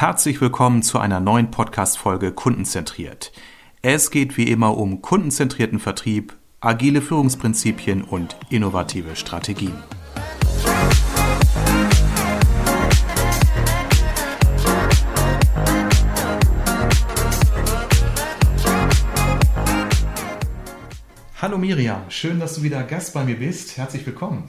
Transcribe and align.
Herzlich 0.00 0.40
willkommen 0.40 0.84
zu 0.84 1.00
einer 1.00 1.18
neuen 1.18 1.50
Podcast-Folge 1.50 2.30
Kundenzentriert. 2.30 3.32
Es 3.82 4.12
geht 4.12 4.36
wie 4.36 4.44
immer 4.44 4.76
um 4.76 5.02
kundenzentrierten 5.02 5.80
Vertrieb, 5.80 6.36
agile 6.60 7.02
Führungsprinzipien 7.02 8.04
und 8.04 8.36
innovative 8.48 9.16
Strategien. 9.16 9.74
Hallo 21.42 21.58
Miriam, 21.58 22.08
schön, 22.08 22.38
dass 22.38 22.54
du 22.54 22.62
wieder 22.62 22.84
Gast 22.84 23.14
bei 23.14 23.24
mir 23.24 23.36
bist. 23.36 23.76
Herzlich 23.76 24.06
willkommen. 24.06 24.48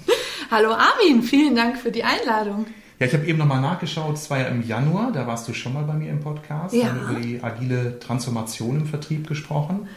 Hallo 0.52 0.74
Armin, 0.74 1.24
vielen 1.24 1.56
Dank 1.56 1.80
für 1.80 1.92
die 1.92 2.04
Einladung. 2.04 2.68
Ja, 3.00 3.08
ich 3.08 3.14
habe 3.14 3.26
eben 3.26 3.38
nochmal 3.38 3.62
nachgeschaut, 3.62 4.16
es 4.16 4.30
war 4.30 4.40
ja 4.40 4.48
im 4.48 4.66
Januar, 4.68 5.12
da 5.14 5.26
warst 5.26 5.48
du 5.48 5.54
schon 5.54 5.74
mal 5.74 5.84
bei 5.84 5.94
mir 5.94 6.12
im 6.12 6.20
Podcast, 6.20 6.76
ja. 6.76 6.88
haben 6.88 7.00
über 7.00 7.20
die 7.20 7.42
agile 7.42 7.98
Transformation 8.00 8.82
im 8.82 8.86
Vertrieb 8.86 9.28
gesprochen. 9.28 9.88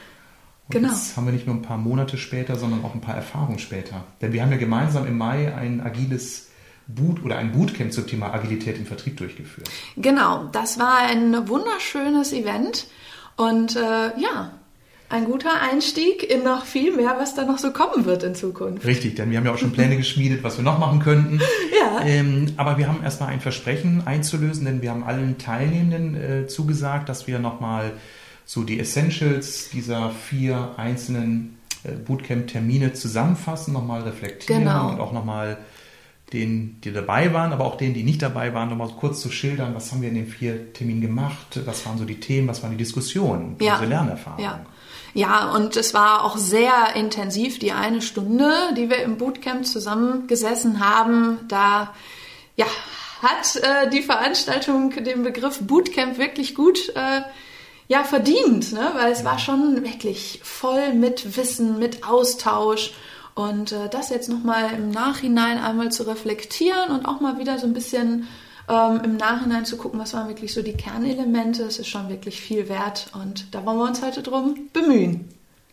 Und 0.69 0.71
genau. 0.71 0.89
Jetzt 0.89 1.17
haben 1.17 1.27
wir 1.27 1.33
nicht 1.33 1.47
nur 1.47 1.57
ein 1.57 1.63
paar 1.63 1.79
Monate 1.79 2.17
später, 2.17 2.57
sondern 2.57 2.85
auch 2.85 2.95
ein 2.95 3.01
paar 3.01 3.17
Erfahrungen 3.17 3.59
später. 3.59 4.05
Denn 4.21 4.33
wir 4.33 4.41
haben 4.43 4.53
ja 4.53 4.57
gemeinsam 4.57 5.07
im 5.07 5.19
Mai 5.19 5.53
ein 5.53 5.81
agiles 5.81 6.51
Boot 6.87 7.25
oder 7.25 7.39
ein 7.39 7.53
Bootcamp 7.53 7.93
zum 7.93 8.07
Thema 8.07 8.33
Agilität 8.33 8.79
im 8.79 8.87
Vertrieb 8.87 9.17
durchgeführt. 9.17 9.69
Genau, 9.97 10.49
das 10.53 10.79
war 10.79 10.99
ein 10.99 11.49
wunderschönes 11.49 12.33
Event 12.33 12.87
und 13.37 13.75
äh, 13.77 14.21
ja, 14.21 14.53
ein 15.13 15.27
guter 15.27 15.61
Einstieg 15.61 16.29
in 16.29 16.43
noch 16.43 16.65
viel 16.65 16.97
mehr, 16.97 17.17
was 17.19 17.35
da 17.35 17.45
noch 17.45 17.59
so 17.59 17.71
kommen 17.73 18.05
wird 18.07 18.23
in 18.23 18.35
Zukunft. 18.35 18.85
Richtig, 18.87 19.15
denn 19.17 19.31
wir 19.31 19.39
haben 19.39 19.45
ja 19.47 19.53
auch 19.53 19.59
schon 19.59 19.73
Pläne 19.73 19.97
geschmiedet, 19.97 20.43
was 20.43 20.57
wir 20.57 20.65
noch 20.65 20.79
machen 20.79 20.99
könnten. 21.01 21.41
Ja. 21.83 22.05
Ähm, 22.07 22.47
aber 22.57 22.79
wir 22.79 22.87
haben 22.87 23.03
erstmal 23.03 23.31
ein 23.31 23.41
Versprechen 23.41 24.07
einzulösen, 24.07 24.65
denn 24.65 24.83
wir 24.83 24.91
haben 24.93 25.03
allen 25.03 25.37
Teilnehmenden 25.39 26.15
äh, 26.15 26.47
zugesagt, 26.47 27.09
dass 27.09 27.27
wir 27.27 27.41
nochmal 27.41 27.93
so 28.45 28.63
die 28.63 28.79
Essentials 28.79 29.69
dieser 29.71 30.11
vier 30.11 30.71
einzelnen 30.77 31.59
äh, 31.83 31.91
Bootcamp-Termine 31.93 32.93
zusammenfassen, 32.93 33.73
nochmal 33.75 34.03
reflektieren 34.03 34.63
Genau. 34.63 34.91
und 34.91 35.01
auch 35.01 35.13
nochmal 35.13 35.59
denen, 36.33 36.81
die 36.85 36.93
dabei 36.93 37.33
waren, 37.35 37.53
aber 37.53 37.65
auch 37.65 37.77
denen, 37.77 37.95
die 37.95 38.05
nicht 38.05 38.23
dabei 38.23 38.55
waren, 38.55 38.69
nochmal 38.71 38.89
kurz 38.99 39.21
zu 39.21 39.31
schildern, 39.33 39.75
was 39.75 39.91
haben 39.91 40.03
wir 40.03 40.09
in 40.09 40.15
den 40.15 40.29
vier 40.29 40.73
Terminen 40.73 41.01
gemacht, 41.01 41.61
was 41.67 41.85
waren 41.85 41.99
so 41.99 42.05
die 42.05 42.21
Themen, 42.21 42.47
was 42.49 42.63
waren 42.63 42.71
die 42.71 42.77
Diskussionen, 42.79 43.57
Ja. 43.61 43.73
unsere 43.75 43.89
Lernerfahrungen. 43.91 44.45
Ja. 44.45 44.65
Ja, 45.15 45.51
und 45.51 45.77
es 45.77 45.93
war 45.93 46.25
auch 46.25 46.39
sehr 46.39 46.97
intensiv, 46.97 47.59
die 47.59 47.73
eine 47.73 48.01
Stunde, 48.01 48.51
die 48.77 48.89
wir 48.89 49.03
im 49.03 49.19
Bootcamp 49.19 49.67
zusammengesessen 49.67 50.81
haben. 50.81 51.41
Da 51.49 51.95
ja, 52.57 52.67
hat 53.21 53.57
äh, 53.57 53.91
die 53.91 54.03
Veranstaltung 54.03 54.91
den 54.91 55.23
Begriff 55.23 55.61
Bootcamp 55.61 56.17
wirklich 56.17 56.55
gut 56.55 56.89
äh, 56.97 57.23
ja, 57.89 58.05
verdient, 58.05 58.73
ne? 58.73 58.91
weil 58.95 59.13
es 59.13 59.23
war 59.23 59.39
schon 59.39 59.85
wirklich 59.85 60.41
voll 60.43 60.95
mit 60.95 61.37
Wissen, 61.37 61.79
mit 61.79 62.09
Austausch. 62.09 62.95
Und 63.35 63.73
äh, 63.73 63.89
das 63.91 64.09
jetzt 64.09 64.31
nochmal 64.31 64.73
im 64.75 64.91
Nachhinein 64.91 65.59
einmal 65.59 65.93
zu 65.93 66.05
reflektieren 66.05 66.91
und 66.91 67.05
auch 67.07 67.21
mal 67.21 67.39
wieder 67.39 67.59
so 67.59 67.67
ein 67.67 67.75
bisschen 67.75 68.29
ähm, 68.69 69.01
im 69.05 69.17
Nachhinein 69.17 69.65
zu 69.65 69.77
gucken, 69.77 69.99
was 70.01 70.15
waren 70.15 70.29
wirklich 70.29 70.53
so 70.53 70.63
die 70.63 70.75
Kernelemente. 70.75 71.63
Es 71.65 71.79
ist 71.79 71.89
schon 71.89 72.09
wirklich 72.09 72.41
viel 72.41 72.69
wert 72.69 73.11
und 73.15 73.55
da 73.55 73.65
wollen 73.65 73.79
wir 73.79 73.89
uns 73.89 74.03
heute 74.03 74.23
drum 74.23 74.57
bemühen. 74.73 75.29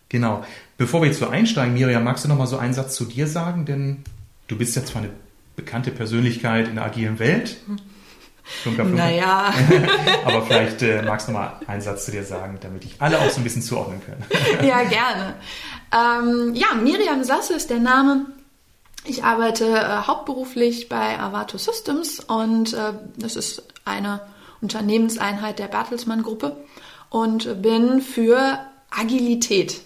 Genau. 0.10 0.44
Bevor 0.78 1.02
wir 1.02 1.08
jetzt 1.08 1.20
so 1.20 1.28
einsteigen, 1.28 1.74
Miriam, 1.74 2.04
magst 2.04 2.26
du 2.26 2.30
noch 2.30 2.38
mal 2.38 2.48
so 2.48 2.58
einen 2.58 2.74
Satz 2.74 2.96
zu 2.96 3.06
dir 3.06 3.28
sagen? 3.28 3.66
Denn 3.66 4.04
du 4.48 4.58
bist 4.58 4.76
ja 4.76 4.84
zwar 4.84 5.04
eine 5.04 5.12
bekannte 5.56 5.92
Persönlichkeit 5.92 6.68
in 6.68 6.76
der 6.76 6.86
agilen 6.86 7.20
Welt. 7.20 7.58
Flunker, 8.44 8.84
flunker. 8.84 9.04
Naja, 9.04 9.54
Aber 10.26 10.42
vielleicht 10.42 10.82
äh, 10.82 11.04
magst 11.04 11.28
du 11.28 11.34
noch 11.34 11.40
mal 11.40 11.60
einen 11.68 11.82
Satz 11.82 12.06
zu 12.06 12.12
dir 12.12 12.24
sagen, 12.24 12.58
damit 12.62 12.84
ich 12.84 12.96
alle 13.00 13.20
auch 13.20 13.30
so 13.30 13.40
ein 13.40 13.44
bisschen 13.44 13.62
zuordnen 13.62 14.02
können. 14.04 14.24
ja, 14.68 14.84
gerne. 14.84 15.36
Ähm, 15.92 16.56
ja, 16.56 16.74
Miriam 16.74 17.24
Sasse 17.24 17.54
ist 17.54 17.70
der 17.70 17.80
Name. 17.80 18.26
Ich 19.10 19.24
arbeite 19.24 19.66
äh, 19.66 20.04
hauptberuflich 20.06 20.88
bei 20.88 21.20
Avato 21.20 21.58
Systems 21.58 22.20
und 22.20 22.74
äh, 22.74 22.94
das 23.18 23.36
ist 23.36 23.64
eine 23.84 24.22
Unternehmenseinheit 24.62 25.58
der 25.58 25.68
Bertelsmann 25.68 26.22
Gruppe 26.22 26.56
und 27.10 27.60
bin 27.64 28.02
für 28.04 28.60
Agilität 28.92 29.82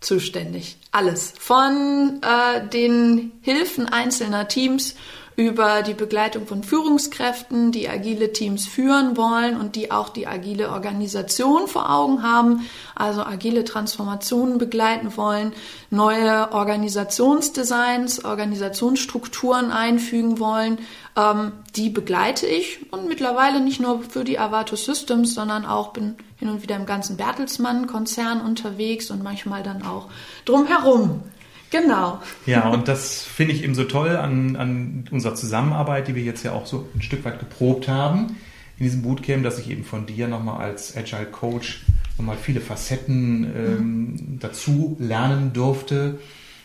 zuständig. 0.00 0.76
Alles. 0.90 1.34
Von 1.38 2.20
äh, 2.20 2.66
den 2.66 3.30
Hilfen 3.42 3.86
einzelner 3.86 4.48
Teams 4.48 4.96
über 5.36 5.82
die 5.82 5.94
Begleitung 5.94 6.46
von 6.46 6.62
Führungskräften, 6.62 7.72
die 7.72 7.88
agile 7.88 8.32
Teams 8.32 8.66
führen 8.66 9.16
wollen 9.16 9.58
und 9.58 9.76
die 9.76 9.90
auch 9.90 10.10
die 10.10 10.26
agile 10.26 10.70
Organisation 10.70 11.68
vor 11.68 11.90
Augen 11.90 12.22
haben, 12.22 12.66
also 12.94 13.22
agile 13.22 13.64
Transformationen 13.64 14.58
begleiten 14.58 15.16
wollen, 15.16 15.52
neue 15.90 16.52
Organisationsdesigns, 16.52 18.24
Organisationsstrukturen 18.24 19.70
einfügen 19.70 20.38
wollen. 20.38 20.78
Ähm, 21.16 21.52
die 21.76 21.90
begleite 21.90 22.46
ich 22.46 22.92
und 22.92 23.06
mittlerweile 23.06 23.60
nicht 23.60 23.80
nur 23.80 24.02
für 24.02 24.24
die 24.24 24.38
Avato 24.38 24.76
Systems, 24.76 25.34
sondern 25.34 25.66
auch 25.66 25.92
bin 25.92 26.16
hin 26.36 26.48
und 26.48 26.62
wieder 26.62 26.76
im 26.76 26.86
ganzen 26.86 27.16
Bertelsmann-Konzern 27.16 28.40
unterwegs 28.40 29.10
und 29.10 29.22
manchmal 29.22 29.62
dann 29.62 29.82
auch 29.82 30.08
drumherum. 30.44 31.22
Genau. 31.72 32.20
Ja, 32.46 32.68
und 32.68 32.86
das 32.86 33.22
finde 33.22 33.54
ich 33.54 33.64
eben 33.64 33.74
so 33.74 33.84
toll 33.84 34.10
an, 34.16 34.54
an 34.56 35.04
unserer 35.10 35.34
Zusammenarbeit, 35.34 36.06
die 36.06 36.14
wir 36.14 36.22
jetzt 36.22 36.44
ja 36.44 36.52
auch 36.52 36.66
so 36.66 36.86
ein 36.94 37.02
Stück 37.02 37.24
weit 37.24 37.40
geprobt 37.40 37.88
haben 37.88 38.36
in 38.78 38.84
diesem 38.84 39.02
Bootcamp, 39.02 39.42
dass 39.42 39.58
ich 39.58 39.70
eben 39.70 39.82
von 39.84 40.06
dir 40.06 40.28
nochmal 40.28 40.60
als 40.62 40.96
Agile 40.96 41.26
Coach 41.26 41.84
nochmal 42.18 42.36
viele 42.40 42.60
Facetten 42.60 43.44
ähm, 43.56 44.38
dazu 44.38 44.96
lernen 45.00 45.52
durfte. 45.52 46.18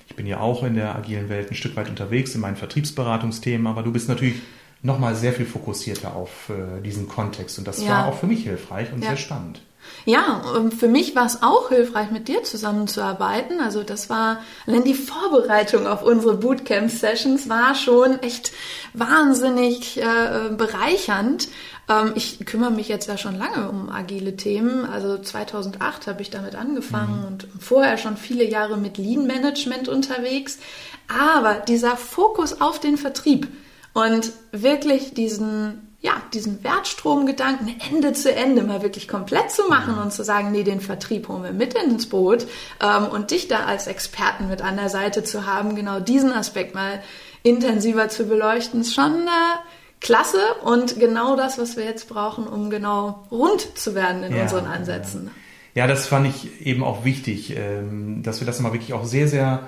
Ich 0.09 0.15
bin 0.15 0.27
ja 0.27 0.39
auch 0.39 0.63
in 0.63 0.75
der 0.75 0.95
agilen 0.95 1.29
Welt 1.29 1.51
ein 1.51 1.55
Stück 1.55 1.75
weit 1.75 1.89
unterwegs 1.89 2.35
in 2.35 2.41
meinen 2.41 2.55
Vertriebsberatungsthemen, 2.57 3.65
aber 3.67 3.83
du 3.83 3.91
bist 3.91 4.09
natürlich 4.09 4.35
nochmal 4.81 5.15
sehr 5.15 5.33
viel 5.33 5.45
fokussierter 5.45 6.15
auf 6.15 6.49
äh, 6.49 6.81
diesen 6.81 7.07
Kontext 7.07 7.57
und 7.59 7.67
das 7.67 7.81
Ja. 7.81 7.89
war 7.89 8.05
auch 8.07 8.17
für 8.19 8.27
mich 8.27 8.43
hilfreich 8.43 8.91
und 8.93 9.01
Ja. 9.01 9.09
sehr 9.09 9.17
spannend. 9.17 9.61
Ja, 10.05 10.41
und 10.55 10.73
für 10.73 10.87
mich 10.87 11.15
war 11.15 11.25
es 11.25 11.43
auch 11.43 11.69
hilfreich, 11.69 12.11
mit 12.11 12.27
dir 12.27 12.43
zusammenzuarbeiten. 12.43 13.59
Also 13.59 13.83
das 13.83 14.09
war, 14.09 14.41
allein 14.65 14.83
die 14.83 14.93
Vorbereitung 14.93 15.85
auf 15.85 16.03
unsere 16.03 16.35
Bootcamp-Sessions 16.35 17.49
war 17.49 17.75
schon 17.75 18.21
echt 18.21 18.51
wahnsinnig 18.93 20.01
äh, 20.01 20.49
bereichernd. 20.55 21.49
Ähm, 21.89 22.13
ich 22.15 22.45
kümmere 22.45 22.71
mich 22.71 22.87
jetzt 22.87 23.07
ja 23.07 23.17
schon 23.17 23.37
lange 23.37 23.69
um 23.69 23.89
agile 23.89 24.35
Themen. 24.35 24.85
Also 24.85 25.17
2008 25.17 26.07
habe 26.07 26.21
ich 26.21 26.29
damit 26.29 26.55
angefangen 26.55 27.25
und 27.25 27.47
vorher 27.59 27.97
schon 27.97 28.17
viele 28.17 28.43
Jahre 28.43 28.77
mit 28.77 28.97
Lean-Management 28.97 29.87
unterwegs. 29.87 30.59
Aber 31.07 31.55
dieser 31.55 31.97
Fokus 31.97 32.61
auf 32.61 32.79
den 32.79 32.97
Vertrieb 32.97 33.47
und 33.93 34.31
wirklich 34.51 35.13
diesen 35.13 35.86
ja, 36.07 36.13
diesen 36.33 36.63
Wertstromgedanken 36.63 37.75
Ende 37.91 38.13
zu 38.13 38.33
Ende 38.33 38.63
mal 38.63 38.81
wirklich 38.81 39.09
komplett 39.09 39.51
zu 39.51 39.63
machen 39.67 39.97
und 39.97 40.13
zu 40.13 40.23
sagen, 40.23 40.51
nee, 40.53 40.63
den 40.63 40.79
Vertrieb 40.79 41.27
holen 41.27 41.43
wir 41.43 41.51
mit 41.51 41.73
ins 41.73 42.07
Boot 42.07 42.47
ähm, 42.81 43.07
und 43.07 43.31
dich 43.31 43.49
da 43.49 43.65
als 43.65 43.87
Experten 43.87 44.47
mit 44.47 44.61
an 44.61 44.77
der 44.77 44.87
Seite 44.87 45.25
zu 45.25 45.45
haben, 45.45 45.75
genau 45.75 45.99
diesen 45.99 46.31
Aspekt 46.31 46.73
mal 46.73 47.03
intensiver 47.43 48.07
zu 48.07 48.23
beleuchten, 48.23 48.81
ist 48.81 48.93
schon 48.93 49.27
äh, 49.27 49.99
klasse 49.99 50.39
und 50.63 50.97
genau 50.97 51.35
das, 51.35 51.57
was 51.57 51.75
wir 51.75 51.83
jetzt 51.83 52.07
brauchen, 52.07 52.47
um 52.47 52.69
genau 52.69 53.27
rund 53.29 53.77
zu 53.77 53.93
werden 53.93 54.23
in 54.23 54.33
Ja, 54.33 54.43
unseren 54.43 54.65
Ansätzen. 54.65 55.29
Ja, 55.75 55.87
das 55.87 56.07
fand 56.07 56.27
ich 56.27 56.65
eben 56.65 56.83
auch 56.85 57.03
wichtig, 57.03 57.53
ähm, 57.57 58.23
dass 58.23 58.39
wir 58.39 58.47
das 58.47 58.61
mal 58.61 58.71
wirklich 58.71 58.93
auch 58.93 59.03
sehr, 59.03 59.27
sehr 59.27 59.67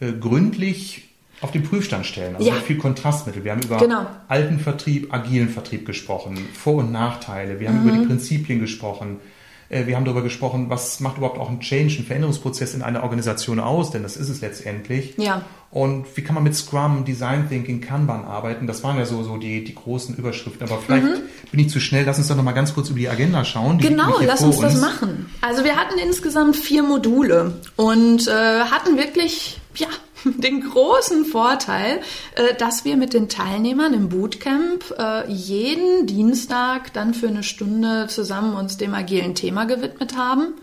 äh, 0.00 0.12
gründlich 0.12 1.05
auf 1.46 1.52
den 1.52 1.62
Prüfstand 1.62 2.04
stellen. 2.06 2.36
Also 2.36 2.48
Ja. 2.48 2.54
viel 2.56 2.76
Kontrastmittel. 2.76 3.42
Wir 3.44 3.52
haben 3.52 3.62
über 3.62 3.78
Genau. 3.78 4.06
alten 4.28 4.58
Vertrieb, 4.58 5.12
agilen 5.14 5.48
Vertrieb 5.48 5.86
gesprochen, 5.86 6.38
Vor- 6.52 6.76
und 6.76 6.92
Nachteile. 6.92 7.58
Wir 7.60 7.68
haben 7.68 7.82
Mhm. 7.82 7.88
über 7.88 7.98
die 7.98 8.06
Prinzipien 8.06 8.60
gesprochen. 8.60 9.16
Äh, 9.68 9.86
Wir 9.86 9.96
haben 9.96 10.04
darüber 10.04 10.22
gesprochen, 10.22 10.66
was 10.70 11.00
macht 11.00 11.16
überhaupt 11.18 11.38
auch 11.40 11.48
ein 11.50 11.58
Change, 11.58 11.96
ein 11.98 12.04
Veränderungsprozess 12.04 12.74
in 12.74 12.82
einer 12.82 13.02
Organisation 13.02 13.58
aus, 13.58 13.90
denn 13.90 14.04
das 14.04 14.16
ist 14.16 14.28
es 14.28 14.40
letztendlich. 14.40 15.14
Ja. 15.16 15.42
Und 15.72 16.06
wie 16.16 16.22
kann 16.22 16.36
man 16.36 16.44
mit 16.44 16.54
Scrum, 16.54 17.04
Design 17.04 17.48
Thinking, 17.48 17.80
Kanban 17.80 18.24
arbeiten? 18.24 18.68
Das 18.68 18.84
waren 18.84 18.96
ja 18.96 19.04
so, 19.06 19.24
so 19.24 19.36
die, 19.38 19.64
die 19.64 19.74
großen 19.74 20.14
Überschriften. 20.16 20.68
Aber 20.68 20.78
vielleicht 20.80 21.04
bin 21.50 21.58
ich 21.60 21.68
zu 21.68 21.80
schnell. 21.80 22.04
Lass 22.06 22.16
uns 22.18 22.28
doch 22.28 22.36
noch 22.36 22.44
mal 22.44 22.52
ganz 22.52 22.74
kurz 22.74 22.90
über 22.90 23.00
die 23.00 23.08
Agenda 23.08 23.44
schauen. 23.44 23.78
Die 23.78 23.86
Mhm. 23.86 23.90
Genau, 23.90 24.20
lass 24.24 24.38
vor 24.38 24.48
uns 24.50 24.60
das 24.60 24.80
machen. 24.80 25.26
Also 25.40 25.64
wir 25.64 25.74
hatten 25.74 25.98
insgesamt 25.98 26.54
vier 26.56 26.84
Module 26.84 27.54
und 27.74 28.28
äh, 28.28 28.30
hatten 28.30 28.96
wirklich 28.96 29.60
ja 29.74 29.88
den 30.38 30.60
großen 30.60 31.24
Vorteil, 31.24 32.00
äh, 32.34 32.54
dass 32.54 32.84
wir 32.84 32.96
mit 32.96 33.14
den 33.14 33.28
Teilnehmern 33.28 33.94
im 33.94 34.08
Bootcamp 34.08 34.94
äh, 34.98 35.30
jeden 35.30 36.06
Dienstag 36.06 36.92
dann 36.92 37.14
für 37.14 37.28
eine 37.28 37.42
Stunde 37.42 38.06
zusammen 38.08 38.54
uns 38.54 38.76
dem 38.76 38.94
agilen 38.94 39.34
Thema 39.34 39.64
gewidmet 39.64 40.16
haben. 40.16 40.54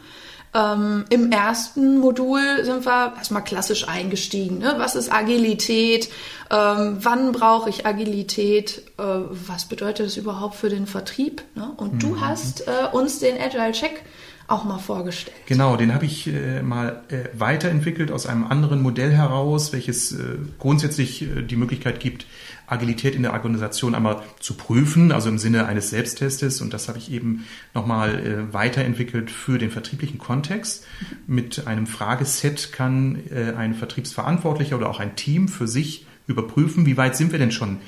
Ähm, 0.56 1.06
Im 1.10 1.32
ersten 1.32 1.98
Modul 1.98 2.64
sind 2.64 2.86
wir 2.86 3.14
erstmal 3.18 3.44
klassisch 3.44 3.88
eingestiegen. 3.88 4.60
Ne? 4.60 4.76
Was 4.78 4.96
ist 4.96 5.12
Agilität? 5.12 6.10
Ähm, 6.52 6.98
wann 7.00 7.32
brauche 7.32 7.72
ich 7.72 7.88
Agilität? 7.88 8.84
Äh, 9.00 9.04
was 9.04 9.66
bedeutet 9.66 10.06
das 10.06 10.18
überhaupt 10.18 10.56
für 10.56 10.70
den 10.70 10.86
Vertrieb? 10.86 11.42
Ne? 11.56 11.72
Und 11.78 11.94
mhm. 11.94 12.00
du 12.00 12.22
hast 12.22 12.68
äh, 12.68 12.72
uns 12.92 13.18
den 13.18 13.42
Agile 13.42 13.72
Check 13.72 14.04
auch 14.48 14.66
mal 14.66 14.78
vorgestellt. 14.78 15.36
Genau, 15.46 15.78
den 15.78 15.94
habe 15.94 16.06
ich 16.06 16.28
äh, 16.28 16.62
mal 16.62 17.04
äh, 17.10 17.30
weiterentwickelt 17.34 18.12
aus 18.12 18.26
einem 18.26 18.46
anderen 18.46 18.82
Modell 18.82 19.12
heraus, 19.12 19.74
welches 19.74 20.12
äh, 20.12 20.38
grundsätzlich 20.60 21.22
äh, 21.22 21.44
die 21.44 21.56
Möglichkeit 21.56 22.00
gibt, 22.00 22.26
Agilität 22.68 23.16
in 23.16 23.24
der 23.24 23.34
Organisation 23.34 23.96
einmal 23.96 24.22
zu 24.40 24.56
prüfen, 24.56 25.12
also 25.12 25.30
im 25.30 25.38
Sinne 25.38 25.66
eines 25.66 25.90
Selbsttestes. 25.90 26.62
Und 26.62 26.74
das 26.74 26.88
habe 26.88 26.98
ich 26.98 27.12
eben 27.12 27.46
nochmal 27.74 28.20
äh, 28.20 28.54
weiterentwickelt 28.54 29.32
für 29.32 29.58
den 29.58 29.72
vertrieblichen 29.72 30.18
Kontext. 30.18 30.86
Mit 31.28 31.68
einem 31.68 31.88
Frageset 31.88 32.72
kann 32.72 33.22
äh, 33.30 33.54
ein 33.54 33.76
Vertriebsverantwortlicher 33.76 34.76
oder 34.76 34.90
auch 34.90 35.00
ein 35.00 35.16
Team 35.16 35.48
für 35.48 35.68
sich 35.68 36.06
überprüfen, 36.28 36.86
wie 36.86 36.98
weit 36.98 37.16
sind 37.16 37.32
wir 37.32 37.40
denn 37.40 37.52
schon 37.52 37.80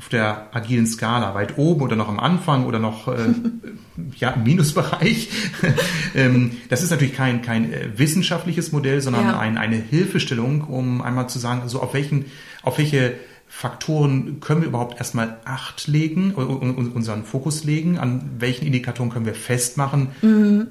auf 0.00 0.08
der 0.08 0.48
agilen 0.52 0.86
Skala, 0.86 1.34
weit 1.34 1.58
oben 1.58 1.82
oder 1.82 1.94
noch 1.94 2.08
am 2.08 2.18
Anfang 2.18 2.64
oder 2.64 2.78
noch 2.78 3.06
äh, 3.06 3.34
ja, 4.16 4.30
im 4.30 4.44
Minusbereich. 4.44 5.28
ähm, 6.14 6.52
das 6.70 6.82
ist 6.82 6.88
natürlich 6.88 7.12
kein, 7.12 7.42
kein 7.42 7.70
äh, 7.70 7.98
wissenschaftliches 7.98 8.72
Modell, 8.72 9.02
sondern 9.02 9.26
ja. 9.26 9.38
ein, 9.38 9.58
eine 9.58 9.76
Hilfestellung, 9.76 10.62
um 10.62 11.02
einmal 11.02 11.28
zu 11.28 11.38
sagen, 11.38 11.60
also 11.60 11.82
auf 11.82 11.92
welchen, 11.92 12.24
auf 12.62 12.78
welche 12.78 13.12
Faktoren 13.46 14.40
können 14.40 14.62
wir 14.62 14.68
überhaupt 14.68 14.96
erstmal 14.96 15.36
Acht 15.44 15.86
legen, 15.86 16.32
und 16.32 16.94
unseren 16.94 17.24
Fokus 17.24 17.64
legen, 17.64 17.98
an 17.98 18.22
welchen 18.38 18.64
Indikatoren 18.64 19.10
können 19.10 19.26
wir 19.26 19.34
festmachen, 19.34 20.12
mhm. 20.22 20.68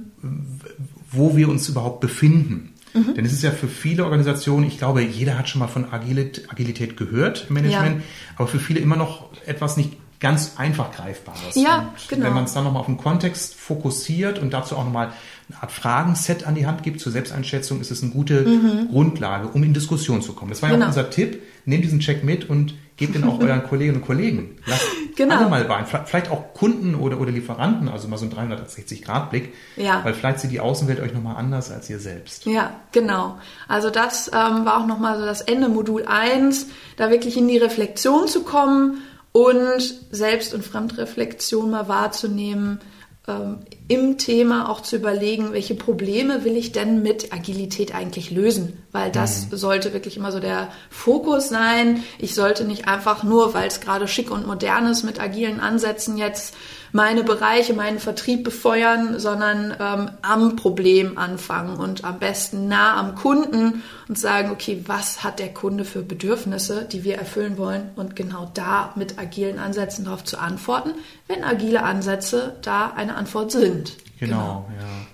wo 1.12 1.38
wir 1.38 1.50
uns 1.50 1.70
überhaupt 1.70 2.00
befinden. 2.00 2.74
Mhm. 2.94 3.16
Denn 3.16 3.26
es 3.26 3.34
ist 3.34 3.44
ja 3.44 3.52
für 3.52 3.68
viele 3.68 4.04
Organisationen, 4.04 4.66
ich 4.68 4.78
glaube, 4.78 5.02
jeder 5.02 5.38
hat 5.38 5.50
schon 5.50 5.60
mal 5.60 5.68
von 5.68 5.92
Agilität, 5.92 6.52
Agilität 6.52 6.98
gehört 6.98 7.48
im 7.50 7.56
Management, 7.56 7.98
ja. 7.98 8.06
aber 8.36 8.48
für 8.48 8.60
viele 8.60 8.80
immer 8.80 8.96
noch 8.96 9.30
etwas 9.46 9.78
nicht 9.78 9.98
ganz 10.20 10.54
einfach 10.58 10.92
greifbares. 10.92 11.56
Ja, 11.56 11.80
und 11.80 12.10
genau. 12.10 12.26
Wenn 12.26 12.34
man 12.34 12.44
es 12.44 12.54
dann 12.54 12.66
nochmal 12.66 12.82
auf 12.82 12.88
den 12.88 12.98
Kontext 12.98 13.56
fokussiert 13.56 14.38
und 14.40 14.52
dazu 14.52 14.76
auch 14.76 14.84
nochmal 14.84 15.14
eine 15.50 15.64
Art 15.64 15.72
Fragenset 15.72 16.46
an 16.46 16.56
die 16.56 16.68
Hand 16.68 16.84
gibt 16.84 17.00
zur 17.00 17.12
Selbsteinschätzung, 17.12 17.80
ist 17.80 17.90
es 17.90 18.04
eine 18.04 18.12
gute 18.12 18.42
mhm. 18.42 18.90
Grundlage, 18.90 19.48
um 19.48 19.64
in 19.64 19.74
Diskussion 19.74 20.22
zu 20.22 20.34
kommen. 20.34 20.52
Das 20.52 20.62
war 20.62 20.70
ja 20.70 20.76
genau. 20.76 20.86
auch 20.86 20.90
unser 20.90 21.10
Tipp. 21.10 21.42
Nehmt 21.66 21.84
diesen 21.84 22.00
Check 22.00 22.24
mit 22.24 22.50
und 22.50 22.74
gebt 23.00 23.16
den 23.16 23.24
auch 23.24 23.40
euren 23.42 23.64
Kolleginnen 23.64 23.98
und 23.98 24.06
Kollegen. 24.06 24.58
Lasst 24.66 24.86
genau. 25.16 25.38
alle 25.38 25.50
mal 25.50 25.62
rein. 25.64 25.86
Vielleicht 26.06 26.30
auch 26.30 26.54
Kunden 26.54 26.96
oder, 26.96 27.20
oder 27.20 27.32
Lieferanten, 27.32 27.88
also 27.88 28.08
mal 28.08 28.18
so 28.18 28.26
ein 28.26 28.32
360-Grad-Blick. 28.32 29.54
Ja. 29.78 30.04
Weil 30.04 30.14
vielleicht 30.14 30.42
sieht 30.42 30.52
die 30.52 30.60
Außenwelt 30.60 31.00
euch 31.00 31.14
nochmal 31.14 31.38
anders 31.38 31.72
als 31.72 31.90
ihr 31.90 32.00
selbst. 32.00 32.46
Ja, 32.46 32.76
genau. 32.92 33.40
Also 33.68 33.90
das 33.90 34.28
ähm, 34.28 34.66
war 34.66 34.82
auch 34.82 34.86
nochmal 34.86 35.18
so 35.18 35.26
das 35.26 35.42
Ende 35.42 35.70
Modul 35.70 36.06
1, 36.06 36.68
da 36.98 37.10
wirklich 37.10 37.38
in 37.38 37.48
die 37.48 37.58
Reflexion 37.58 38.28
zu 38.28 38.44
kommen 38.44 39.02
und 39.32 39.82
Selbst- 40.12 40.54
und 40.54 40.66
Fremdreflexion 40.66 41.72
mal 41.72 41.88
wahrzunehmen, 41.88 42.80
ähm, 43.28 43.60
im 43.90 44.20
Thema 44.20 44.70
auch 44.70 44.82
zu 44.82 44.96
überlegen, 44.96 45.52
welche 45.52 45.74
Probleme 45.74 46.44
will 46.46 46.56
ich 46.56 46.72
denn 46.72 47.02
mit 47.02 47.34
Agilität 47.34 47.96
eigentlich 47.96 48.30
lösen? 48.30 48.84
Weil 48.92 49.12
das 49.12 49.50
mhm. 49.50 49.58
sollte 49.58 49.94
wirklich 49.94 50.16
immer 50.16 50.32
so 50.32 50.40
der 50.40 50.70
Fokus 50.92 51.50
sein. 51.50 52.04
Ich 52.20 52.36
sollte 52.36 52.66
nicht 52.66 52.88
einfach 52.88 53.24
nur, 53.24 53.56
weil 53.56 53.68
es 53.68 53.82
gerade 53.82 54.08
schick 54.08 54.30
und 54.30 54.46
modern 54.46 54.86
ist, 54.86 55.04
mit 55.04 55.20
agilen 55.20 55.60
Ansätzen 55.60 56.18
jetzt 56.18 56.56
meine 56.92 57.24
Bereiche, 57.24 57.74
meinen 57.74 58.00
Vertrieb 58.00 58.44
befeuern, 58.44 59.20
sondern 59.20 59.76
ähm, 59.80 60.12
am 60.22 60.56
Problem 60.56 61.18
anfangen 61.18 61.78
und 61.78 62.04
am 62.04 62.20
besten 62.20 62.68
nah 62.68 62.98
am 62.98 63.16
Kunden 63.16 63.84
und 64.08 64.18
sagen, 64.18 64.52
okay, 64.52 64.84
was 64.88 65.24
hat 65.24 65.40
der 65.40 65.54
Kunde 65.54 65.86
für 65.86 66.02
Bedürfnisse, 66.02 66.86
die 66.92 67.04
wir 67.04 67.18
erfüllen 67.18 67.58
wollen 67.58 67.92
und 67.96 68.16
genau 68.16 68.50
da 68.54 68.94
mit 68.96 69.20
agilen 69.20 69.60
Ansätzen 69.60 70.06
darauf 70.06 70.24
zu 70.24 70.40
antworten, 70.40 70.94
wenn 71.28 71.44
agile 71.44 71.84
Ansätze 71.84 72.56
da 72.62 72.92
eine 72.96 73.16
Antwort 73.16 73.52
sind. 73.52 73.79
Genau, 74.20 74.68
genau. 74.68 74.72
ja. 74.80 75.08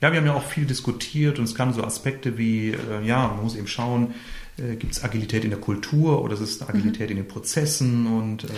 Ja, 0.00 0.12
wir 0.12 0.20
haben 0.20 0.26
ja 0.26 0.34
auch 0.34 0.44
viel 0.44 0.64
diskutiert 0.64 1.38
und 1.40 1.44
es 1.44 1.56
kamen 1.56 1.72
so 1.72 1.82
Aspekte 1.82 2.38
wie, 2.38 2.70
äh, 2.70 3.04
ja, 3.04 3.28
man 3.28 3.42
muss 3.42 3.56
eben 3.56 3.66
schauen, 3.66 4.14
äh, 4.56 4.76
gibt 4.76 4.92
es 4.92 5.02
Agilität 5.02 5.42
in 5.42 5.50
der 5.50 5.58
Kultur 5.58 6.22
oder 6.22 6.34
ist 6.34 6.40
es 6.40 6.62
Agilität 6.62 7.10
mhm. 7.10 7.16
in 7.16 7.16
den 7.16 7.28
Prozessen 7.28 8.06
und 8.06 8.44
äh, 8.44 8.48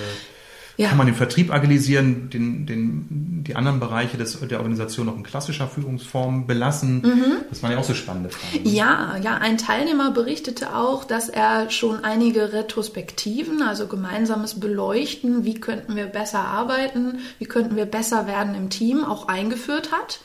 ja. 0.80 0.88
Kann 0.88 0.96
man 0.96 1.06
den 1.06 1.14
Vertrieb 1.14 1.52
agilisieren, 1.52 2.30
den, 2.30 2.64
den, 2.64 3.44
die 3.44 3.54
anderen 3.54 3.80
Bereiche 3.80 4.16
des, 4.16 4.40
der 4.40 4.60
Organisation 4.60 5.04
noch 5.04 5.16
in 5.16 5.22
klassischer 5.22 5.68
Führungsform 5.68 6.46
belassen? 6.46 7.02
Mhm. 7.02 7.36
Das 7.50 7.62
waren 7.62 7.72
ja 7.72 7.78
auch 7.78 7.84
so 7.84 7.92
spannende 7.92 8.30
Fragen. 8.30 8.66
Ja, 8.66 9.18
ja, 9.22 9.36
ein 9.36 9.58
Teilnehmer 9.58 10.10
berichtete 10.10 10.74
auch, 10.74 11.04
dass 11.04 11.28
er 11.28 11.68
schon 11.68 12.02
einige 12.02 12.54
Retrospektiven, 12.54 13.60
also 13.60 13.88
gemeinsames 13.88 14.58
Beleuchten, 14.58 15.44
wie 15.44 15.60
könnten 15.60 15.96
wir 15.96 16.06
besser 16.06 16.46
arbeiten, 16.46 17.18
wie 17.38 17.44
könnten 17.44 17.76
wir 17.76 17.84
besser 17.84 18.26
werden 18.26 18.54
im 18.54 18.70
Team, 18.70 19.04
auch 19.04 19.28
eingeführt 19.28 19.92
hat 19.92 20.20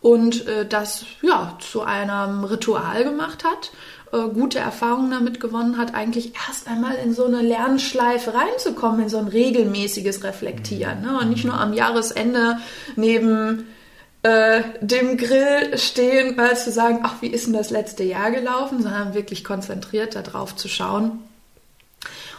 und 0.00 0.46
äh, 0.46 0.66
das 0.66 1.04
ja 1.20 1.58
zu 1.60 1.82
einem 1.82 2.44
Ritual 2.44 3.04
gemacht 3.04 3.44
hat 3.44 3.70
äh, 4.12 4.28
gute 4.28 4.58
Erfahrungen 4.58 5.10
damit 5.10 5.40
gewonnen 5.40 5.78
hat, 5.78 5.94
eigentlich 5.94 6.32
erst 6.48 6.68
einmal 6.68 6.96
in 6.96 7.14
so 7.14 7.26
eine 7.26 7.42
Lernschleife 7.42 8.34
reinzukommen, 8.34 9.02
in 9.02 9.08
so 9.08 9.18
ein 9.18 9.28
regelmäßiges 9.28 10.24
Reflektieren. 10.24 11.02
Ne? 11.02 11.18
Und 11.20 11.30
nicht 11.30 11.44
nur 11.44 11.60
am 11.60 11.72
Jahresende 11.72 12.58
neben 12.96 13.66
äh, 14.22 14.62
dem 14.80 15.16
Grill 15.16 15.78
stehen, 15.78 16.36
mal 16.36 16.56
zu 16.56 16.70
sagen, 16.72 17.00
ach, 17.02 17.22
wie 17.22 17.28
ist 17.28 17.46
denn 17.46 17.54
das 17.54 17.70
letzte 17.70 18.04
Jahr 18.04 18.30
gelaufen, 18.30 18.82
sondern 18.82 19.14
wirklich 19.14 19.44
konzentriert 19.44 20.14
darauf 20.14 20.56
zu 20.56 20.68
schauen. 20.68 21.22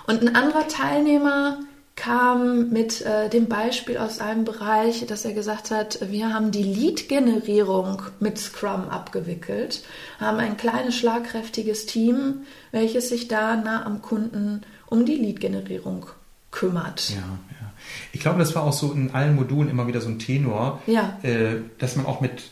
Und 0.07 0.21
ein 0.21 0.35
anderer 0.35 0.67
Teilnehmer 0.67 1.59
kam 1.95 2.69
mit 2.69 3.01
äh, 3.01 3.29
dem 3.29 3.47
Beispiel 3.47 3.97
aus 3.97 4.19
einem 4.19 4.45
Bereich, 4.45 5.05
dass 5.05 5.25
er 5.25 5.33
gesagt 5.33 5.71
hat, 5.71 5.99
wir 6.09 6.33
haben 6.33 6.51
die 6.51 6.63
Lead-Generierung 6.63 8.01
mit 8.19 8.38
Scrum 8.38 8.89
abgewickelt, 8.89 9.83
haben 10.19 10.39
ein 10.39 10.57
kleines, 10.57 10.95
schlagkräftiges 10.95 11.85
Team, 11.85 12.45
welches 12.71 13.09
sich 13.09 13.27
da 13.27 13.55
nah 13.55 13.85
am 13.85 14.01
Kunden 14.01 14.61
um 14.88 15.05
die 15.05 15.15
Lead-Generierung 15.15 16.07
kümmert. 16.49 17.09
Ja, 17.09 17.17
ja. 17.17 17.73
Ich 18.13 18.21
glaube, 18.21 18.39
das 18.39 18.55
war 18.55 18.63
auch 18.63 18.73
so 18.73 18.91
in 18.91 19.11
allen 19.11 19.35
Modulen 19.35 19.69
immer 19.69 19.88
wieder 19.88 20.01
so 20.01 20.09
ein 20.09 20.19
Tenor, 20.19 20.81
ja. 20.88 21.17
äh, 21.23 21.57
dass 21.77 21.95
man 21.95 22.05
auch 22.05 22.21
mit 22.21 22.43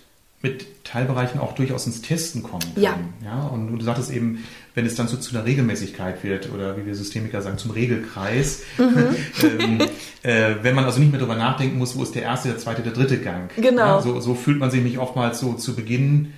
mit 0.41 0.85
Teilbereichen 0.85 1.39
auch 1.39 1.53
durchaus 1.53 1.85
ins 1.85 2.01
Testen 2.01 2.43
kommen 2.43 2.63
kann. 2.73 2.81
Ja. 2.81 2.97
ja 3.23 3.41
und 3.47 3.77
du 3.77 3.83
sagtest 3.83 4.11
eben, 4.11 4.45
wenn 4.79 4.85
es 4.85 4.95
dann 4.95 5.09
so 5.09 5.17
zu 5.17 5.35
einer 5.35 5.45
Regelmäßigkeit 5.45 6.23
wird 6.23 6.53
oder 6.53 6.77
wie 6.77 6.85
wir 6.85 6.95
Systemiker 6.95 7.41
sagen, 7.41 7.57
zum 7.57 7.71
Regelkreis, 7.71 8.61
mhm. 8.77 9.13
ähm, 9.59 9.81
äh, 10.23 10.55
wenn 10.61 10.73
man 10.73 10.85
also 10.85 11.01
nicht 11.01 11.11
mehr 11.11 11.19
darüber 11.19 11.35
nachdenken 11.35 11.77
muss, 11.77 11.97
wo 11.97 12.03
ist 12.03 12.15
der 12.15 12.21
erste, 12.21 12.47
der 12.47 12.59
zweite, 12.59 12.81
der 12.81 12.93
dritte 12.93 13.17
Gang. 13.17 13.51
Genau. 13.57 13.97
Ja, 13.97 14.01
so, 14.01 14.21
so 14.21 14.35
fühlt 14.35 14.57
man 14.57 14.71
sich 14.71 14.81
nicht 14.81 14.97
oftmals 14.97 15.41
so 15.41 15.51
zu 15.55 15.75
Beginn 15.75 16.31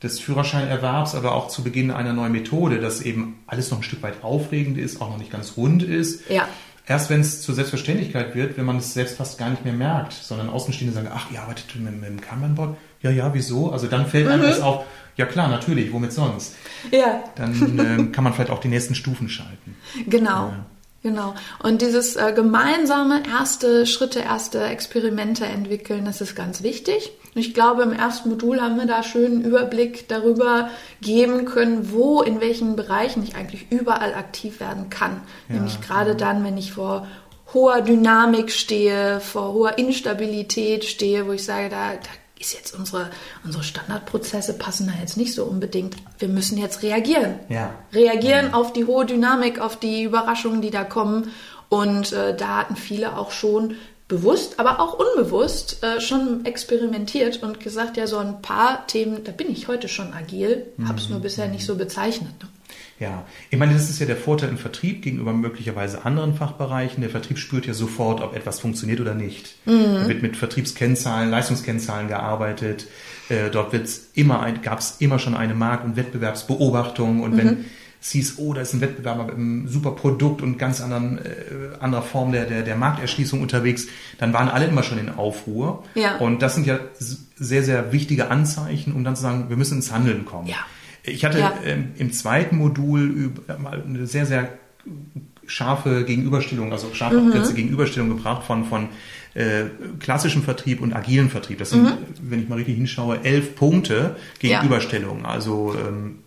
des 0.00 0.20
Führerscheinerwerbs, 0.20 1.16
aber 1.16 1.34
auch 1.34 1.48
zu 1.48 1.64
Beginn 1.64 1.90
einer 1.90 2.12
neuen 2.12 2.30
Methode, 2.30 2.78
dass 2.78 3.02
eben 3.02 3.40
alles 3.48 3.72
noch 3.72 3.78
ein 3.78 3.82
Stück 3.82 4.00
weit 4.04 4.22
aufregend 4.22 4.78
ist, 4.78 5.02
auch 5.02 5.10
noch 5.10 5.18
nicht 5.18 5.32
ganz 5.32 5.54
rund 5.56 5.82
ist. 5.82 6.30
Ja. 6.30 6.46
Erst 6.86 7.10
wenn 7.10 7.20
es 7.20 7.42
zur 7.42 7.56
Selbstverständlichkeit 7.56 8.36
wird, 8.36 8.56
wenn 8.56 8.64
man 8.64 8.76
es 8.76 8.94
selbst 8.94 9.16
fast 9.16 9.38
gar 9.38 9.50
nicht 9.50 9.64
mehr 9.64 9.74
merkt, 9.74 10.12
sondern 10.12 10.50
Außenstehende 10.50 10.94
sagen, 10.94 11.08
ach, 11.12 11.32
ihr 11.32 11.42
arbeitet 11.42 11.74
mit, 11.74 12.00
mit 12.00 12.08
dem 12.08 12.20
Kanban-Board? 12.20 12.76
Ja, 13.02 13.10
ja, 13.10 13.34
wieso? 13.34 13.72
Also 13.72 13.88
dann 13.88 14.06
fällt 14.06 14.28
einem 14.28 14.42
mhm. 14.42 14.50
das 14.50 14.60
auf, 14.60 14.84
ja 15.18 15.26
klar, 15.26 15.48
natürlich, 15.48 15.92
womit 15.92 16.12
sonst? 16.12 16.54
Ja. 16.90 17.22
Dann 17.34 17.78
ähm, 17.78 18.12
kann 18.12 18.24
man 18.24 18.32
vielleicht 18.32 18.50
auch 18.50 18.60
die 18.60 18.68
nächsten 18.68 18.94
Stufen 18.94 19.28
schalten. 19.28 19.76
Genau. 20.06 20.48
Ja. 20.48 20.66
Genau. 21.02 21.34
Und 21.62 21.80
dieses 21.80 22.16
äh, 22.16 22.32
gemeinsame 22.34 23.22
erste 23.30 23.86
Schritte, 23.86 24.18
erste 24.18 24.64
Experimente 24.64 25.46
entwickeln, 25.46 26.04
das 26.04 26.20
ist 26.20 26.34
ganz 26.34 26.64
wichtig. 26.64 27.12
Und 27.34 27.40
ich 27.40 27.54
glaube, 27.54 27.82
im 27.82 27.92
ersten 27.92 28.30
Modul 28.30 28.60
haben 28.60 28.76
wir 28.76 28.86
da 28.86 29.04
schönen 29.04 29.44
Überblick 29.44 30.08
darüber 30.08 30.70
geben 31.00 31.44
können, 31.44 31.92
wo, 31.92 32.20
in 32.22 32.40
welchen 32.40 32.74
Bereichen 32.74 33.22
ich 33.22 33.36
eigentlich 33.36 33.70
überall 33.70 34.14
aktiv 34.14 34.58
werden 34.58 34.90
kann. 34.90 35.22
Ja, 35.48 35.56
Nämlich 35.56 35.80
gerade 35.80 36.10
ja. 36.10 36.16
dann, 36.16 36.42
wenn 36.42 36.56
ich 36.56 36.72
vor 36.72 37.06
hoher 37.54 37.80
Dynamik 37.80 38.50
stehe, 38.50 39.20
vor 39.20 39.52
hoher 39.52 39.78
Instabilität 39.78 40.84
stehe, 40.84 41.28
wo 41.28 41.32
ich 41.32 41.44
sage, 41.44 41.68
da, 41.68 41.92
da 41.92 42.08
ist 42.38 42.54
jetzt 42.54 42.74
unsere, 42.74 43.10
unsere 43.44 43.64
Standardprozesse 43.64 44.54
passen 44.54 44.86
da 44.86 44.92
jetzt 45.00 45.16
nicht 45.16 45.34
so 45.34 45.44
unbedingt. 45.44 45.96
Wir 46.18 46.28
müssen 46.28 46.58
jetzt 46.58 46.82
reagieren. 46.82 47.40
Ja. 47.48 47.74
Reagieren 47.92 48.46
ja. 48.46 48.54
auf 48.54 48.72
die 48.72 48.84
hohe 48.84 49.06
Dynamik, 49.06 49.60
auf 49.60 49.78
die 49.78 50.02
Überraschungen, 50.02 50.62
die 50.62 50.70
da 50.70 50.84
kommen. 50.84 51.32
Und 51.68 52.12
äh, 52.12 52.36
da 52.36 52.58
hatten 52.58 52.76
viele 52.76 53.16
auch 53.16 53.30
schon 53.30 53.74
bewusst, 54.08 54.58
aber 54.58 54.80
auch 54.80 54.98
unbewusst 54.98 55.82
äh, 55.82 56.00
schon 56.00 56.46
experimentiert 56.46 57.42
und 57.42 57.60
gesagt, 57.60 57.98
ja, 57.98 58.06
so 58.06 58.16
ein 58.16 58.40
paar 58.40 58.86
Themen, 58.86 59.22
da 59.22 59.32
bin 59.32 59.50
ich 59.50 59.68
heute 59.68 59.88
schon 59.88 60.14
agil, 60.14 60.66
mhm. 60.76 60.88
habe 60.88 60.98
es 60.98 61.10
nur 61.10 61.20
bisher 61.20 61.48
nicht 61.48 61.66
so 61.66 61.76
bezeichnet. 61.76 62.32
Ne? 62.42 62.48
Ja, 63.00 63.24
ich 63.50 63.58
meine, 63.58 63.74
das 63.74 63.88
ist 63.88 64.00
ja 64.00 64.06
der 64.06 64.16
Vorteil 64.16 64.48
im 64.48 64.58
Vertrieb 64.58 65.02
gegenüber 65.02 65.32
möglicherweise 65.32 66.04
anderen 66.04 66.34
Fachbereichen. 66.34 67.00
Der 67.00 67.10
Vertrieb 67.10 67.38
spürt 67.38 67.66
ja 67.66 67.74
sofort, 67.74 68.20
ob 68.20 68.34
etwas 68.34 68.58
funktioniert 68.60 69.00
oder 69.00 69.14
nicht. 69.14 69.54
Mhm. 69.66 69.94
Da 69.94 70.08
wird 70.08 70.22
mit 70.22 70.36
Vertriebskennzahlen, 70.36 71.30
Leistungskennzahlen 71.30 72.08
gearbeitet. 72.08 72.86
Äh, 73.28 73.50
dort 73.50 73.72
wird's 73.72 74.08
immer 74.14 74.40
ein, 74.40 74.62
gab 74.62 74.80
es 74.80 74.96
immer 74.98 75.18
schon 75.18 75.34
eine 75.34 75.54
Markt- 75.54 75.84
und 75.84 75.96
Wettbewerbsbeobachtung. 75.96 77.22
Und 77.22 77.34
mhm. 77.34 77.38
wenn 77.38 77.64
es 78.00 78.12
hieß, 78.12 78.34
oh, 78.38 78.52
da 78.52 78.60
ist 78.60 78.74
ein 78.74 78.80
Wettbewerber 78.80 79.24
mit 79.24 79.34
einem 79.34 79.68
super 79.68 79.92
Produkt 79.92 80.42
und 80.42 80.58
ganz 80.58 80.80
anderen, 80.80 81.18
äh, 81.18 81.76
anderer 81.80 82.02
Form 82.02 82.32
der, 82.32 82.46
der, 82.46 82.62
der 82.62 82.76
Markterschließung 82.76 83.40
unterwegs, 83.40 83.86
dann 84.18 84.32
waren 84.32 84.48
alle 84.48 84.66
immer 84.66 84.82
schon 84.82 84.98
in 84.98 85.10
Aufruhr. 85.10 85.84
Ja. 85.94 86.16
Und 86.18 86.42
das 86.42 86.54
sind 86.54 86.66
ja 86.66 86.78
sehr, 87.36 87.62
sehr 87.62 87.92
wichtige 87.92 88.30
Anzeichen, 88.30 88.92
um 88.92 89.04
dann 89.04 89.16
zu 89.16 89.22
sagen, 89.22 89.46
wir 89.48 89.56
müssen 89.56 89.78
ins 89.78 89.92
Handeln 89.92 90.24
kommen. 90.24 90.46
Ja. 90.46 90.56
Ich 91.08 91.24
hatte 91.24 91.38
ja. 91.38 91.54
ähm, 91.64 91.90
im 91.96 92.12
zweiten 92.12 92.56
Modul 92.56 93.32
mal 93.58 93.82
eine 93.82 94.06
sehr, 94.06 94.26
sehr 94.26 94.50
scharfe 95.46 96.04
Gegenüberstellung, 96.04 96.72
also 96.72 96.92
scharfe 96.92 97.20
mhm. 97.20 97.54
Gegenüberstellung 97.54 98.10
gebracht 98.10 98.44
von, 98.44 98.64
von 98.64 98.88
äh, 99.34 99.64
klassischem 99.98 100.42
Vertrieb 100.42 100.80
und 100.80 100.94
agilen 100.94 101.30
Vertrieb. 101.30 101.58
Das 101.58 101.70
sind, 101.70 101.84
mhm. 101.84 101.96
wenn 102.22 102.42
ich 102.42 102.48
mal 102.48 102.56
richtig 102.56 102.76
hinschaue, 102.76 103.20
elf 103.24 103.54
Punkte 103.54 104.16
Gegenüberstellung. 104.38 105.22
Ja. 105.22 105.28
Also 105.28 105.74
ähm, 105.74 106.18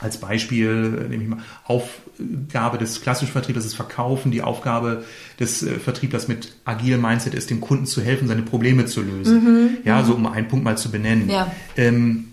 als 0.00 0.18
Beispiel 0.18 1.04
äh, 1.04 1.08
nehme 1.08 1.22
ich 1.22 1.28
mal 1.28 1.38
Aufgabe 1.64 2.78
des 2.78 3.00
klassischen 3.02 3.32
Vertriebs 3.32 3.64
ist 3.64 3.74
Verkaufen, 3.74 4.32
die 4.32 4.42
Aufgabe 4.42 5.04
des 5.38 5.62
äh, 5.62 5.78
Vertrieblers 5.78 6.28
mit 6.28 6.56
agilem 6.64 7.02
Mindset 7.02 7.34
ist, 7.34 7.50
dem 7.50 7.60
Kunden 7.60 7.86
zu 7.86 8.02
helfen, 8.02 8.26
seine 8.28 8.42
Probleme 8.42 8.86
zu 8.86 9.02
lösen. 9.02 9.44
Mhm. 9.44 9.70
Ja, 9.84 10.02
mhm. 10.02 10.06
so 10.06 10.14
um 10.14 10.26
einen 10.26 10.48
Punkt 10.48 10.64
mal 10.64 10.76
zu 10.76 10.90
benennen. 10.90 11.30
Ja. 11.30 11.52
Ähm, 11.76 12.28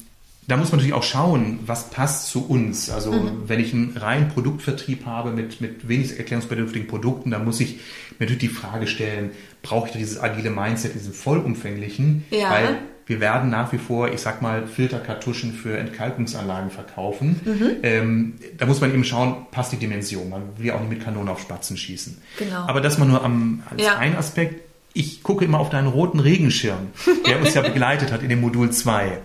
da 0.50 0.58
muss 0.58 0.72
man 0.72 0.80
natürlich 0.80 0.94
auch 0.94 1.04
schauen, 1.04 1.60
was 1.66 1.90
passt 1.90 2.28
zu 2.28 2.48
uns. 2.48 2.90
Also 2.90 3.12
mhm. 3.12 3.44
wenn 3.48 3.60
ich 3.60 3.74
einen 3.74 3.96
reinen 3.96 4.30
Produktvertrieb 4.30 5.06
habe 5.06 5.32
mit, 5.32 5.62
mit 5.62 5.88
wenig 5.88 6.18
erklärungsbedürftigen 6.18 6.88
Produkten, 6.88 7.32
dann 7.32 7.46
muss 7.46 7.60
ich 7.60 7.76
mir 8.18 8.26
natürlich 8.26 8.40
die 8.40 8.48
Frage 8.50 8.88
stellen, 8.88 9.32
brauche 9.62 9.88
ich 9.88 9.94
dieses 9.94 10.20
agile 10.20 10.50
Mindset, 10.50 10.96
diesen 10.96 11.14
vollumfänglichen? 11.14 12.26
Ja. 12.32 12.50
Weil 12.50 12.80
wir 13.06 13.20
werden 13.20 13.50
nach 13.50 13.74
wie 13.74 13.80
vor, 13.80 14.12
ich 14.12 14.22
sag 14.22 14.42
mal, 14.42 14.68
Filterkartuschen 14.68 15.54
für 15.54 15.78
Entkalkungsanlagen 15.78 16.70
verkaufen. 16.70 17.40
Mhm. 17.44 17.72
Ähm, 17.82 18.34
da 18.58 18.68
muss 18.68 18.82
man 18.82 18.94
eben 18.94 19.04
schauen, 19.04 19.48
passt 19.50 19.72
die 19.72 19.78
Dimension. 19.78 20.30
Man 20.30 20.44
will 20.58 20.68
ja 20.68 20.76
auch 20.76 20.80
nicht 20.80 20.92
mit 20.92 21.04
Kanonen 21.04 21.30
auf 21.30 21.42
Spatzen 21.42 21.76
schießen. 21.76 22.20
Genau. 22.38 22.68
Aber 22.68 22.82
das 22.82 23.00
mal 23.00 23.08
nur 23.08 23.24
am, 23.24 23.64
als 23.70 23.82
ja. 23.82 23.98
ein 23.98 24.16
Aspekt. 24.16 24.69
Ich 24.94 25.24
gucke 25.24 25.46
immer 25.46 25.60
auf 25.60 25.70
deinen 25.70 25.88
roten 25.88 26.20
Regenschirm, 26.20 26.88
der 27.26 27.40
uns 27.40 27.54
ja 27.54 27.62
begleitet 27.70 28.12
hat 28.12 28.24
in 28.24 28.30
dem 28.30 28.42
Modul 28.42 28.72
2. 28.72 29.22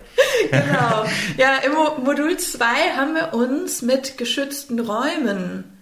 genau. 0.51 1.05
Ja, 1.37 1.57
im 1.65 2.03
Modul 2.03 2.37
2 2.37 2.65
haben 2.95 3.15
wir 3.15 3.33
uns 3.33 3.81
mit 3.81 4.17
geschützten 4.17 4.79
Räumen 4.79 5.74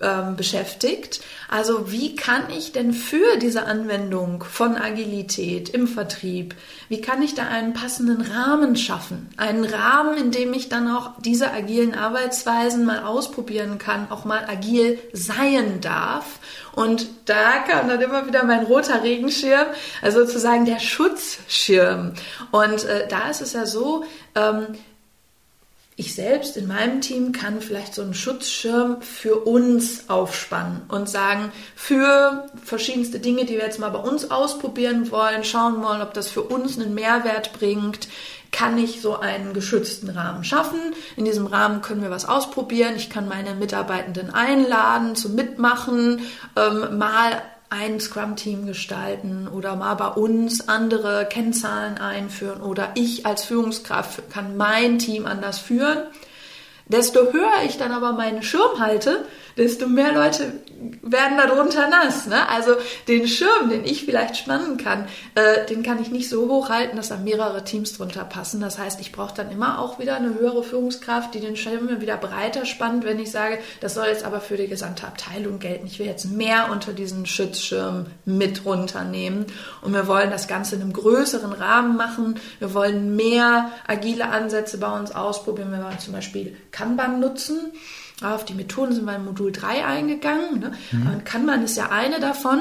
ähm, 0.00 0.36
beschäftigt. 0.36 1.20
Also 1.48 1.90
wie 1.92 2.16
kann 2.16 2.50
ich 2.50 2.72
denn 2.72 2.92
für 2.92 3.36
diese 3.36 3.66
Anwendung 3.66 4.42
von 4.42 4.76
Agilität 4.76 5.68
im 5.68 5.86
Vertrieb, 5.86 6.54
wie 6.88 7.00
kann 7.00 7.22
ich 7.22 7.34
da 7.34 7.46
einen 7.46 7.74
passenden 7.74 8.20
Rahmen 8.20 8.76
schaffen? 8.76 9.28
Einen 9.36 9.64
Rahmen, 9.64 10.16
in 10.18 10.30
dem 10.32 10.52
ich 10.52 10.68
dann 10.68 10.88
auch 10.88 11.12
diese 11.20 11.52
agilen 11.52 11.94
Arbeitsweisen 11.94 12.84
mal 12.84 13.04
ausprobieren 13.04 13.78
kann, 13.78 14.10
auch 14.10 14.24
mal 14.24 14.44
agil 14.48 14.98
sein 15.12 15.80
darf. 15.80 16.40
Und 16.74 17.06
da 17.26 17.60
kam 17.60 17.88
dann 17.88 18.00
immer 18.00 18.26
wieder 18.26 18.42
mein 18.44 18.64
roter 18.64 19.02
Regenschirm, 19.02 19.66
also 20.02 20.24
sozusagen 20.26 20.64
der 20.64 20.80
Schutzschirm. 20.80 22.14
Und 22.50 22.84
äh, 22.84 23.06
da 23.08 23.30
ist 23.30 23.42
es 23.42 23.52
ja 23.52 23.64
so, 23.64 24.04
ähm, 24.34 24.66
ich 25.96 26.14
selbst 26.14 26.56
in 26.56 26.66
meinem 26.66 27.00
Team 27.00 27.30
kann 27.30 27.60
vielleicht 27.60 27.94
so 27.94 28.02
einen 28.02 28.14
Schutzschirm 28.14 29.00
für 29.00 29.46
uns 29.46 30.10
aufspannen 30.10 30.82
und 30.88 31.08
sagen, 31.08 31.52
für 31.76 32.46
verschiedenste 32.64 33.20
Dinge, 33.20 33.44
die 33.44 33.54
wir 33.54 33.64
jetzt 33.64 33.78
mal 33.78 33.90
bei 33.90 34.00
uns 34.00 34.30
ausprobieren 34.30 35.12
wollen, 35.12 35.44
schauen 35.44 35.82
wollen, 35.82 36.02
ob 36.02 36.12
das 36.12 36.30
für 36.30 36.42
uns 36.42 36.78
einen 36.78 36.94
Mehrwert 36.94 37.52
bringt, 37.52 38.08
kann 38.50 38.76
ich 38.76 39.00
so 39.00 39.18
einen 39.18 39.52
geschützten 39.52 40.10
Rahmen 40.10 40.42
schaffen. 40.42 40.78
In 41.16 41.24
diesem 41.24 41.46
Rahmen 41.46 41.80
können 41.80 42.02
wir 42.02 42.10
was 42.10 42.28
ausprobieren. 42.28 42.94
Ich 42.96 43.10
kann 43.10 43.28
meine 43.28 43.54
Mitarbeitenden 43.54 44.30
einladen 44.30 45.14
zum 45.14 45.34
Mitmachen, 45.34 46.22
ähm, 46.56 46.98
mal 46.98 47.42
ein 47.70 48.00
Scrum-Team 48.00 48.66
gestalten 48.66 49.48
oder 49.48 49.76
mal 49.76 49.94
bei 49.94 50.08
uns 50.08 50.68
andere 50.68 51.26
Kennzahlen 51.26 51.98
einführen 51.98 52.62
oder 52.62 52.92
ich 52.94 53.26
als 53.26 53.44
Führungskraft 53.44 54.30
kann 54.30 54.56
mein 54.56 54.98
Team 54.98 55.26
anders 55.26 55.58
führen. 55.58 56.04
Desto 56.86 57.32
höher 57.32 57.62
ich 57.64 57.78
dann 57.78 57.92
aber 57.92 58.12
meinen 58.12 58.42
Schirm 58.42 58.78
halte, 58.78 59.24
desto 59.56 59.86
mehr 59.86 60.12
Leute 60.12 60.52
werden 61.02 61.36
darunter 61.38 61.88
nass. 61.88 62.26
Ne? 62.26 62.48
Also 62.48 62.72
den 63.08 63.28
Schirm, 63.28 63.70
den 63.70 63.84
ich 63.84 64.04
vielleicht 64.04 64.36
spannen 64.36 64.76
kann, 64.76 65.06
äh, 65.34 65.66
den 65.66 65.82
kann 65.82 66.00
ich 66.00 66.10
nicht 66.10 66.28
so 66.28 66.48
hoch 66.48 66.68
halten, 66.68 66.96
dass 66.96 67.08
da 67.08 67.16
mehrere 67.16 67.64
Teams 67.64 67.96
drunter 67.96 68.24
passen. 68.24 68.60
Das 68.60 68.78
heißt, 68.78 69.00
ich 69.00 69.12
brauche 69.12 69.34
dann 69.34 69.50
immer 69.50 69.78
auch 69.78 69.98
wieder 69.98 70.16
eine 70.16 70.34
höhere 70.34 70.62
Führungskraft, 70.62 71.34
die 71.34 71.40
den 71.40 71.56
Schirm 71.56 72.00
wieder 72.00 72.16
breiter 72.16 72.66
spannt, 72.66 73.04
wenn 73.04 73.18
ich 73.18 73.30
sage, 73.30 73.58
das 73.80 73.94
soll 73.94 74.06
jetzt 74.06 74.24
aber 74.24 74.40
für 74.40 74.56
die 74.56 74.66
gesamte 74.66 75.06
Abteilung 75.06 75.58
gelten. 75.58 75.86
Ich 75.86 75.98
will 75.98 76.06
jetzt 76.06 76.26
mehr 76.26 76.70
unter 76.70 76.92
diesen 76.92 77.26
Schutzschirm 77.26 78.06
mit 78.24 78.64
runternehmen. 78.64 79.46
Und 79.82 79.92
wir 79.92 80.06
wollen 80.06 80.30
das 80.30 80.48
Ganze 80.48 80.76
in 80.76 80.82
einem 80.82 80.92
größeren 80.92 81.52
Rahmen 81.52 81.96
machen. 81.96 82.40
Wir 82.58 82.74
wollen 82.74 83.16
mehr 83.16 83.70
agile 83.86 84.28
Ansätze 84.28 84.78
bei 84.78 84.90
uns 84.98 85.14
ausprobieren. 85.14 85.72
Wir 85.72 85.82
wollen 85.84 85.98
zum 85.98 86.12
Beispiel 86.12 86.56
Kanban 86.70 87.20
nutzen. 87.20 87.72
Auf 88.22 88.44
die 88.44 88.54
Methoden 88.54 88.92
sind 88.92 89.04
wir 89.04 89.16
in 89.16 89.24
Modul 89.24 89.50
3 89.50 89.84
eingegangen. 89.84 90.60
Ne? 90.60 90.72
Mhm. 90.92 91.24
Kanban 91.24 91.64
ist 91.64 91.76
ja 91.76 91.90
eine 91.90 92.20
davon. 92.20 92.60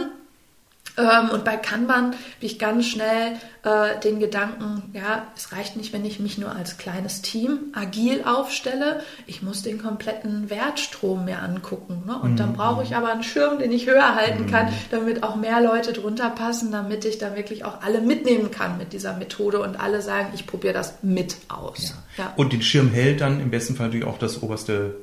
Ähm, 0.96 1.30
und 1.32 1.44
bei 1.44 1.58
Kanban 1.58 2.08
habe 2.08 2.16
ich 2.42 2.60
ganz 2.60 2.86
schnell 2.86 3.34
äh, 3.64 4.00
den 4.04 4.20
Gedanken, 4.20 4.92
ja, 4.94 5.28
es 5.36 5.52
reicht 5.52 5.76
nicht, 5.76 5.92
wenn 5.92 6.06
ich 6.06 6.20
mich 6.20 6.38
nur 6.38 6.56
als 6.56 6.78
kleines 6.78 7.24
Team 7.24 7.72
agil 7.74 8.24
aufstelle. 8.26 9.02
Ich 9.26 9.42
muss 9.42 9.64
den 9.64 9.82
kompletten 9.82 10.52
Wertstrom 10.52 11.26
mir 11.26 11.42
angucken. 11.42 12.04
Ne? 12.06 12.16
Und 12.20 12.34
mhm. 12.34 12.38
dann 12.38 12.54
brauche 12.54 12.84
ich 12.84 12.96
aber 12.96 13.12
einen 13.12 13.24
Schirm, 13.24 13.58
den 13.58 13.72
ich 13.72 13.88
höher 13.88 14.14
halten 14.16 14.44
mhm. 14.44 14.52
kann, 14.52 14.68
damit 14.92 15.24
auch 15.24 15.36
mehr 15.36 15.62
Leute 15.62 15.94
drunter 15.94 16.30
passen, 16.30 16.72
damit 16.72 17.06
ich 17.06 17.18
dann 17.18 17.36
wirklich 17.36 17.66
auch 17.66 17.82
alle 17.82 18.02
mitnehmen 18.02 18.52
kann 18.52 18.78
mit 18.78 18.94
dieser 18.94 19.18
Methode 19.18 19.62
und 19.62 19.80
alle 19.80 20.02
sagen, 20.02 20.30
ich 20.36 20.46
probiere 20.46 20.74
das 20.74 21.00
mit 21.02 21.38
aus. 21.48 21.96
Ja. 22.18 22.26
Ja. 22.26 22.34
Und 22.36 22.54
den 22.54 22.62
Schirm 22.62 22.90
hält 22.90 23.22
dann 23.22 23.40
im 23.40 23.50
besten 23.50 23.76
Fall 23.76 23.88
natürlich 23.88 24.06
auch 24.06 24.20
das 24.20 24.44
oberste 24.44 24.96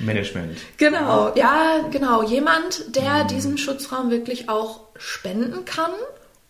Management. 0.00 0.58
Genau, 0.76 1.32
ja, 1.34 1.80
genau. 1.90 2.22
Jemand, 2.22 2.96
der 2.96 3.24
mhm. 3.24 3.28
diesen 3.28 3.58
Schutzraum 3.58 4.10
wirklich 4.10 4.48
auch 4.48 4.80
spenden 4.96 5.64
kann 5.64 5.92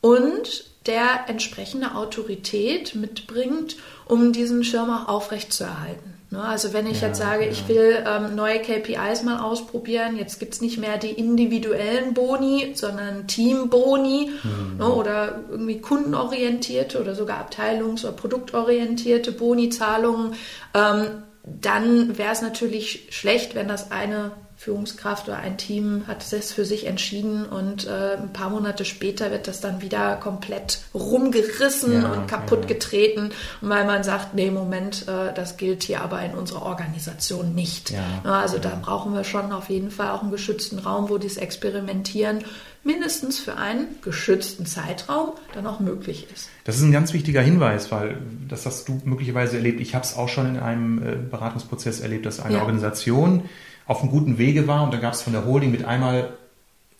und 0.01 0.65
der 0.87 1.29
entsprechende 1.29 1.95
Autorität 1.95 2.95
mitbringt, 2.95 3.77
um 4.07 4.33
diesen 4.33 4.65
Schirm 4.65 4.91
auch 4.91 5.09
aufrechtzuerhalten. 5.09 6.15
Ne, 6.35 6.43
also 6.43 6.73
wenn 6.73 6.89
ich 6.89 7.01
ja, 7.01 7.09
jetzt 7.09 7.19
sage, 7.19 7.45
ja. 7.45 7.51
ich 7.51 7.69
will 7.69 8.05
ähm, 8.05 8.35
neue 8.35 8.59
KPIs 8.59 9.23
mal 9.23 9.39
ausprobieren, 9.39 10.17
jetzt 10.17 10.41
gibt 10.41 10.55
es 10.55 10.61
nicht 10.61 10.79
mehr 10.79 10.99
die 10.99 11.11
individuellen 11.11 12.13
Boni, 12.13 12.73
sondern 12.75 13.29
Teamboni 13.29 14.31
mhm. 14.43 14.79
ne, 14.79 14.89
oder 14.89 15.45
irgendwie 15.49 15.81
kundenorientierte 15.81 17.01
oder 17.01 17.15
sogar 17.15 17.39
abteilungs- 17.39 18.05
oder 18.05 18.15
produktorientierte 18.15 19.31
Boni-Zahlungen. 19.31 20.35
Ähm, 20.75 21.23
dann 21.45 22.17
wäre 22.17 22.33
es 22.33 22.43
natürlich 22.43 23.07
schlecht, 23.11 23.55
wenn 23.55 23.69
das 23.69 23.91
eine 23.91 24.33
Führungskraft 24.57 25.29
oder 25.29 25.39
ein 25.39 25.59
Team 25.59 26.05
hat 26.07 26.33
es 26.33 26.53
für 26.53 26.65
sich 26.65 26.87
entschieden 26.87 27.45
und 27.45 27.87
äh, 27.87 28.17
ein 28.17 28.33
paar 28.33 28.49
Monate 28.49 28.87
später 28.87 29.31
wird 29.31 29.47
das 29.47 29.61
dann 29.61 29.83
wieder 29.83 30.17
komplett 30.17 30.79
rumgerissen 30.95 32.03
ja, 32.03 32.13
und 32.13 32.29
kaputt 32.29 32.61
ja. 32.63 32.69
getreten, 32.69 33.31
weil 33.61 33.85
man 33.85 34.05
sagt, 34.05 34.35
nee, 34.35 34.51
Moment, 34.51 35.07
äh, 35.07 35.35
das 35.35 35.59
gilt 35.59 35.83
hier 35.83 36.01
aber 36.01 36.23
in 36.23 36.33
unserer 36.33 36.63
Organisation 36.63 37.55
nicht. 37.55 37.91
Ja, 37.91 38.23
also 38.25 38.59
da 38.59 38.79
brauchen 38.81 39.13
wir 39.13 39.25
schon 39.25 39.53
auf 39.53 39.69
jeden 39.69 39.91
Fall 39.91 40.11
auch 40.11 40.23
einen 40.23 40.31
geschützten 40.31 40.79
Raum, 40.79 41.11
wo 41.11 41.19
dieses 41.19 41.37
Experimentieren 41.37 42.45
mindestens 42.85 43.39
für 43.39 43.57
einen 43.57 43.87
geschützten 44.03 44.67
Zeitraum 44.67 45.33
dann 45.55 45.67
auch 45.67 45.81
möglich 45.81 46.27
ist. 46.33 46.49
Das 46.65 46.77
ist 46.77 46.83
ein 46.83 46.93
ganz 46.93 47.13
wichtiger 47.13 47.41
Hinweis, 47.41 47.91
weil 47.91 48.19
das 48.49 48.67
hast 48.67 48.89
du 48.89 49.01
möglicherweise 49.05 49.57
erlebt. 49.57 49.81
Ich 49.81 49.95
habe 49.95 50.05
es 50.05 50.17
auch 50.17 50.29
schon 50.29 50.47
in 50.47 50.59
einem 50.59 51.03
äh, 51.03 51.17
Beratungsprozess 51.31 52.01
erlebt, 52.01 52.27
dass 52.27 52.41
eine 52.41 52.55
ja. 52.57 52.61
Organisation 52.61 53.49
auf 53.87 54.03
einem 54.03 54.11
guten 54.11 54.39
Wege 54.39 54.69
war 54.69 54.85
und 54.85 54.95
da 54.95 54.99
gab 54.99 55.15
es 55.15 55.23
von 55.23 55.33
der 55.33 55.45
Holding 55.45 55.71
mit 55.71 55.85
einmal 55.85 56.35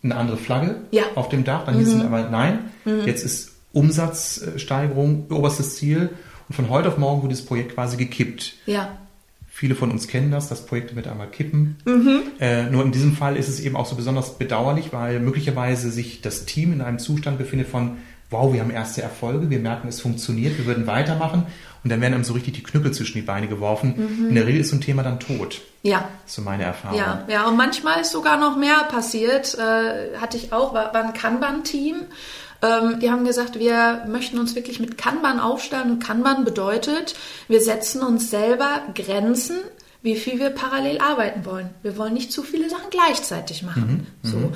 eine 0.03 0.17
andere 0.17 0.37
Flagge 0.37 0.83
ja. 0.91 1.05
auf 1.15 1.29
dem 1.29 1.45
Dach. 1.45 1.65
Dann 1.65 1.77
mhm. 1.77 1.79
hieß 1.81 1.95
es 1.95 2.01
aber, 2.03 2.29
nein, 2.29 2.71
mhm. 2.85 3.07
jetzt 3.07 3.25
ist 3.25 3.53
Umsatzsteigerung 3.73 5.27
oberstes 5.31 5.77
Ziel. 5.77 6.11
Und 6.49 6.55
von 6.55 6.69
heute 6.69 6.89
auf 6.89 6.99
morgen 6.99 7.23
wurde 7.23 7.35
das 7.35 7.45
Projekt 7.45 7.75
quasi 7.75 7.97
gekippt. 7.97 8.55
Ja. 8.67 8.99
Viele 9.57 9.77
von 9.77 9.93
uns 9.93 10.09
kennen 10.09 10.33
das, 10.33 10.49
dass 10.49 10.67
Projekte 10.67 10.97
mit 10.97 11.07
einmal 11.07 11.29
kippen. 11.29 11.77
Mhm. 11.85 12.23
Äh, 12.41 12.65
nur 12.71 12.83
in 12.83 12.91
diesem 12.91 13.15
Fall 13.15 13.37
ist 13.37 13.47
es 13.47 13.61
eben 13.61 13.77
auch 13.77 13.87
so 13.87 13.95
besonders 13.95 14.37
bedauerlich, 14.37 14.93
weil 14.93 15.21
möglicherweise 15.21 15.93
sich 15.93 16.21
das 16.21 16.45
Team 16.45 16.73
in 16.73 16.81
einem 16.81 16.99
Zustand 16.99 17.39
befindet 17.39 17.69
von, 17.69 17.99
wow, 18.31 18.53
wir 18.53 18.61
haben 18.61 18.73
erste 18.73 19.03
Erfolge, 19.03 19.51
wir 19.51 19.61
merken, 19.61 19.87
es 19.87 20.01
funktioniert, 20.01 20.59
wir 20.59 20.67
würden 20.67 20.89
weitermachen. 20.89 21.47
und 21.85 21.91
dann 21.91 22.01
werden 22.01 22.15
einem 22.15 22.25
so 22.25 22.33
richtig 22.33 22.55
die 22.55 22.65
Knüppel 22.65 22.91
zwischen 22.91 23.15
die 23.15 23.23
Beine 23.23 23.47
geworfen. 23.47 23.95
Mhm. 23.97 24.29
In 24.31 24.35
der 24.35 24.45
Regel 24.49 24.61
ist 24.61 24.71
so 24.71 24.77
ein 24.77 24.81
Thema 24.81 25.05
dann 25.05 25.21
tot. 25.21 25.61
Ja. 25.83 26.09
So 26.27 26.43
meine 26.43 26.65
Erfahrung. 26.65 26.99
Ja, 26.99 27.25
ja, 27.29 27.47
und 27.47 27.57
manchmal 27.57 28.01
ist 28.01 28.11
sogar 28.11 28.37
noch 28.41 28.57
mehr 28.57 28.83
passiert. 28.91 29.57
Äh, 29.57 30.19
hatte 30.19 30.37
ich 30.37 30.53
auch, 30.53 30.75
war, 30.75 30.93
war 30.93 31.05
ein 31.05 31.13
Kanban-Team. 31.13 32.07
Ähm, 32.65 32.99
die 33.01 33.11
haben 33.11 33.25
gesagt, 33.25 33.59
wir 33.59 34.05
möchten 34.09 34.39
uns 34.39 34.55
wirklich 34.55 34.81
mit 34.81 34.97
Kanban 34.97 35.39
aufstellen. 35.39 35.91
Und 35.91 35.99
Kanban 36.03 36.45
bedeutet, 36.45 37.15
wir 37.47 37.61
setzen 37.61 38.03
uns 38.03 38.31
selber 38.31 38.83
Grenzen, 38.95 39.59
wie 40.01 40.17
viel 40.17 40.39
wir 40.39 40.51
parallel 40.51 40.99
arbeiten 40.99 41.45
wollen. 41.45 41.71
Wir 41.83 41.99
wollen 41.99 42.15
nicht 42.15 42.33
zu 42.33 42.43
viele 42.43 42.71
Sachen 42.71 42.91
gleichzeitig 42.91 43.63
machen. 43.63 44.07
Mhm. 44.23 44.31
So. 44.31 44.37
Mhm. 44.39 44.53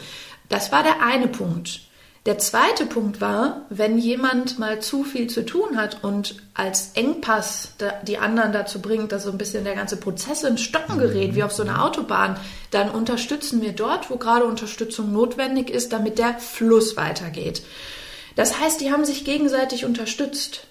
Das 0.48 0.72
war 0.72 0.82
der 0.82 1.02
eine 1.02 1.28
Punkt. 1.28 1.80
Der 2.26 2.38
zweite 2.38 2.84
Punkt 2.84 3.20
war, 3.20 3.62
wenn 3.70 3.96
jemand 3.96 4.58
mal 4.58 4.80
zu 4.80 5.04
viel 5.04 5.28
zu 5.28 5.46
tun 5.46 5.76
hat 5.76 6.02
und 6.04 6.36
als 6.52 6.90
Engpass 6.94 7.72
die 8.06 8.18
anderen 8.18 8.52
dazu 8.52 8.82
bringt, 8.82 9.12
dass 9.12 9.24
so 9.24 9.30
ein 9.30 9.38
bisschen 9.38 9.64
der 9.64 9.74
ganze 9.74 9.96
Prozess 9.96 10.42
ins 10.42 10.60
Stocken 10.60 10.98
gerät, 10.98 11.34
wie 11.34 11.42
auf 11.42 11.52
so 11.52 11.62
einer 11.62 11.82
Autobahn, 11.82 12.36
dann 12.70 12.90
unterstützen 12.90 13.62
wir 13.62 13.72
dort, 13.72 14.10
wo 14.10 14.16
gerade 14.16 14.44
Unterstützung 14.44 15.12
notwendig 15.12 15.70
ist, 15.70 15.92
damit 15.92 16.18
der 16.18 16.38
Fluss 16.38 16.98
weitergeht. 16.98 17.62
Das 18.38 18.60
heißt, 18.60 18.80
die 18.80 18.92
haben 18.92 19.04
sich 19.04 19.24
gegenseitig 19.24 19.84
unterstützt. 19.84 20.68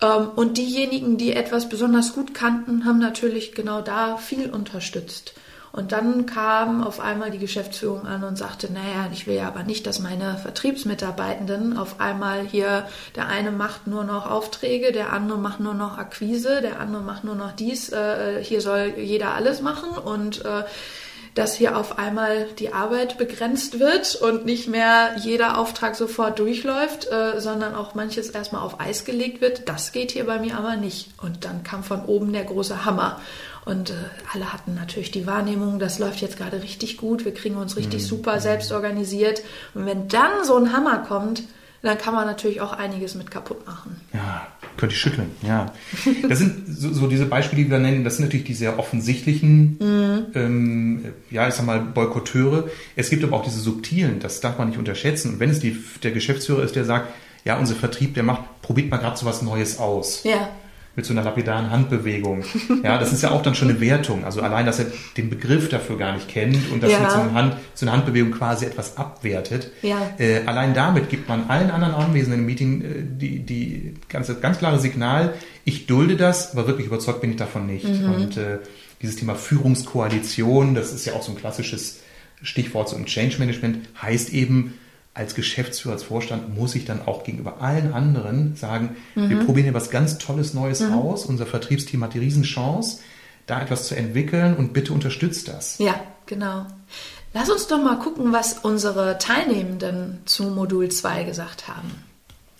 Ähm, 0.00 0.30
und 0.34 0.58
diejenigen, 0.58 1.16
die 1.16 1.32
etwas 1.32 1.68
besonders 1.68 2.12
gut 2.12 2.34
kannten, 2.34 2.84
haben 2.84 2.98
natürlich 2.98 3.54
genau 3.54 3.82
da 3.82 4.16
viel 4.16 4.50
unterstützt. 4.50 5.34
Und 5.70 5.92
dann 5.92 6.26
kam 6.26 6.82
auf 6.82 6.98
einmal 6.98 7.30
die 7.30 7.38
Geschäftsführung 7.38 8.04
an 8.04 8.24
und 8.24 8.36
sagte, 8.36 8.72
naja, 8.72 9.08
ich 9.12 9.28
will 9.28 9.36
ja 9.36 9.46
aber 9.46 9.62
nicht, 9.62 9.86
dass 9.86 10.00
meine 10.00 10.38
Vertriebsmitarbeitenden 10.38 11.78
auf 11.78 12.00
einmal 12.00 12.44
hier, 12.44 12.88
der 13.14 13.28
eine 13.28 13.52
macht 13.52 13.86
nur 13.86 14.02
noch 14.02 14.28
Aufträge, 14.28 14.90
der 14.90 15.12
andere 15.12 15.38
macht 15.38 15.60
nur 15.60 15.74
noch 15.74 15.98
Akquise, 15.98 16.62
der 16.62 16.80
andere 16.80 17.02
macht 17.02 17.22
nur 17.22 17.36
noch 17.36 17.52
dies, 17.52 17.90
äh, 17.92 18.42
hier 18.42 18.60
soll 18.60 18.94
jeder 18.96 19.36
alles 19.36 19.62
machen 19.62 19.90
und 19.90 20.44
äh, 20.44 20.64
dass 21.34 21.54
hier 21.54 21.78
auf 21.78 21.98
einmal 21.98 22.46
die 22.58 22.72
Arbeit 22.72 23.16
begrenzt 23.16 23.78
wird 23.78 24.16
und 24.16 24.44
nicht 24.44 24.68
mehr 24.68 25.16
jeder 25.18 25.58
Auftrag 25.58 25.94
sofort 25.94 26.38
durchläuft, 26.38 27.10
äh, 27.10 27.40
sondern 27.40 27.74
auch 27.74 27.94
manches 27.94 28.28
erstmal 28.30 28.62
auf 28.62 28.80
Eis 28.80 29.04
gelegt 29.04 29.40
wird. 29.40 29.68
Das 29.68 29.92
geht 29.92 30.10
hier 30.10 30.26
bei 30.26 30.38
mir 30.38 30.58
aber 30.58 30.76
nicht. 30.76 31.10
Und 31.22 31.44
dann 31.44 31.62
kam 31.62 31.84
von 31.84 32.04
oben 32.04 32.32
der 32.32 32.44
große 32.44 32.84
Hammer. 32.84 33.20
Und 33.64 33.90
äh, 33.90 33.94
alle 34.34 34.52
hatten 34.52 34.74
natürlich 34.74 35.10
die 35.10 35.26
Wahrnehmung, 35.26 35.78
das 35.78 35.98
läuft 35.98 36.20
jetzt 36.20 36.36
gerade 36.36 36.62
richtig 36.62 36.96
gut, 36.96 37.24
wir 37.24 37.32
kriegen 37.32 37.56
uns 37.56 37.76
richtig 37.76 38.02
mhm. 38.02 38.06
super 38.06 38.40
selbst 38.40 38.72
organisiert. 38.72 39.42
Und 39.74 39.86
wenn 39.86 40.08
dann 40.08 40.44
so 40.44 40.56
ein 40.56 40.72
Hammer 40.72 40.98
kommt, 40.98 41.44
dann 41.82 41.98
kann 41.98 42.14
man 42.14 42.26
natürlich 42.26 42.60
auch 42.60 42.72
einiges 42.72 43.14
mit 43.14 43.30
kaputt 43.30 43.66
machen. 43.66 44.00
Ja, 44.12 44.46
könnte 44.76 44.94
ich 44.94 45.00
schütteln, 45.00 45.30
ja. 45.42 45.72
Das 46.28 46.38
sind 46.38 46.64
so, 46.68 46.92
so 46.92 47.06
diese 47.06 47.26
Beispiele, 47.26 47.64
die 47.64 47.70
wir 47.70 47.78
nennen, 47.78 48.04
das 48.04 48.16
sind 48.16 48.26
natürlich 48.26 48.46
die 48.46 48.54
sehr 48.54 48.78
offensichtlichen, 48.78 49.78
mhm. 49.80 50.26
ähm, 50.34 51.04
ja, 51.30 51.48
ich 51.48 51.54
sag 51.54 51.66
mal, 51.66 51.80
Boykotteure. 51.80 52.68
Es 52.96 53.10
gibt 53.10 53.24
aber 53.24 53.36
auch 53.36 53.44
diese 53.44 53.60
subtilen, 53.60 54.20
das 54.20 54.40
darf 54.40 54.58
man 54.58 54.68
nicht 54.68 54.78
unterschätzen. 54.78 55.34
Und 55.34 55.40
wenn 55.40 55.50
es 55.50 55.60
die, 55.60 55.76
der 56.02 56.12
Geschäftsführer 56.12 56.62
ist, 56.62 56.76
der 56.76 56.84
sagt, 56.84 57.08
ja, 57.44 57.58
unser 57.58 57.74
Vertrieb, 57.74 58.14
der 58.14 58.22
macht, 58.22 58.42
probiert 58.62 58.90
mal 58.90 58.98
gerade 58.98 59.16
so 59.16 59.26
was 59.26 59.42
Neues 59.42 59.78
aus. 59.78 60.22
Ja 60.24 60.48
mit 60.94 61.06
so 61.06 61.12
einer 61.12 61.22
lapidaren 61.22 61.70
Handbewegung. 61.70 62.44
Ja, 62.82 62.98
das 62.98 63.12
ist 63.12 63.22
ja 63.22 63.30
auch 63.30 63.42
dann 63.42 63.54
schon 63.54 63.68
eine 63.70 63.80
Wertung. 63.80 64.24
Also 64.24 64.40
allein, 64.40 64.66
dass 64.66 64.80
er 64.80 64.86
den 65.16 65.30
Begriff 65.30 65.68
dafür 65.68 65.96
gar 65.98 66.14
nicht 66.14 66.28
kennt 66.28 66.70
und 66.72 66.82
dass 66.82 66.90
ja. 66.90 67.00
mit 67.00 67.10
so, 67.10 67.18
einer 67.18 67.34
Hand, 67.34 67.56
so 67.74 67.86
einer 67.86 67.92
Handbewegung 67.92 68.32
quasi 68.32 68.64
etwas 68.64 68.96
abwertet. 68.96 69.70
Ja. 69.82 69.98
Äh, 70.18 70.40
allein 70.46 70.74
damit 70.74 71.08
gibt 71.08 71.28
man 71.28 71.48
allen 71.48 71.70
anderen 71.70 71.94
Anwesenden 71.94 72.40
im 72.40 72.46
Meeting 72.46 72.82
äh, 72.82 72.86
die, 73.04 73.38
die 73.40 73.94
ganz, 74.08 74.32
ganz 74.40 74.58
klare 74.58 74.80
Signal, 74.80 75.34
ich 75.64 75.86
dulde 75.86 76.16
das, 76.16 76.52
aber 76.52 76.66
wirklich 76.66 76.88
überzeugt 76.88 77.20
bin 77.20 77.30
ich 77.30 77.36
davon 77.36 77.66
nicht. 77.66 77.86
Mhm. 77.86 78.12
Und 78.12 78.36
äh, 78.36 78.58
dieses 79.00 79.16
Thema 79.16 79.36
Führungskoalition, 79.36 80.74
das 80.74 80.92
ist 80.92 81.04
ja 81.04 81.12
auch 81.12 81.22
so 81.22 81.32
ein 81.32 81.38
klassisches 81.38 82.00
Stichwort 82.42 82.88
so 82.88 82.96
im 82.96 83.06
Change 83.06 83.38
Management, 83.38 83.88
heißt 84.00 84.32
eben, 84.32 84.74
als 85.14 85.34
Geschäftsführer, 85.34 85.94
als 85.94 86.04
Vorstand 86.04 86.56
muss 86.56 86.74
ich 86.74 86.84
dann 86.84 87.06
auch 87.06 87.24
gegenüber 87.24 87.60
allen 87.60 87.92
anderen 87.92 88.56
sagen, 88.56 88.96
mhm. 89.14 89.28
wir 89.28 89.40
probieren 89.40 89.64
hier 89.64 89.74
was 89.74 89.90
ganz 89.90 90.18
Tolles 90.18 90.54
Neues 90.54 90.80
mhm. 90.80 90.94
aus. 90.94 91.26
Unser 91.26 91.46
Vertriebsteam 91.46 92.02
hat 92.02 92.14
die 92.14 92.18
Riesenchance, 92.18 93.00
da 93.46 93.60
etwas 93.60 93.88
zu 93.88 93.94
entwickeln 93.94 94.56
und 94.56 94.72
bitte 94.72 94.92
unterstützt 94.92 95.48
das. 95.48 95.78
Ja, 95.78 96.00
genau. 96.26 96.66
Lass 97.34 97.50
uns 97.50 97.66
doch 97.66 97.82
mal 97.82 97.98
gucken, 97.98 98.32
was 98.32 98.58
unsere 98.58 99.18
Teilnehmenden 99.18 100.20
zu 100.24 100.44
Modul 100.44 100.90
2 100.90 101.24
gesagt 101.24 101.68
haben. 101.68 101.90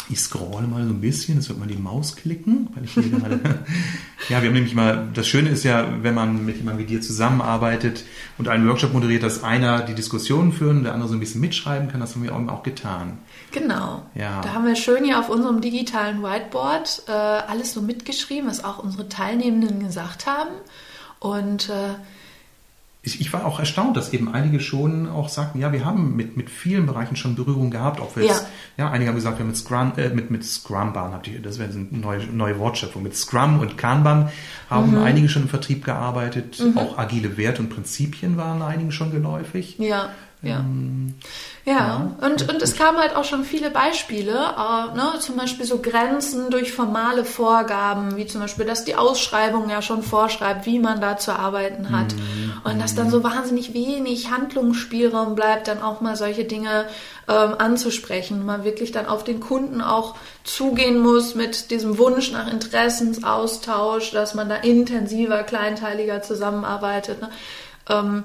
Ich 0.09 0.21
scrolle 0.21 0.67
mal 0.67 0.85
so 0.85 0.91
ein 0.91 1.01
bisschen, 1.01 1.37
jetzt 1.37 1.49
wird 1.49 1.59
man 1.59 1.69
die 1.69 1.77
Maus 1.77 2.17
klicken, 2.17 2.69
weil 2.75 2.85
ich 2.85 2.93
hier 2.93 3.09
gerade. 3.09 3.41
ja, 4.29 4.43
wir 4.43 4.49
haben 4.49 4.55
nämlich 4.55 4.75
mal, 4.75 5.09
das 5.15 5.27
Schöne 5.27 5.49
ist 5.51 5.65
ja, 5.65 5.89
wenn 6.03 6.15
man 6.15 6.45
mit 6.45 6.57
jemandem 6.57 6.87
wie 6.87 6.91
dir 6.91 7.01
zusammenarbeitet 7.01 8.05
und 8.39 8.49
einen 8.49 8.69
Workshop 8.69 8.93
moderiert, 8.93 9.23
dass 9.23 9.45
einer 9.45 9.83
die 9.83 9.95
Diskussionen 9.95 10.53
führen 10.53 10.79
und 10.79 10.85
der 10.85 10.95
andere 10.95 11.09
so 11.09 11.15
ein 11.15 11.21
bisschen 11.21 11.41
mitschreiben 11.41 11.89
kann, 11.89 12.01
das 12.01 12.15
haben 12.15 12.25
wir 12.25 12.35
auch 12.35 12.63
getan. 12.63 13.19
Genau. 13.53 14.03
Ja. 14.15 14.41
Da 14.41 14.55
haben 14.55 14.67
wir 14.67 14.77
schön 14.77 15.05
hier 15.05 15.19
auf 15.19 15.29
unserem 15.29 15.61
digitalen 15.61 16.23
Whiteboard 16.23 17.05
äh, 17.07 17.13
alles 17.13 17.73
so 17.73 17.81
mitgeschrieben, 17.83 18.49
was 18.49 18.65
auch 18.65 18.79
unsere 18.79 19.09
Teilnehmenden 19.09 19.81
gesagt 19.81 20.27
haben. 20.27 20.51
Und 21.21 21.69
äh, 21.69 21.95
ich, 23.05 23.33
war 23.33 23.45
auch 23.45 23.59
erstaunt, 23.59 23.97
dass 23.97 24.13
eben 24.13 24.33
einige 24.33 24.61
schon 24.61 25.09
auch 25.09 25.29
sagten, 25.29 25.59
ja, 25.59 25.73
wir 25.73 25.85
haben 25.85 26.15
mit, 26.15 26.37
mit 26.37 26.49
vielen 26.49 26.87
Bereichen 26.87 27.17
schon 27.17 27.35
Berührung 27.35 27.71
gehabt. 27.71 28.01
Ob 28.01 28.15
wir 28.15 28.25
jetzt, 28.25 28.47
ja. 28.77 28.85
ja, 28.85 28.91
einige 28.93 29.09
haben 29.09 29.17
gesagt, 29.17 29.39
wir 29.39 29.41
haben 29.41 29.49
mit 29.49 29.57
Scrum, 29.57 29.93
äh, 29.97 30.11
mit, 30.11 30.31
mit 30.31 30.45
ihr, 31.27 31.43
das 31.43 31.59
wäre 31.59 31.71
eine 31.71 31.87
neue, 31.91 32.25
neue 32.27 32.59
Wortschöpfung. 32.61 33.03
Mit 33.03 33.17
Scrum 33.17 33.59
und 33.59 33.77
Kanban 33.77 34.31
haben 34.71 34.93
mhm. 34.93 35.03
einige 35.03 35.29
schon 35.29 35.43
im 35.43 35.49
Vertrieb 35.49 35.85
gearbeitet. 35.85 36.61
Mhm. 36.61 36.79
Auch 36.79 36.97
agile 36.97 37.37
Werte 37.37 37.61
und 37.63 37.71
Prinzipien 37.71 38.37
waren 38.37 38.63
einigen 38.63 38.93
schon 38.93 39.11
geläufig. 39.11 39.79
Ja. 39.79 40.11
Ja. 40.43 40.59
Ähm, 40.59 41.15
ja, 41.65 41.73
ja. 41.73 42.27
Und, 42.27 42.49
und 42.49 42.61
es 42.61 42.77
kamen 42.77 42.99
halt 42.99 43.15
auch 43.15 43.25
schon 43.25 43.45
viele 43.45 43.71
Beispiele, 43.71 44.33
äh, 44.33 44.97
ne, 44.97 45.13
zum 45.21 45.37
Beispiel 45.37 45.65
so 45.65 45.79
Grenzen 45.79 46.51
durch 46.51 46.73
formale 46.73 47.25
Vorgaben, 47.25 48.17
wie 48.17 48.27
zum 48.27 48.41
Beispiel, 48.41 48.65
dass 48.65 48.85
die 48.85 48.97
Ausschreibung 48.97 49.71
ja 49.71 49.81
schon 49.81 50.03
vorschreibt, 50.03 50.67
wie 50.67 50.81
man 50.81 51.01
da 51.01 51.17
zu 51.17 51.33
arbeiten 51.33 51.91
hat. 51.91 52.15
Mhm. 52.15 52.53
Und 52.65 52.83
dass 52.83 52.97
dann 52.97 53.11
so 53.11 53.23
wahnsinnig 53.23 53.75
wenig 53.75 54.33
Handlungsspielraum 54.33 55.37
bleibt, 55.37 55.69
dann 55.69 55.83
auch 55.83 56.01
mal 56.01 56.17
solche 56.17 56.45
Dinge 56.45 56.87
ähm, 57.29 57.55
anzusprechen. 57.59 58.45
Man 58.45 58.65
wirklich 58.65 58.91
dann 58.91 59.07
auf 59.07 59.23
den 59.23 59.39
Kunden 59.39 59.81
auch 59.81 60.17
zugehen 60.43 60.99
muss 60.99 61.37
mit 61.37 61.71
diesem 61.71 61.99
Wunsch 61.99 62.33
nach 62.33 62.51
Interessensaustausch, 62.51 64.11
dass 64.11 64.35
man 64.35 64.49
da 64.49 64.57
intensiver, 64.57 65.45
kleinteiliger 65.45 66.23
zusammenarbeitet. 66.23 67.21
Ne? 67.21 67.31
Ähm, 67.89 68.25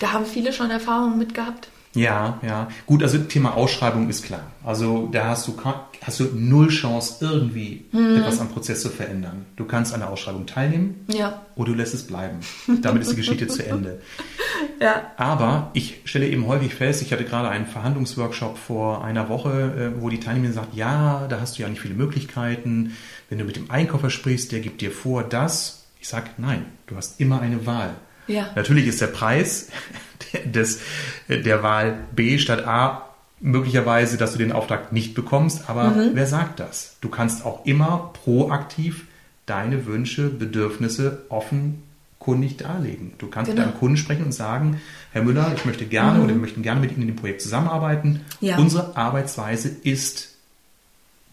da 0.00 0.12
haben 0.12 0.26
viele 0.26 0.52
schon 0.52 0.70
Erfahrungen 0.70 1.18
mit 1.18 1.34
gehabt. 1.34 1.68
Ja, 1.96 2.38
ja. 2.46 2.68
Gut, 2.84 3.02
also 3.02 3.16
Thema 3.18 3.54
Ausschreibung 3.54 4.10
ist 4.10 4.22
klar. 4.22 4.50
Also 4.62 5.08
da 5.10 5.28
hast 5.28 5.48
du, 5.48 5.56
hast 6.02 6.20
du 6.20 6.24
null 6.34 6.68
Chance, 6.68 7.16
irgendwie 7.24 7.86
hm. 7.90 8.18
etwas 8.18 8.38
am 8.38 8.50
Prozess 8.50 8.82
zu 8.82 8.90
verändern. 8.90 9.46
Du 9.56 9.64
kannst 9.64 9.94
an 9.94 10.00
der 10.00 10.10
Ausschreibung 10.10 10.44
teilnehmen 10.44 11.06
ja. 11.08 11.40
oder 11.56 11.72
du 11.72 11.78
lässt 11.78 11.94
es 11.94 12.06
bleiben. 12.06 12.40
Damit 12.82 13.02
ist 13.02 13.12
die 13.12 13.16
Geschichte 13.16 13.46
zu 13.48 13.66
Ende. 13.66 14.02
Ja. 14.78 15.10
Aber 15.16 15.70
ich 15.72 16.02
stelle 16.04 16.28
eben 16.28 16.46
häufig 16.46 16.74
fest, 16.74 17.00
ich 17.00 17.12
hatte 17.12 17.24
gerade 17.24 17.48
einen 17.48 17.66
Verhandlungsworkshop 17.66 18.58
vor 18.58 19.02
einer 19.02 19.30
Woche, 19.30 19.94
äh, 19.96 20.02
wo 20.02 20.10
die 20.10 20.20
Teilnehmerin 20.20 20.54
sagt, 20.54 20.74
ja, 20.74 21.26
da 21.28 21.40
hast 21.40 21.56
du 21.56 21.62
ja 21.62 21.68
nicht 21.68 21.80
viele 21.80 21.94
Möglichkeiten. 21.94 22.92
Wenn 23.30 23.38
du 23.38 23.44
mit 23.44 23.56
dem 23.56 23.70
Einkäufer 23.70 24.10
sprichst, 24.10 24.52
der 24.52 24.60
gibt 24.60 24.82
dir 24.82 24.90
vor, 24.90 25.22
das. 25.22 25.86
Ich 25.98 26.08
sage, 26.08 26.26
nein, 26.36 26.66
du 26.86 26.96
hast 26.96 27.20
immer 27.20 27.40
eine 27.40 27.64
Wahl. 27.64 27.94
Ja. 28.26 28.50
Natürlich 28.54 28.86
ist 28.86 29.00
der 29.00 29.08
Preis 29.08 29.68
des, 30.44 30.80
der 31.28 31.62
Wahl 31.62 31.98
B 32.14 32.38
statt 32.38 32.66
A 32.66 33.02
möglicherweise, 33.40 34.16
dass 34.16 34.32
du 34.32 34.38
den 34.38 34.52
Auftrag 34.52 34.92
nicht 34.92 35.14
bekommst, 35.14 35.68
aber 35.68 35.90
mhm. 35.90 36.10
wer 36.14 36.26
sagt 36.26 36.60
das? 36.60 36.96
Du 37.00 37.08
kannst 37.08 37.44
auch 37.44 37.66
immer 37.66 38.12
proaktiv 38.24 39.06
deine 39.44 39.86
Wünsche, 39.86 40.28
Bedürfnisse 40.28 41.22
offenkundig 41.28 42.56
darlegen. 42.56 43.12
Du 43.18 43.28
kannst 43.28 43.50
genau. 43.50 43.62
mit 43.62 43.72
deinem 43.72 43.78
Kunden 43.78 43.96
sprechen 43.96 44.24
und 44.24 44.32
sagen, 44.32 44.80
Herr 45.12 45.22
Müller, 45.22 45.52
ich 45.54 45.64
möchte 45.64 45.86
gerne 45.86 46.18
mhm. 46.18 46.24
oder 46.24 46.34
wir 46.34 46.40
möchten 46.40 46.62
gerne 46.62 46.80
mit 46.80 46.92
Ihnen 46.92 47.02
in 47.02 47.08
dem 47.08 47.16
Projekt 47.16 47.42
zusammenarbeiten. 47.42 48.22
Ja. 48.40 48.56
Unsere 48.56 48.96
Arbeitsweise 48.96 49.68
ist 49.68 50.35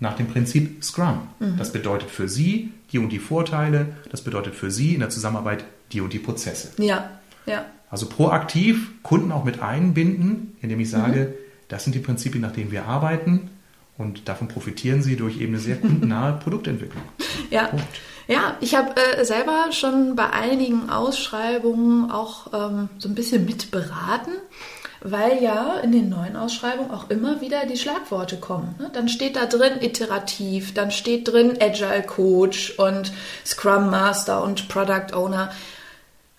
nach 0.03 0.15
dem 0.15 0.27
Prinzip 0.27 0.83
Scrum. 0.83 1.29
Mhm. 1.39 1.57
Das 1.57 1.71
bedeutet 1.71 2.11
für 2.11 2.27
Sie 2.27 2.71
die 2.91 2.99
und 2.99 3.09
die 3.09 3.19
Vorteile, 3.19 3.95
das 4.11 4.21
bedeutet 4.21 4.53
für 4.53 4.69
Sie 4.69 4.93
in 4.93 4.99
der 4.99 5.09
Zusammenarbeit 5.09 5.63
die 5.91 6.01
und 6.01 6.13
die 6.13 6.19
Prozesse. 6.19 6.71
Ja, 6.77 7.09
ja. 7.47 7.65
Also 7.89 8.07
proaktiv 8.07 8.91
Kunden 9.01 9.31
auch 9.31 9.45
mit 9.45 9.61
einbinden, 9.61 10.57
indem 10.61 10.79
ich 10.81 10.89
sage, 10.89 11.19
mhm. 11.19 11.33
das 11.69 11.85
sind 11.85 11.95
die 11.95 11.99
Prinzipien, 11.99 12.41
nach 12.41 12.51
denen 12.51 12.71
wir 12.71 12.85
arbeiten 12.85 13.49
und 13.97 14.27
davon 14.27 14.47
profitieren 14.47 15.01
sie 15.01 15.15
durch 15.15 15.39
eben 15.39 15.53
eine 15.53 15.59
sehr 15.59 15.77
kundennahe 15.77 16.33
Produktentwicklung. 16.43 17.03
Ja. 17.49 17.67
Punkt. 17.67 17.85
Ja, 18.27 18.57
ich 18.61 18.75
habe 18.75 18.95
äh, 18.95 19.25
selber 19.25 19.71
schon 19.71 20.15
bei 20.15 20.29
einigen 20.29 20.89
Ausschreibungen 20.89 22.09
auch 22.11 22.47
ähm, 22.53 22.89
so 22.97 23.09
ein 23.09 23.15
bisschen 23.15 23.45
mitberaten 23.45 24.33
weil 25.03 25.43
ja 25.43 25.79
in 25.79 25.91
den 25.91 26.09
neuen 26.09 26.35
Ausschreibungen 26.37 26.91
auch 26.91 27.09
immer 27.09 27.41
wieder 27.41 27.65
die 27.65 27.77
Schlagworte 27.77 28.37
kommen. 28.37 28.75
Ne? 28.79 28.89
Dann 28.93 29.09
steht 29.09 29.35
da 29.35 29.45
drin 29.45 29.81
iterativ, 29.81 30.73
dann 30.73 30.91
steht 30.91 31.27
drin 31.27 31.57
Agile 31.61 32.03
Coach 32.03 32.79
und 32.79 33.11
Scrum 33.45 33.89
Master 33.89 34.43
und 34.43 34.69
Product 34.69 35.13
Owner. 35.13 35.51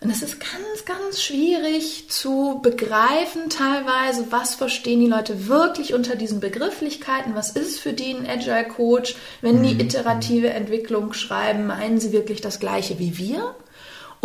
Und 0.00 0.10
es 0.10 0.22
ist 0.22 0.38
ganz, 0.40 0.84
ganz 0.84 1.22
schwierig 1.22 2.10
zu 2.10 2.60
begreifen 2.62 3.48
teilweise, 3.48 4.26
was 4.30 4.54
verstehen 4.54 5.00
die 5.00 5.06
Leute 5.06 5.48
wirklich 5.48 5.94
unter 5.94 6.16
diesen 6.16 6.40
Begrifflichkeiten, 6.40 7.34
was 7.34 7.50
ist 7.50 7.80
für 7.80 7.92
die 7.92 8.12
ein 8.12 8.28
Agile 8.28 8.64
Coach, 8.64 9.14
wenn 9.40 9.62
die 9.62 9.74
mhm. 9.74 9.80
iterative 9.80 10.50
Entwicklung 10.50 11.12
schreiben, 11.12 11.66
meinen 11.66 12.00
sie 12.00 12.12
wirklich 12.12 12.40
das 12.40 12.60
gleiche 12.60 12.98
wie 12.98 13.16
wir? 13.16 13.54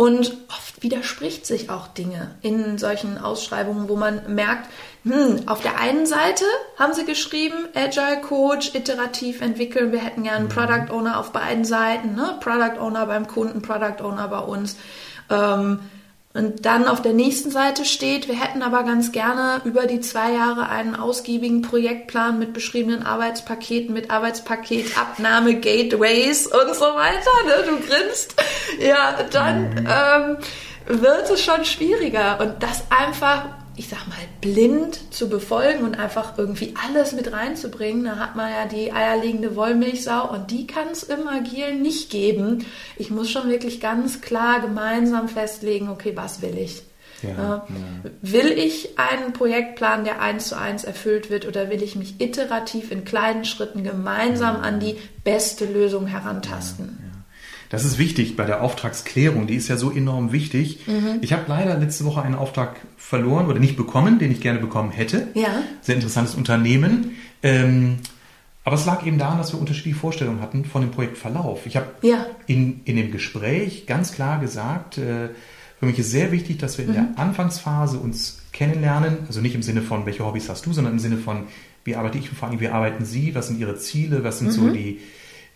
Und 0.00 0.32
oft 0.48 0.82
widerspricht 0.82 1.44
sich 1.44 1.68
auch 1.68 1.86
Dinge 1.88 2.34
in 2.40 2.78
solchen 2.78 3.18
Ausschreibungen, 3.18 3.90
wo 3.90 3.96
man 3.96 4.34
merkt, 4.34 4.66
hm, 5.04 5.46
auf 5.46 5.60
der 5.60 5.78
einen 5.78 6.06
Seite 6.06 6.46
haben 6.78 6.94
sie 6.94 7.04
geschrieben, 7.04 7.68
Agile 7.74 8.22
Coach, 8.22 8.74
iterativ 8.74 9.42
entwickeln, 9.42 9.92
wir 9.92 9.98
hätten 9.98 10.22
gerne 10.22 10.38
einen 10.38 10.46
mhm. 10.46 10.52
Product 10.52 10.90
Owner 10.90 11.20
auf 11.20 11.32
beiden 11.32 11.66
Seiten, 11.66 12.14
ne? 12.14 12.38
Product 12.40 12.80
Owner 12.80 13.04
beim 13.04 13.26
Kunden, 13.26 13.60
Product 13.60 14.02
Owner 14.02 14.26
bei 14.28 14.38
uns. 14.38 14.78
Ähm, 15.28 15.80
und 16.32 16.64
dann 16.64 16.86
auf 16.86 17.02
der 17.02 17.12
nächsten 17.12 17.50
Seite 17.50 17.84
steht, 17.84 18.28
wir 18.28 18.40
hätten 18.40 18.62
aber 18.62 18.84
ganz 18.84 19.10
gerne 19.10 19.60
über 19.64 19.86
die 19.86 20.00
zwei 20.00 20.32
Jahre 20.32 20.68
einen 20.68 20.94
ausgiebigen 20.94 21.62
Projektplan 21.62 22.38
mit 22.38 22.52
beschriebenen 22.52 23.02
Arbeitspaketen, 23.02 23.92
mit 23.92 24.12
Arbeitspaketabnahme, 24.12 25.56
Gateways 25.56 26.46
und 26.46 26.74
so 26.76 26.84
weiter. 26.84 27.30
Ne? 27.46 27.64
Du 27.66 27.80
grinst. 27.84 28.36
Ja, 28.78 29.24
dann 29.32 29.70
mhm. 29.70 29.88
ähm, 29.88 31.00
wird 31.02 31.30
es 31.30 31.42
schon 31.42 31.64
schwieriger. 31.64 32.38
Und 32.40 32.62
das 32.62 32.84
einfach 32.90 33.46
ich 33.80 33.88
sag 33.88 34.06
mal, 34.08 34.18
blind 34.42 35.00
zu 35.10 35.30
befolgen 35.30 35.84
und 35.84 35.98
einfach 35.98 36.36
irgendwie 36.36 36.74
alles 36.86 37.12
mit 37.12 37.32
reinzubringen, 37.32 38.04
da 38.04 38.16
hat 38.16 38.36
man 38.36 38.50
ja 38.50 38.66
die 38.66 38.92
eierlegende 38.92 39.56
Wollmilchsau 39.56 40.30
und 40.30 40.50
die 40.50 40.66
kann 40.66 40.88
es 40.92 41.02
im 41.02 41.26
Agilen 41.26 41.80
nicht 41.80 42.10
geben. 42.10 42.66
Ich 42.98 43.08
muss 43.08 43.30
schon 43.30 43.48
wirklich 43.48 43.80
ganz 43.80 44.20
klar 44.20 44.60
gemeinsam 44.60 45.30
festlegen, 45.30 45.88
okay, 45.88 46.12
was 46.14 46.42
will 46.42 46.58
ich? 46.58 46.82
Ja, 47.22 47.30
ja. 47.30 47.66
Will 48.20 48.52
ich 48.52 48.98
einen 48.98 49.32
Projektplan, 49.32 50.04
der 50.04 50.20
eins 50.20 50.48
zu 50.48 50.58
eins 50.58 50.84
erfüllt 50.84 51.30
wird, 51.30 51.48
oder 51.48 51.70
will 51.70 51.82
ich 51.82 51.96
mich 51.96 52.20
iterativ 52.20 52.90
in 52.90 53.06
kleinen 53.06 53.46
Schritten 53.46 53.82
gemeinsam 53.82 54.56
an 54.56 54.78
die 54.78 54.96
beste 55.24 55.64
Lösung 55.64 56.06
herantasten? 56.06 56.98
Ja, 57.00 57.22
das 57.70 57.86
ist 57.86 57.96
wichtig 57.96 58.36
bei 58.36 58.44
der 58.44 58.62
Auftragsklärung, 58.62 59.46
die 59.46 59.54
ist 59.54 59.68
ja 59.68 59.78
so 59.78 59.90
enorm 59.90 60.32
wichtig. 60.32 60.86
Mhm. 60.86 61.20
Ich 61.22 61.32
habe 61.32 61.44
leider 61.46 61.78
letzte 61.78 62.04
Woche 62.04 62.20
einen 62.20 62.34
Auftrag 62.34 62.76
verloren 63.10 63.46
oder 63.46 63.58
nicht 63.58 63.76
bekommen, 63.76 64.20
den 64.20 64.30
ich 64.30 64.40
gerne 64.40 64.60
bekommen 64.60 64.92
hätte. 64.92 65.28
Ja. 65.34 65.62
Sehr 65.82 65.96
interessantes 65.96 66.36
Unternehmen. 66.36 67.16
Ähm, 67.42 67.96
aber 68.62 68.76
es 68.76 68.86
lag 68.86 69.04
eben 69.04 69.18
daran, 69.18 69.36
dass 69.36 69.52
wir 69.52 69.58
unterschiedliche 69.58 69.98
Vorstellungen 69.98 70.40
hatten 70.40 70.64
von 70.64 70.82
dem 70.82 70.92
Projektverlauf. 70.92 71.66
Ich 71.66 71.76
habe 71.76 71.88
ja. 72.02 72.24
in, 72.46 72.82
in 72.84 72.94
dem 72.94 73.10
Gespräch 73.10 73.86
ganz 73.86 74.12
klar 74.12 74.38
gesagt, 74.38 74.98
äh, 74.98 75.30
für 75.80 75.86
mich 75.86 75.98
ist 75.98 76.12
sehr 76.12 76.30
wichtig, 76.30 76.58
dass 76.58 76.78
wir 76.78 76.84
in 76.84 76.92
mhm. 76.92 76.94
der 76.94 77.08
Anfangsphase 77.16 77.98
uns 77.98 78.42
kennenlernen. 78.52 79.18
Also 79.26 79.40
nicht 79.40 79.56
im 79.56 79.62
Sinne 79.62 79.82
von, 79.82 80.06
welche 80.06 80.24
Hobbys 80.24 80.48
hast 80.48 80.64
du, 80.66 80.72
sondern 80.72 80.92
im 80.92 81.00
Sinne 81.00 81.16
von, 81.16 81.48
wie 81.84 81.96
arbeite 81.96 82.16
ich 82.16 82.30
und 82.30 82.36
vor 82.36 82.48
allem, 82.48 82.60
wie 82.60 82.68
arbeiten 82.68 83.04
Sie, 83.04 83.34
was 83.34 83.48
sind 83.48 83.58
Ihre 83.58 83.76
Ziele, 83.76 84.22
was 84.22 84.38
sind 84.38 84.48
mhm. 84.48 84.52
so 84.52 84.68
die, 84.70 85.00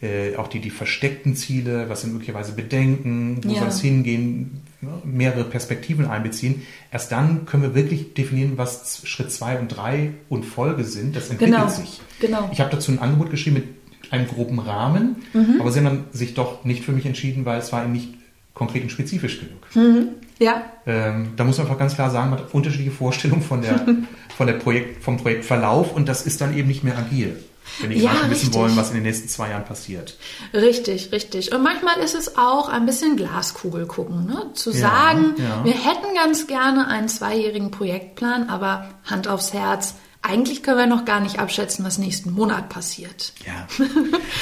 äh, 0.03 0.35
auch 0.39 0.49
die, 0.49 0.59
die 0.59 0.71
versteckten 0.71 1.37
Ziele, 1.37 1.89
was 1.89 2.01
sind 2.01 2.15
möglicherweise 2.15 2.55
Bedenken, 2.55 3.45
wo 3.45 3.53
ja. 3.53 3.61
soll 3.61 3.69
es 3.69 3.81
hingehen, 3.81 4.63
mehrere 5.05 5.45
Perspektiven 5.45 6.07
einbeziehen. 6.07 6.63
Erst 6.93 7.13
dann 7.13 7.47
können 7.47 7.63
wir 7.63 7.75
wirklich 7.75 8.15
definieren, 8.15 8.53
was 8.57 9.03
Schritt 9.05 9.31
zwei 9.33 9.59
und 9.59 9.69
drei 9.69 10.11
und 10.29 10.45
Folge 10.45 10.85
sind. 10.85 11.17
Das 11.17 11.31
entwickelt 11.31 11.57
genau. 11.57 11.69
sich. 11.69 12.01
Genau. 12.21 12.49
Ich 12.53 12.61
habe 12.61 12.71
dazu 12.71 12.93
ein 12.93 12.99
Angebot 12.99 13.31
geschrieben 13.31 13.55
mit 13.57 13.65
einem 14.11 14.29
groben 14.29 14.59
Rahmen, 14.59 15.17
mhm. 15.33 15.61
aber 15.61 15.71
sie 15.73 15.81
haben 15.81 15.87
dann 15.87 16.05
sich 16.13 16.35
doch 16.35 16.65
nicht 16.65 16.85
für 16.85 16.93
mich 16.93 17.07
entschieden, 17.07 17.45
weil 17.45 17.59
es 17.59 17.73
war 17.73 17.83
eben 17.83 17.93
nicht 17.93 18.15
konkret 18.53 18.83
und 18.83 18.91
spezifisch 18.91 19.41
genug. 19.41 19.67
Mhm. 19.75 20.09
Ja. 20.39 20.65
Ähm, 20.87 21.31
da 21.37 21.45
muss 21.45 21.59
man 21.59 21.67
einfach 21.67 21.79
ganz 21.79 21.95
klar 21.95 22.11
sagen, 22.11 22.31
man 22.31 22.41
hat 22.41 22.55
unterschiedliche 22.55 22.91
Vorstellungen 22.91 23.43
von 23.43 23.63
der, 23.63 23.87
von 24.37 24.47
der 24.47 24.55
Projekt, 24.55 25.03
vom 25.03 25.17
Projektverlauf 25.17 25.95
und 25.95 26.09
das 26.09 26.27
ist 26.27 26.41
dann 26.41 26.57
eben 26.57 26.69
nicht 26.69 26.85
mehr 26.85 26.99
agil 26.99 27.37
wenn 27.81 27.91
die 27.91 27.99
ja, 27.99 28.13
wissen 28.13 28.29
richtig. 28.29 28.55
wollen, 28.55 28.77
was 28.77 28.89
in 28.89 28.95
den 28.95 29.05
nächsten 29.05 29.29
zwei 29.29 29.51
Jahren 29.51 29.65
passiert. 29.65 30.17
Richtig, 30.53 31.13
richtig. 31.13 31.53
Und 31.53 31.63
manchmal 31.63 31.99
ist 31.99 32.15
es 32.15 32.37
auch 32.37 32.69
ein 32.69 32.87
bisschen 32.87 33.17
Glaskugel 33.17 33.87
gucken, 33.87 34.27
ne? 34.27 34.53
zu 34.55 34.71
ja, 34.71 34.79
sagen, 34.79 35.35
ja. 35.39 35.65
wir 35.65 35.73
hätten 35.73 36.15
ganz 36.15 36.47
gerne 36.47 36.89
einen 36.89 37.09
zweijährigen 37.09 37.71
Projektplan, 37.71 38.49
aber 38.49 38.91
Hand 39.05 39.29
aufs 39.29 39.53
Herz, 39.53 39.95
eigentlich 40.25 40.63
können 40.63 40.79
wir 40.79 40.87
noch 40.87 41.05
gar 41.05 41.21
nicht 41.21 41.39
abschätzen, 41.39 41.85
was 41.85 41.99
nächsten 41.99 42.33
Monat 42.33 42.71
passiert. 42.71 43.35
Ja. 43.45 43.67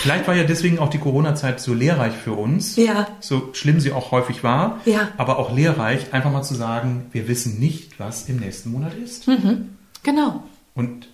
Vielleicht 0.00 0.28
war 0.28 0.37
ja 0.37 0.44
deswegen 0.44 0.78
auch 0.78 0.90
die 0.90 0.98
Corona-Zeit 0.98 1.61
so 1.61 1.74
lehrreich 1.74 2.12
für 2.12 2.35
uns. 2.35 2.76
Ja. 2.76 3.08
So 3.18 3.50
schlimm 3.52 3.80
sie 3.80 3.90
auch 3.90 4.12
häufig 4.12 4.44
war. 4.44 4.80
Ja. 4.85 5.08
Aber 5.16 5.40
auch 5.40 5.52
lehrreich, 5.52 6.14
einfach 6.14 6.30
mal 6.30 6.44
zu 6.44 6.54
sagen, 6.54 7.06
wir 7.11 7.26
wissen 7.26 7.58
nicht, 7.58 7.98
was 7.98 8.28
im 8.28 8.37
nächsten 8.37 8.70
Monat 8.70 8.94
ist. 8.94 9.26
Mhm. 9.26 9.76
Genau. 10.04 10.44
Und 10.74 11.08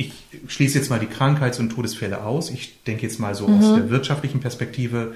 ich 0.00 0.12
schließe 0.48 0.78
jetzt 0.78 0.88
mal 0.88 0.98
die 0.98 1.06
Krankheits- 1.06 1.58
und 1.58 1.70
Todesfälle 1.70 2.24
aus. 2.24 2.50
Ich 2.50 2.82
denke 2.84 3.02
jetzt 3.02 3.20
mal 3.20 3.34
so 3.34 3.46
mhm. 3.46 3.58
aus 3.58 3.74
der 3.74 3.90
wirtschaftlichen 3.90 4.40
Perspektive. 4.40 5.14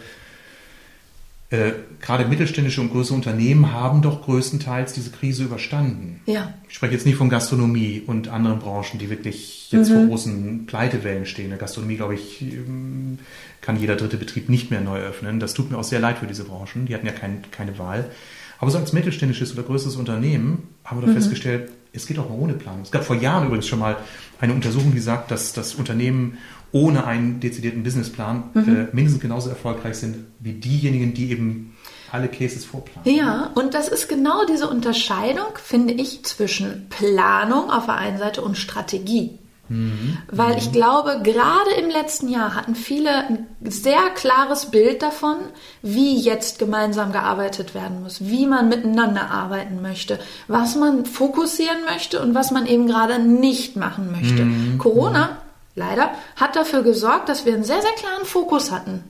Äh, 1.48 1.72
gerade 2.00 2.26
mittelständische 2.26 2.80
und 2.80 2.90
größere 2.90 3.14
Unternehmen 3.14 3.72
haben 3.72 4.02
doch 4.02 4.22
größtenteils 4.22 4.92
diese 4.92 5.10
Krise 5.10 5.44
überstanden. 5.44 6.20
Ja. 6.26 6.52
Ich 6.68 6.74
spreche 6.74 6.92
jetzt 6.92 7.06
nicht 7.06 7.16
von 7.16 7.30
Gastronomie 7.30 8.02
und 8.06 8.28
anderen 8.28 8.58
Branchen, 8.58 8.98
die 8.98 9.08
wirklich 9.08 9.70
jetzt 9.70 9.88
mhm. 9.88 9.94
vor 9.94 10.06
großen 10.06 10.66
Pleitewellen 10.66 11.24
stehen. 11.24 11.46
In 11.46 11.50
der 11.50 11.58
Gastronomie, 11.58 11.96
glaube 11.96 12.14
ich, 12.14 12.42
ähm, 12.42 13.18
kann 13.60 13.80
jeder 13.80 13.96
dritte 13.96 14.18
Betrieb 14.18 14.50
nicht 14.50 14.70
mehr 14.70 14.82
neu 14.82 14.98
öffnen. 14.98 15.40
Das 15.40 15.54
tut 15.54 15.70
mir 15.70 15.78
auch 15.78 15.84
sehr 15.84 16.00
leid 16.00 16.18
für 16.18 16.26
diese 16.26 16.44
Branchen. 16.44 16.86
Die 16.86 16.94
hatten 16.94 17.06
ja 17.06 17.12
kein, 17.12 17.42
keine 17.50 17.78
Wahl. 17.78 18.10
Aber 18.58 18.70
so 18.70 18.78
als 18.78 18.92
mittelständisches 18.92 19.52
oder 19.52 19.62
größeres 19.62 19.96
Unternehmen 19.96 20.64
haben 20.84 20.98
wir 20.98 21.02
doch 21.02 21.08
mhm. 21.08 21.14
festgestellt, 21.14 21.70
es 21.94 22.06
geht 22.06 22.18
auch 22.18 22.28
mal 22.28 22.38
ohne 22.38 22.54
Planung. 22.54 22.82
Es 22.82 22.90
gab 22.90 23.04
vor 23.04 23.16
Jahren 23.16 23.46
übrigens 23.46 23.66
schon 23.66 23.78
mal 23.78 23.96
eine 24.40 24.52
Untersuchung, 24.52 24.92
die 24.92 25.00
sagt, 25.00 25.30
dass 25.30 25.52
das 25.52 25.74
Unternehmen 25.74 26.38
ohne 26.72 27.06
einen 27.06 27.38
dezidierten 27.38 27.84
Businessplan 27.84 28.50
mhm. 28.52 28.62
äh, 28.68 28.86
mindestens 28.92 29.20
genauso 29.20 29.48
erfolgreich 29.48 29.94
sind 29.96 30.16
wie 30.40 30.54
diejenigen, 30.54 31.14
die 31.14 31.30
eben 31.30 31.76
alle 32.10 32.28
Cases 32.28 32.64
vorplanen. 32.64 33.16
Ja, 33.16 33.50
und 33.54 33.74
das 33.74 33.88
ist 33.88 34.08
genau 34.08 34.44
diese 34.44 34.68
Unterscheidung, 34.68 35.46
finde 35.54 35.94
ich, 35.94 36.24
zwischen 36.24 36.88
Planung 36.88 37.70
auf 37.70 37.86
der 37.86 37.96
einen 37.96 38.18
Seite 38.18 38.42
und 38.42 38.58
Strategie. 38.58 39.38
Mhm. 39.68 40.18
Weil 40.30 40.58
ich 40.58 40.72
glaube, 40.72 41.20
gerade 41.22 41.70
im 41.78 41.88
letzten 41.88 42.28
Jahr 42.28 42.54
hatten 42.54 42.74
viele 42.74 43.10
ein 43.10 43.46
sehr 43.62 44.10
klares 44.14 44.66
Bild 44.66 45.02
davon, 45.02 45.36
wie 45.82 46.18
jetzt 46.18 46.58
gemeinsam 46.58 47.12
gearbeitet 47.12 47.74
werden 47.74 48.02
muss, 48.02 48.26
wie 48.26 48.46
man 48.46 48.68
miteinander 48.68 49.30
arbeiten 49.30 49.80
möchte, 49.80 50.18
was 50.48 50.76
man 50.76 51.06
fokussieren 51.06 51.84
möchte 51.86 52.20
und 52.20 52.34
was 52.34 52.50
man 52.50 52.66
eben 52.66 52.86
gerade 52.86 53.18
nicht 53.18 53.76
machen 53.76 54.12
möchte. 54.12 54.44
Mhm. 54.44 54.78
Corona, 54.78 55.38
leider, 55.74 56.10
hat 56.36 56.56
dafür 56.56 56.82
gesorgt, 56.82 57.28
dass 57.28 57.46
wir 57.46 57.54
einen 57.54 57.64
sehr, 57.64 57.80
sehr 57.80 57.92
klaren 57.92 58.24
Fokus 58.24 58.70
hatten. 58.70 59.04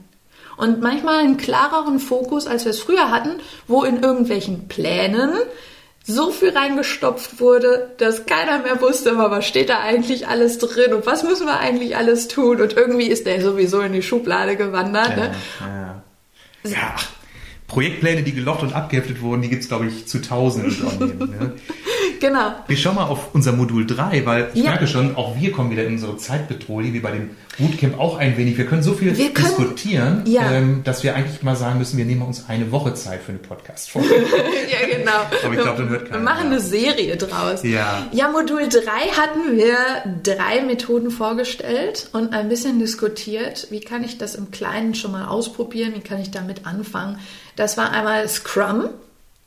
Und 0.57 0.81
manchmal 0.81 1.19
einen 1.19 1.35
klareren 1.35 1.99
Fokus, 1.99 2.47
als 2.47 2.63
wir 2.63 2.69
es 2.69 2.79
früher 2.79 3.11
hatten, 3.11 3.41
wo 3.67 3.83
in 3.83 4.01
irgendwelchen 4.01 4.69
Plänen 4.69 5.33
so 6.07 6.31
viel 6.31 6.55
reingestopft 6.55 7.39
wurde, 7.39 7.91
dass 7.97 8.25
keiner 8.25 8.59
mehr 8.59 8.79
wusste, 8.79 9.17
was 9.17 9.45
steht 9.45 9.69
da 9.69 9.79
eigentlich 9.79 10.27
alles 10.27 10.59
drin 10.59 10.93
und 10.93 11.05
was 11.05 11.23
müssen 11.23 11.47
wir 11.47 11.59
eigentlich 11.59 11.97
alles 11.97 12.27
tun. 12.27 12.61
Und 12.61 12.73
irgendwie 12.73 13.07
ist 13.07 13.25
der 13.25 13.41
sowieso 13.41 13.81
in 13.81 13.93
die 13.93 14.03
Schublade 14.03 14.55
gewandert. 14.55 15.09
Ja, 15.09 15.15
ne? 15.15 15.31
ja. 16.63 16.71
ja 16.71 16.95
Projektpläne, 17.67 18.21
die 18.21 18.33
gelocht 18.33 18.61
und 18.61 18.73
abgeheftet 18.73 19.21
wurden, 19.21 19.41
die 19.41 19.49
gibt 19.49 19.63
es, 19.63 19.67
glaube 19.67 19.87
ich, 19.87 20.05
zu 20.05 20.21
tausenden. 20.21 21.17
Ne? 21.17 21.55
Genau. 22.25 22.53
Wir 22.67 22.77
schauen 22.77 22.95
mal 22.95 23.05
auf 23.05 23.33
unser 23.33 23.51
Modul 23.51 23.85
3, 23.85 24.25
weil 24.25 24.49
ich 24.53 24.63
ja. 24.63 24.71
merke 24.71 24.87
schon, 24.87 25.15
auch 25.15 25.35
wir 25.39 25.51
kommen 25.51 25.69
wieder 25.69 25.83
in 25.85 25.93
unsere 25.93 26.17
Zeitpetrouille, 26.17 26.93
wie 26.93 26.99
bei 26.99 27.11
dem 27.11 27.31
Bootcamp 27.57 27.99
auch 27.99 28.17
ein 28.17 28.37
wenig. 28.37 28.57
Wir 28.57 28.65
können 28.65 28.83
so 28.83 28.93
viel 28.93 29.13
können, 29.13 29.33
diskutieren, 29.33 30.23
ja. 30.25 30.51
ähm, 30.51 30.81
dass 30.83 31.03
wir 31.03 31.15
eigentlich 31.15 31.41
mal 31.43 31.55
sagen 31.55 31.79
müssen, 31.79 31.97
wir 31.97 32.05
nehmen 32.05 32.21
uns 32.21 32.49
eine 32.49 32.71
Woche 32.71 32.93
Zeit 32.93 33.21
für 33.21 33.29
eine 33.29 33.39
Podcast-Folge. 33.39 34.09
ja, 34.71 34.97
genau. 34.97 35.11
Aber 35.43 35.53
ich 35.53 35.61
glaube, 35.61 35.77
dann 35.77 35.89
hört 35.89 36.05
keiner. 36.05 36.19
Wir 36.19 36.23
machen 36.23 36.47
eine 36.47 36.59
Serie 36.59 37.15
draus. 37.15 37.63
Ja. 37.63 38.07
Ja, 38.11 38.29
Modul 38.29 38.67
3 38.67 38.81
hatten 38.81 39.57
wir 39.57 39.77
drei 40.23 40.61
Methoden 40.61 41.11
vorgestellt 41.11 42.09
und 42.11 42.33
ein 42.33 42.49
bisschen 42.49 42.79
diskutiert, 42.79 43.67
wie 43.69 43.79
kann 43.79 44.03
ich 44.03 44.17
das 44.17 44.35
im 44.35 44.51
Kleinen 44.51 44.95
schon 44.95 45.11
mal 45.11 45.25
ausprobieren, 45.25 45.93
wie 45.95 46.01
kann 46.01 46.19
ich 46.19 46.31
damit 46.31 46.65
anfangen. 46.65 47.19
Das 47.55 47.77
war 47.77 47.91
einmal 47.91 48.27
Scrum, 48.27 48.89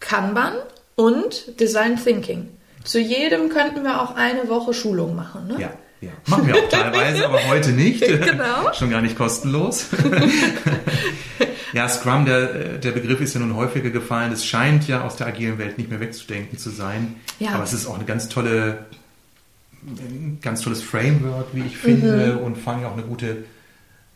Kanban 0.00 0.54
und 0.96 1.60
Design 1.60 2.02
Thinking. 2.02 2.48
Zu 2.84 3.00
jedem 3.00 3.48
könnten 3.48 3.82
wir 3.82 4.00
auch 4.00 4.14
eine 4.14 4.48
Woche 4.48 4.72
Schulung 4.74 5.14
machen. 5.14 5.48
Ne? 5.48 5.56
Ja. 5.60 5.70
Ja, 6.00 6.10
machen 6.26 6.46
wir 6.46 6.54
auch 6.54 6.68
teilweise, 6.70 7.26
aber 7.26 7.44
heute 7.48 7.70
nicht. 7.70 8.04
Genau. 8.06 8.72
Schon 8.78 8.90
gar 8.90 9.02
nicht 9.02 9.16
kostenlos. 9.16 9.86
Ja, 11.72 11.88
Scrum, 11.88 12.24
der, 12.24 12.78
der 12.78 12.92
Begriff 12.92 13.20
ist 13.20 13.34
ja 13.34 13.40
nun 13.40 13.54
häufiger 13.56 13.90
gefallen. 13.90 14.32
Es 14.32 14.44
scheint 14.44 14.88
ja 14.88 15.04
aus 15.04 15.16
der 15.16 15.26
agilen 15.26 15.58
Welt 15.58 15.76
nicht 15.76 15.90
mehr 15.90 16.00
wegzudenken 16.00 16.58
zu 16.58 16.70
sein. 16.70 17.16
Ja. 17.38 17.50
Aber 17.50 17.64
es 17.64 17.72
ist 17.72 17.86
auch 17.86 17.96
eine 17.96 18.04
ganz 18.04 18.28
tolle, 18.28 18.86
ein 19.82 20.38
ganz 20.40 20.62
tolles 20.62 20.82
Framework, 20.82 21.48
wie 21.52 21.62
ich 21.62 21.76
finde, 21.76 22.34
mhm. 22.34 22.38
und 22.38 22.58
vor 22.58 22.72
allem 22.72 22.84
auch 22.84 22.94
eine 22.94 23.02
gute 23.02 23.44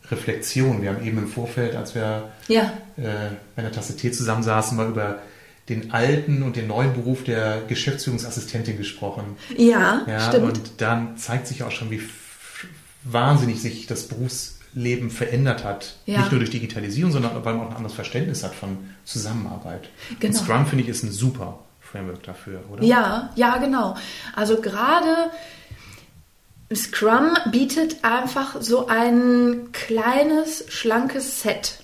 Reflexion. 0.09 0.81
Wir 0.81 0.89
haben 0.89 1.05
eben 1.05 1.17
im 1.19 1.27
Vorfeld, 1.27 1.75
als 1.75 1.95
wir 1.95 2.31
ja. 2.47 2.73
äh, 2.97 3.31
bei 3.55 3.61
der 3.61 3.71
Tasse 3.71 3.95
Tee 3.95 4.11
zusammensaßen, 4.11 4.75
mal 4.75 4.89
über 4.89 5.19
den 5.69 5.91
alten 5.91 6.43
und 6.43 6.55
den 6.55 6.67
neuen 6.67 6.93
Beruf 6.93 7.23
der 7.23 7.61
Geschäftsführungsassistentin 7.67 8.77
gesprochen. 8.77 9.37
Ja, 9.57 10.01
ja 10.07 10.19
stimmt. 10.19 10.43
Und 10.45 10.81
dann 10.81 11.17
zeigt 11.17 11.47
sich 11.47 11.63
auch 11.63 11.71
schon, 11.71 11.89
wie 11.89 12.01
wahnsinnig 13.03 13.61
sich 13.61 13.87
das 13.87 14.07
Berufsleben 14.07 15.09
verändert 15.09 15.63
hat. 15.63 15.95
Ja. 16.05 16.19
Nicht 16.19 16.31
nur 16.31 16.39
durch 16.39 16.51
Digitalisierung, 16.51 17.11
sondern 17.11 17.33
weil 17.45 17.53
man 17.53 17.67
auch 17.67 17.71
ein 17.71 17.77
anderes 17.77 17.95
Verständnis 17.95 18.43
hat 18.43 18.55
von 18.55 18.77
Zusammenarbeit. 19.05 19.89
Genau. 20.19 20.37
Und 20.37 20.43
Scrum, 20.43 20.65
finde 20.65 20.83
ich, 20.83 20.89
ist 20.89 21.03
ein 21.03 21.11
super 21.11 21.59
Framework 21.79 22.23
dafür, 22.23 22.61
oder? 22.69 22.83
Ja, 22.83 23.31
ja, 23.35 23.57
genau. 23.57 23.95
Also 24.35 24.59
gerade 24.59 25.31
Scrum 26.73 27.37
bietet 27.51 28.03
einfach 28.03 28.61
so 28.61 28.87
ein 28.87 29.71
kleines, 29.71 30.65
schlankes 30.69 31.41
Set 31.41 31.82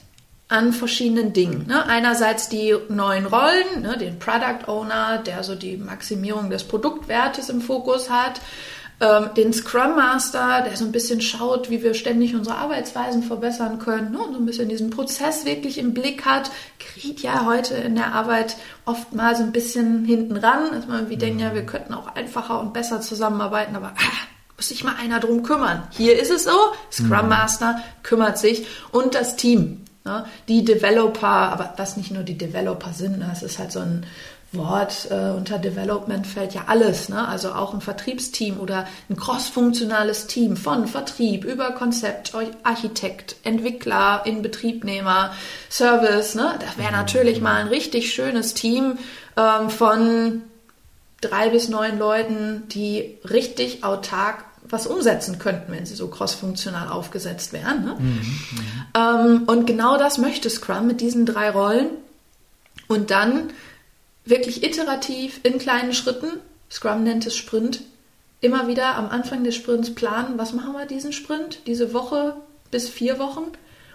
an 0.49 0.73
verschiedenen 0.73 1.31
Dingen. 1.31 1.67
Ne? 1.67 1.85
Einerseits 1.85 2.49
die 2.49 2.75
neuen 2.89 3.27
Rollen, 3.27 3.83
ne? 3.83 3.97
den 3.97 4.17
Product 4.17 4.67
Owner, 4.67 5.19
der 5.19 5.43
so 5.43 5.55
die 5.55 5.77
Maximierung 5.77 6.49
des 6.49 6.63
Produktwertes 6.63 7.49
im 7.49 7.61
Fokus 7.61 8.09
hat, 8.09 8.41
ähm, 8.99 9.29
den 9.37 9.53
Scrum 9.53 9.95
Master, 9.95 10.63
der 10.63 10.75
so 10.75 10.85
ein 10.85 10.91
bisschen 10.91 11.21
schaut, 11.21 11.69
wie 11.69 11.83
wir 11.83 11.93
ständig 11.93 12.35
unsere 12.35 12.57
Arbeitsweisen 12.57 13.21
verbessern 13.21 13.77
können 13.77 14.11
ne? 14.11 14.19
und 14.19 14.33
so 14.33 14.39
ein 14.39 14.45
bisschen 14.45 14.67
diesen 14.67 14.89
Prozess 14.89 15.45
wirklich 15.45 15.77
im 15.77 15.93
Blick 15.93 16.25
hat, 16.25 16.49
geriet 16.79 17.21
ja 17.21 17.45
heute 17.45 17.75
in 17.75 17.95
der 17.95 18.13
Arbeit 18.13 18.57
oft 18.85 19.13
mal 19.13 19.35
so 19.35 19.43
ein 19.43 19.51
bisschen 19.51 20.03
hinten 20.03 20.35
ran, 20.35 20.71
dass 20.71 20.87
man 20.87 20.97
irgendwie 20.97 21.15
mhm. 21.15 21.19
denkt, 21.19 21.41
ja, 21.41 21.53
wir 21.53 21.65
könnten 21.65 21.93
auch 21.93 22.15
einfacher 22.15 22.59
und 22.59 22.73
besser 22.73 23.01
zusammenarbeiten, 23.01 23.75
aber 23.75 23.93
ah, 23.95 24.27
muss 24.57 24.67
sich 24.67 24.83
mal 24.83 24.95
einer 24.99 25.19
drum 25.19 25.43
kümmern. 25.43 25.87
Hier 25.91 26.19
ist 26.19 26.31
es 26.31 26.43
so, 26.43 26.57
Scrum 26.91 27.23
mhm. 27.23 27.29
Master 27.29 27.79
kümmert 28.01 28.39
sich 28.39 28.65
und 28.91 29.13
das 29.13 29.35
Team. 29.35 29.85
Ne? 30.05 30.25
Die 30.47 30.63
Developer, 30.63 31.27
aber 31.27 31.73
was 31.77 31.97
nicht 31.97 32.11
nur 32.11 32.23
die 32.23 32.37
Developer 32.37 32.93
sind, 32.93 33.21
das 33.21 33.41
ne? 33.41 33.47
ist 33.47 33.59
halt 33.59 33.71
so 33.71 33.79
ein 33.79 34.05
Wort, 34.51 35.07
äh, 35.11 35.29
unter 35.29 35.59
Development 35.59 36.25
fällt 36.25 36.55
ja 36.55 36.63
alles, 36.67 37.07
ne? 37.07 37.27
also 37.27 37.51
auch 37.51 37.73
ein 37.73 37.81
Vertriebsteam 37.81 38.59
oder 38.59 38.87
ein 39.07 39.15
crossfunktionales 39.15 40.25
Team 40.25 40.57
von 40.57 40.87
Vertrieb 40.87 41.45
über 41.45 41.71
Konzept, 41.71 42.33
Architekt, 42.63 43.35
Entwickler, 43.43 44.23
Inbetriebnehmer, 44.25 45.33
Service. 45.69 46.33
Ne? 46.33 46.55
Das 46.59 46.79
wäre 46.79 46.91
natürlich 46.91 47.41
mal 47.41 47.61
ein 47.61 47.67
richtig 47.67 48.11
schönes 48.11 48.55
Team 48.55 48.97
ähm, 49.37 49.69
von 49.69 50.41
drei 51.21 51.49
bis 51.49 51.69
neun 51.69 51.99
Leuten, 51.99 52.63
die 52.69 53.19
richtig 53.29 53.83
autark 53.83 54.45
was 54.69 54.87
umsetzen 54.87 55.39
könnten, 55.39 55.71
wenn 55.71 55.85
sie 55.85 55.95
so 55.95 56.07
crossfunktional 56.07 56.89
aufgesetzt 56.89 57.53
wären. 57.53 57.85
Ne? 57.85 57.95
Mhm, 57.99 58.41
ähm, 58.95 59.43
und 59.47 59.65
genau 59.65 59.97
das 59.97 60.17
möchte 60.17 60.49
Scrum 60.49 60.87
mit 60.87 61.01
diesen 61.01 61.25
drei 61.25 61.49
Rollen. 61.49 61.89
Und 62.87 63.11
dann 63.11 63.51
wirklich 64.25 64.63
iterativ 64.63 65.41
in 65.43 65.59
kleinen 65.59 65.93
Schritten, 65.93 66.39
Scrum 66.71 67.03
nennt 67.03 67.25
es 67.25 67.35
Sprint, 67.35 67.81
immer 68.41 68.67
wieder 68.67 68.95
am 68.95 69.09
Anfang 69.09 69.43
des 69.43 69.55
Sprints 69.55 69.93
planen, 69.93 70.37
was 70.37 70.53
machen 70.53 70.73
wir 70.73 70.85
diesen 70.85 71.13
Sprint, 71.13 71.59
diese 71.67 71.93
Woche 71.93 72.35
bis 72.71 72.89
vier 72.89 73.19
Wochen 73.19 73.51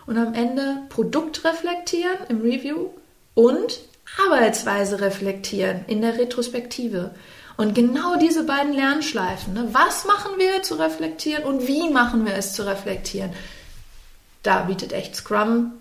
und 0.06 0.18
am 0.18 0.34
Ende 0.34 0.78
Produkt 0.90 1.44
reflektieren 1.44 2.18
im 2.28 2.40
Review 2.40 2.90
und 3.34 3.80
Arbeitsweise 4.26 5.00
reflektieren 5.00 5.84
in 5.86 6.02
der 6.02 6.18
Retrospektive. 6.18 7.12
Und 7.56 7.74
genau 7.74 8.16
diese 8.16 8.44
beiden 8.44 8.72
Lernschleifen, 8.72 9.54
ne, 9.54 9.68
was 9.72 10.04
machen 10.06 10.32
wir 10.38 10.62
zu 10.62 10.74
reflektieren 10.74 11.44
und 11.44 11.68
wie 11.68 11.88
machen 11.88 12.26
wir 12.26 12.34
es 12.34 12.52
zu 12.52 12.66
reflektieren, 12.66 13.30
da 14.42 14.62
bietet 14.62 14.92
echt 14.92 15.14
Scrum 15.14 15.72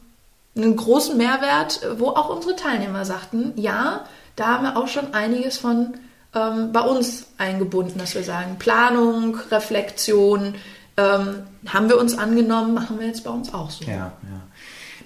einen 0.56 0.76
großen 0.76 1.18
Mehrwert, 1.18 1.82
wo 1.98 2.10
auch 2.10 2.30
unsere 2.30 2.56
Teilnehmer 2.56 3.06
sagten, 3.06 3.54
ja, 3.56 4.06
da 4.36 4.48
haben 4.48 4.64
wir 4.64 4.78
auch 4.78 4.88
schon 4.88 5.14
einiges 5.14 5.58
von 5.58 5.96
ähm, 6.36 6.72
bei 6.72 6.82
uns 6.82 7.28
eingebunden, 7.38 8.00
dass 8.00 8.16
wir 8.16 8.24
sagen, 8.24 8.58
Planung, 8.60 9.38
Reflexion, 9.52 10.56
ähm, 10.98 11.44
haben 11.68 11.90
wir 11.90 11.98
uns 11.98 12.18
angenommen, 12.18 12.74
machen 12.74 13.00
wir 13.00 13.08
jetzt 13.08 13.24
bei 13.24 13.32
uns 13.32 13.54
auch 13.54 13.72
so. 13.72 13.86
Ja, 13.86 13.96
ja. 13.96 14.42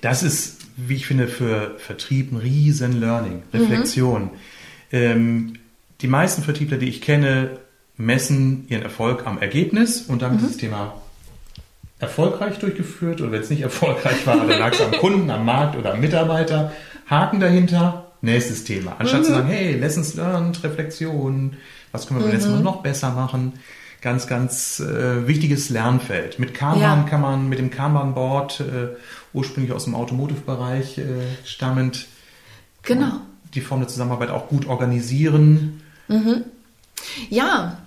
Das 0.02 0.22
ist, 0.22 0.58
wie 0.76 0.96
ich 0.96 1.08
finde, 1.08 1.28
für 1.28 1.76
Vertrieb 1.80 2.32
ein 2.32 2.38
riesen 2.38 3.00
Learning, 3.00 3.44
Reflexion. 3.54 4.24
Mhm. 4.24 4.30
Ähm, 4.92 5.54
die 6.02 6.08
meisten 6.08 6.44
Vertriebler, 6.44 6.78
die 6.78 6.90
ich 6.90 7.02
kenne, 7.02 7.58
messen 7.98 8.66
ihren 8.70 8.84
Erfolg 8.84 9.26
am 9.26 9.40
Ergebnis 9.40 10.02
und 10.02 10.22
damit 10.22 10.40
mhm. 10.40 10.46
ist 10.46 10.56
das 10.56 10.62
Thema 10.62 10.94
erfolgreich 12.00 12.60
durchgeführt 12.60 13.22
oder 13.22 13.32
wenn 13.32 13.42
es 13.42 13.50
nicht 13.50 13.62
erfolgreich 13.62 14.26
war, 14.28 14.38
dann 14.38 14.60
lag 14.60 14.74
es 14.74 14.82
am 14.82 14.92
Kunden, 14.92 15.30
am 15.32 15.46
Markt 15.46 15.76
oder 15.76 15.94
am 15.94 16.00
Mitarbeiter. 16.00 16.72
Haken 17.08 17.40
dahinter, 17.40 18.12
nächstes 18.22 18.64
Thema. 18.66 18.98
Anstatt 19.00 19.22
mhm. 19.22 19.26
zu 19.26 19.32
sagen, 19.32 19.48
hey, 19.48 19.76
Lessons 19.76 20.14
learned, 20.14 20.64
Reflexion, 20.64 21.56
was 21.92 22.06
können 22.06 22.20
wir 22.20 22.26
beim 22.26 22.34
mhm. 22.34 22.38
letzten 22.38 22.52
Mal 22.54 22.62
noch 22.62 22.84
besser 22.84 23.12
machen? 23.12 23.54
Ganz, 24.02 24.28
ganz 24.28 24.80
äh, 24.80 25.28
wichtiges 25.28 25.72
Lernfeld. 25.72 26.38
Mit 26.38 26.54
Kanban 26.54 27.04
ja. 27.04 27.10
kann 27.10 27.22
man, 27.22 27.50
mit 27.50 27.58
dem 27.58 27.72
Kanban-Board, 27.72 28.60
äh, 28.60 28.96
ursprünglich 29.34 29.74
aus 29.74 29.86
dem 29.86 29.96
Automotive-Bereich 29.96 31.00
äh, 31.00 31.04
stammend, 31.46 32.08
genau. 32.84 33.22
die 33.56 33.62
Form 33.62 33.80
der 33.80 33.88
Zusammenarbeit 33.88 34.30
auch 34.30 34.50
gut 34.50 34.68
organisieren 34.68 35.82
Mhm. 36.08 36.44
Ja, 37.30 37.78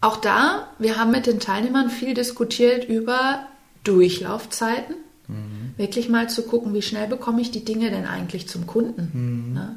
auch 0.00 0.16
da, 0.16 0.68
wir 0.78 0.96
haben 0.96 1.10
mit 1.10 1.26
den 1.26 1.40
Teilnehmern 1.40 1.90
viel 1.90 2.14
diskutiert 2.14 2.88
über 2.88 3.46
Durchlaufzeiten. 3.84 4.94
Mhm. 5.26 5.74
Wirklich 5.76 6.08
mal 6.08 6.28
zu 6.28 6.42
gucken, 6.42 6.72
wie 6.72 6.82
schnell 6.82 7.06
bekomme 7.06 7.40
ich 7.40 7.50
die 7.50 7.64
Dinge 7.64 7.90
denn 7.90 8.06
eigentlich 8.06 8.48
zum 8.48 8.66
Kunden. 8.66 9.10
Mhm. 9.12 9.52
Ne? 9.52 9.76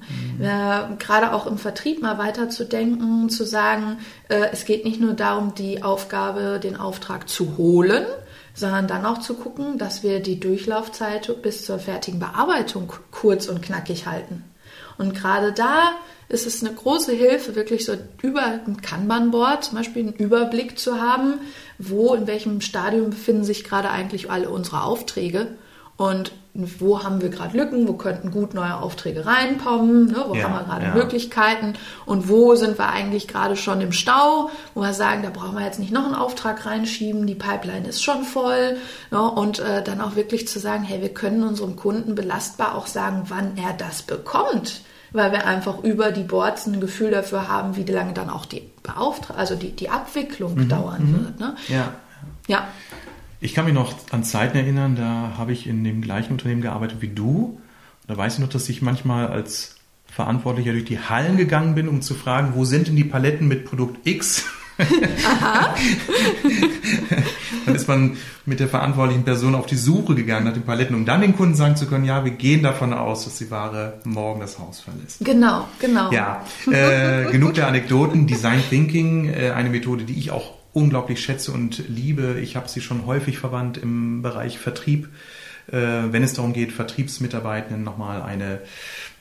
Mhm. 0.89 0.97
gerade 0.97 1.33
auch 1.33 1.45
im 1.45 1.57
Vertrieb 1.57 2.01
mal 2.01 2.17
weiterzudenken, 2.17 3.29
zu 3.29 3.45
sagen, 3.45 3.97
äh, 4.29 4.47
es 4.51 4.65
geht 4.65 4.85
nicht 4.85 5.01
nur 5.01 5.13
darum, 5.13 5.53
die 5.55 5.83
Aufgabe, 5.83 6.59
den 6.61 6.77
Auftrag 6.77 7.27
zu 7.27 7.57
holen, 7.57 8.05
sondern 8.53 8.87
dann 8.87 9.05
auch 9.05 9.19
zu 9.19 9.33
gucken, 9.33 9.77
dass 9.77 10.03
wir 10.03 10.19
die 10.19 10.39
Durchlaufzeit 10.39 11.41
bis 11.41 11.65
zur 11.65 11.79
fertigen 11.79 12.19
Bearbeitung 12.19 12.91
kurz 13.11 13.47
und 13.47 13.61
knackig 13.61 14.05
halten. 14.05 14.43
Und 15.01 15.15
gerade 15.15 15.51
da 15.51 15.93
ist 16.29 16.45
es 16.45 16.63
eine 16.63 16.75
große 16.75 17.11
Hilfe, 17.11 17.55
wirklich 17.55 17.85
so 17.85 17.93
über 18.21 18.43
ein 18.43 18.81
Kanban-Board 18.81 19.65
zum 19.65 19.77
Beispiel 19.79 20.03
einen 20.03 20.13
Überblick 20.13 20.77
zu 20.77 21.01
haben, 21.01 21.39
wo, 21.79 22.13
in 22.13 22.27
welchem 22.27 22.61
Stadium 22.61 23.09
befinden 23.09 23.43
sich 23.43 23.63
gerade 23.63 23.89
eigentlich 23.89 24.29
alle 24.29 24.51
unsere 24.51 24.83
Aufträge 24.83 25.47
und 25.97 26.31
wo 26.53 27.03
haben 27.03 27.21
wir 27.21 27.29
gerade 27.29 27.57
Lücken, 27.57 27.87
wo 27.87 27.93
könnten 27.93 28.31
gut 28.31 28.53
neue 28.53 28.75
Aufträge 28.75 29.25
reinkommen, 29.25 30.07
ne, 30.07 30.25
wo 30.27 30.35
ja, 30.35 30.43
haben 30.43 30.53
wir 30.53 30.63
gerade 30.63 30.85
ja. 30.87 30.93
Möglichkeiten 30.93 31.73
und 32.05 32.27
wo 32.27 32.55
sind 32.55 32.77
wir 32.77 32.89
eigentlich 32.89 33.27
gerade 33.27 33.55
schon 33.55 33.79
im 33.79 33.93
Stau, 33.93 34.49
wo 34.73 34.81
wir 34.81 34.93
sagen, 34.93 35.23
da 35.23 35.29
brauchen 35.29 35.57
wir 35.57 35.63
jetzt 35.63 35.79
nicht 35.79 35.93
noch 35.93 36.05
einen 36.05 36.15
Auftrag 36.15 36.65
reinschieben, 36.65 37.25
die 37.25 37.35
Pipeline 37.35 37.87
ist 37.87 38.03
schon 38.03 38.23
voll 38.23 38.77
ne, 39.11 39.21
und 39.21 39.59
äh, 39.59 39.81
dann 39.83 40.01
auch 40.01 40.15
wirklich 40.15 40.47
zu 40.47 40.59
sagen, 40.59 40.83
hey, 40.83 41.01
wir 41.01 41.13
können 41.13 41.43
unserem 41.43 41.77
Kunden 41.77 42.15
belastbar 42.15 42.75
auch 42.75 42.87
sagen, 42.87 43.23
wann 43.29 43.57
er 43.57 43.73
das 43.73 44.01
bekommt 44.01 44.81
weil 45.13 45.31
wir 45.31 45.45
einfach 45.45 45.83
über 45.83 46.11
die 46.11 46.23
Boards 46.23 46.67
ein 46.67 46.79
Gefühl 46.79 47.11
dafür 47.11 47.47
haben, 47.47 47.75
wie 47.75 47.83
lange 47.83 48.13
dann 48.13 48.29
auch 48.29 48.45
die 48.45 48.71
Beauftragte, 48.81 49.37
also 49.37 49.55
die, 49.55 49.71
die 49.71 49.89
Abwicklung 49.89 50.55
mhm, 50.55 50.69
dauern 50.69 51.05
mhm. 51.05 51.25
wird. 51.25 51.39
Ne? 51.39 51.55
Ja. 51.67 51.93
ja. 52.47 52.67
Ich 53.43 53.55
kann 53.55 53.65
mich 53.65 53.73
noch 53.73 53.95
an 54.11 54.23
Zeiten 54.23 54.55
erinnern, 54.55 54.95
da 54.95 55.33
habe 55.35 55.51
ich 55.51 55.65
in 55.65 55.83
dem 55.83 56.03
gleichen 56.03 56.33
Unternehmen 56.33 56.61
gearbeitet 56.61 56.97
wie 57.01 57.07
du. 57.07 57.59
Da 58.05 58.15
weiß 58.15 58.35
ich 58.35 58.39
noch, 58.39 58.49
dass 58.49 58.69
ich 58.69 58.83
manchmal 58.83 59.27
als 59.27 59.77
Verantwortlicher 60.05 60.73
durch 60.73 60.85
die 60.85 60.99
Hallen 60.99 61.37
gegangen 61.37 61.73
bin, 61.73 61.87
um 61.87 62.03
zu 62.03 62.13
fragen, 62.13 62.53
wo 62.53 62.65
sind 62.65 62.87
denn 62.87 62.95
die 62.95 63.03
Paletten 63.03 63.47
mit 63.47 63.65
Produkt 63.65 64.05
X? 64.05 64.45
Aha. 64.77 65.75
dann 67.65 67.75
ist 67.75 67.87
man 67.87 68.17
mit 68.45 68.59
der 68.59 68.67
verantwortlichen 68.67 69.23
Person 69.23 69.55
auf 69.55 69.65
die 69.65 69.75
Suche 69.75 70.13
gegangen 70.13 70.45
nach 70.45 70.53
den 70.53 70.63
Paletten, 70.63 70.95
um 70.95 71.05
dann 71.05 71.21
den 71.21 71.35
Kunden 71.35 71.55
sagen 71.55 71.75
zu 71.75 71.87
können, 71.87 72.05
ja, 72.05 72.23
wir 72.23 72.31
gehen 72.31 72.61
davon 72.61 72.93
aus, 72.93 73.25
dass 73.25 73.39
die 73.39 73.49
Ware 73.49 74.01
morgen 74.03 74.39
das 74.39 74.59
Haus 74.59 74.81
verlässt. 74.81 75.17
Genau, 75.25 75.67
genau. 75.79 76.11
Ja, 76.11 76.45
äh, 76.71 77.31
genug 77.31 77.55
der 77.55 77.67
Anekdoten. 77.67 78.27
Design 78.27 78.61
Thinking, 78.69 79.29
äh, 79.29 79.49
eine 79.51 79.69
Methode, 79.69 80.03
die 80.03 80.17
ich 80.19 80.29
auch 80.29 80.60
unglaublich 80.73 81.21
schätze 81.23 81.51
und 81.51 81.87
liebe. 81.89 82.39
Ich 82.41 82.55
habe 82.55 82.69
sie 82.69 82.81
schon 82.81 83.05
häufig 83.05 83.37
verwandt 83.37 83.77
im 83.77 84.21
Bereich 84.21 84.57
Vertrieb, 84.59 85.09
äh, 85.67 85.77
wenn 86.11 86.23
es 86.23 86.33
darum 86.33 86.53
geht, 86.53 86.71
Vertriebsmitarbeitenden 86.71 87.83
nochmal 87.83 88.21
eine 88.21 88.61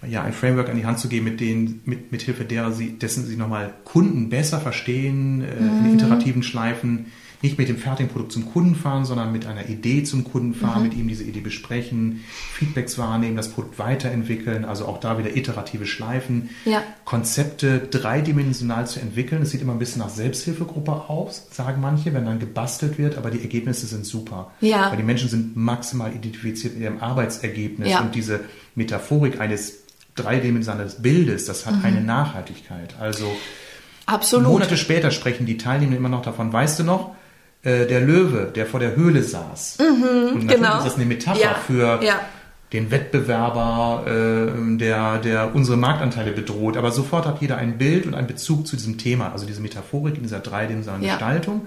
ja, 0.08 0.22
ein 0.22 0.32
Framework 0.32 0.68
an 0.68 0.76
die 0.76 0.86
Hand 0.86 0.98
zu 0.98 1.08
geben, 1.08 1.26
mit 1.26 1.40
denen, 1.40 1.82
mit, 1.84 2.10
mit 2.10 2.22
Hilfe 2.22 2.44
derer 2.44 2.72
sie, 2.72 2.98
dessen 2.98 3.26
sie 3.26 3.36
nochmal 3.36 3.74
Kunden 3.84 4.30
besser 4.30 4.60
verstehen, 4.60 5.42
äh, 5.42 5.60
mhm. 5.60 5.86
in 5.86 5.94
iterativen 5.94 6.42
Schleifen 6.42 7.06
nicht 7.42 7.56
mit 7.56 7.68
dem 7.68 7.78
fertigen 7.78 8.10
Produkt 8.10 8.32
zum 8.32 8.52
Kunden 8.52 8.74
fahren, 8.74 9.04
sondern 9.04 9.32
mit 9.32 9.46
einer 9.46 9.68
Idee 9.68 10.02
zum 10.02 10.24
Kunden 10.24 10.54
fahren, 10.54 10.82
mhm. 10.82 10.88
mit 10.88 10.98
ihm 10.98 11.08
diese 11.08 11.24
Idee 11.24 11.40
besprechen, 11.40 12.22
Feedbacks 12.52 12.98
wahrnehmen, 12.98 13.36
das 13.36 13.48
Produkt 13.48 13.78
weiterentwickeln, 13.78 14.64
also 14.64 14.86
auch 14.86 14.98
da 14.98 15.18
wieder 15.18 15.34
iterative 15.34 15.86
Schleifen, 15.86 16.50
ja. 16.66 16.82
Konzepte 17.04 17.78
dreidimensional 17.78 18.86
zu 18.86 19.00
entwickeln. 19.00 19.42
Es 19.42 19.50
sieht 19.50 19.62
immer 19.62 19.72
ein 19.72 19.78
bisschen 19.78 20.00
nach 20.00 20.10
Selbsthilfegruppe 20.10 21.08
aus, 21.08 21.46
sagen 21.50 21.80
manche, 21.80 22.12
wenn 22.12 22.26
dann 22.26 22.38
gebastelt 22.38 22.98
wird, 22.98 23.16
aber 23.16 23.30
die 23.30 23.40
Ergebnisse 23.40 23.86
sind 23.86 24.04
super. 24.04 24.50
Ja. 24.60 24.90
Weil 24.90 24.98
die 24.98 25.02
Menschen 25.02 25.30
sind 25.30 25.56
maximal 25.56 26.12
identifiziert 26.14 26.74
mit 26.74 26.82
ihrem 26.82 26.98
Arbeitsergebnis 26.98 27.88
ja. 27.88 28.00
und 28.00 28.14
diese 28.14 28.40
Metaphorik 28.74 29.40
eines 29.40 29.78
dreidimensionalen 30.14 30.92
Bildes, 30.98 31.46
das 31.46 31.64
hat 31.64 31.76
mhm. 31.76 31.84
eine 31.84 32.00
Nachhaltigkeit. 32.02 32.96
Also 33.00 33.34
Absolut. 34.04 34.48
Monate 34.48 34.76
später 34.76 35.10
sprechen 35.10 35.46
die 35.46 35.56
Teilnehmer 35.56 35.96
immer 35.96 36.08
noch 36.08 36.22
davon. 36.22 36.52
Weißt 36.52 36.78
du 36.80 36.84
noch, 36.84 37.14
äh, 37.62 37.86
der 37.86 38.00
Löwe, 38.00 38.50
der 38.54 38.66
vor 38.66 38.80
der 38.80 38.96
Höhle 38.96 39.22
saß. 39.22 39.78
Mhm, 39.78 39.84
und 39.84 40.34
natürlich 40.34 40.48
genau. 40.48 40.78
ist 40.78 40.86
das 40.86 40.94
eine 40.96 41.04
Metapher 41.04 41.40
ja, 41.40 41.54
für 41.54 42.02
ja. 42.02 42.20
den 42.72 42.90
Wettbewerber, 42.90 44.04
äh, 44.06 44.76
der, 44.78 45.18
der 45.18 45.54
unsere 45.54 45.76
Marktanteile 45.76 46.32
bedroht. 46.32 46.76
Aber 46.76 46.90
sofort 46.90 47.26
hat 47.26 47.42
jeder 47.42 47.58
ein 47.58 47.76
Bild 47.76 48.06
und 48.06 48.14
einen 48.14 48.26
Bezug 48.26 48.66
zu 48.66 48.76
diesem 48.76 48.96
Thema, 48.96 49.32
also 49.32 49.46
diese 49.46 49.60
Metaphorik 49.60 50.16
in 50.16 50.22
dieser 50.22 50.40
dreidimensionalen 50.40 51.04
ja. 51.04 51.14
Gestaltung, 51.14 51.66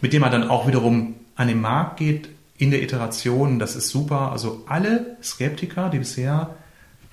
mit 0.00 0.14
dem 0.14 0.22
man 0.22 0.32
dann 0.32 0.48
auch 0.48 0.66
wiederum 0.66 1.14
an 1.36 1.48
den 1.48 1.60
Markt 1.60 1.98
geht 1.98 2.30
in 2.56 2.70
der 2.70 2.82
Iteration. 2.82 3.58
Das 3.58 3.76
ist 3.76 3.90
super. 3.90 4.32
Also 4.32 4.64
alle 4.66 5.18
Skeptiker, 5.22 5.90
die 5.90 5.98
bisher 5.98 6.54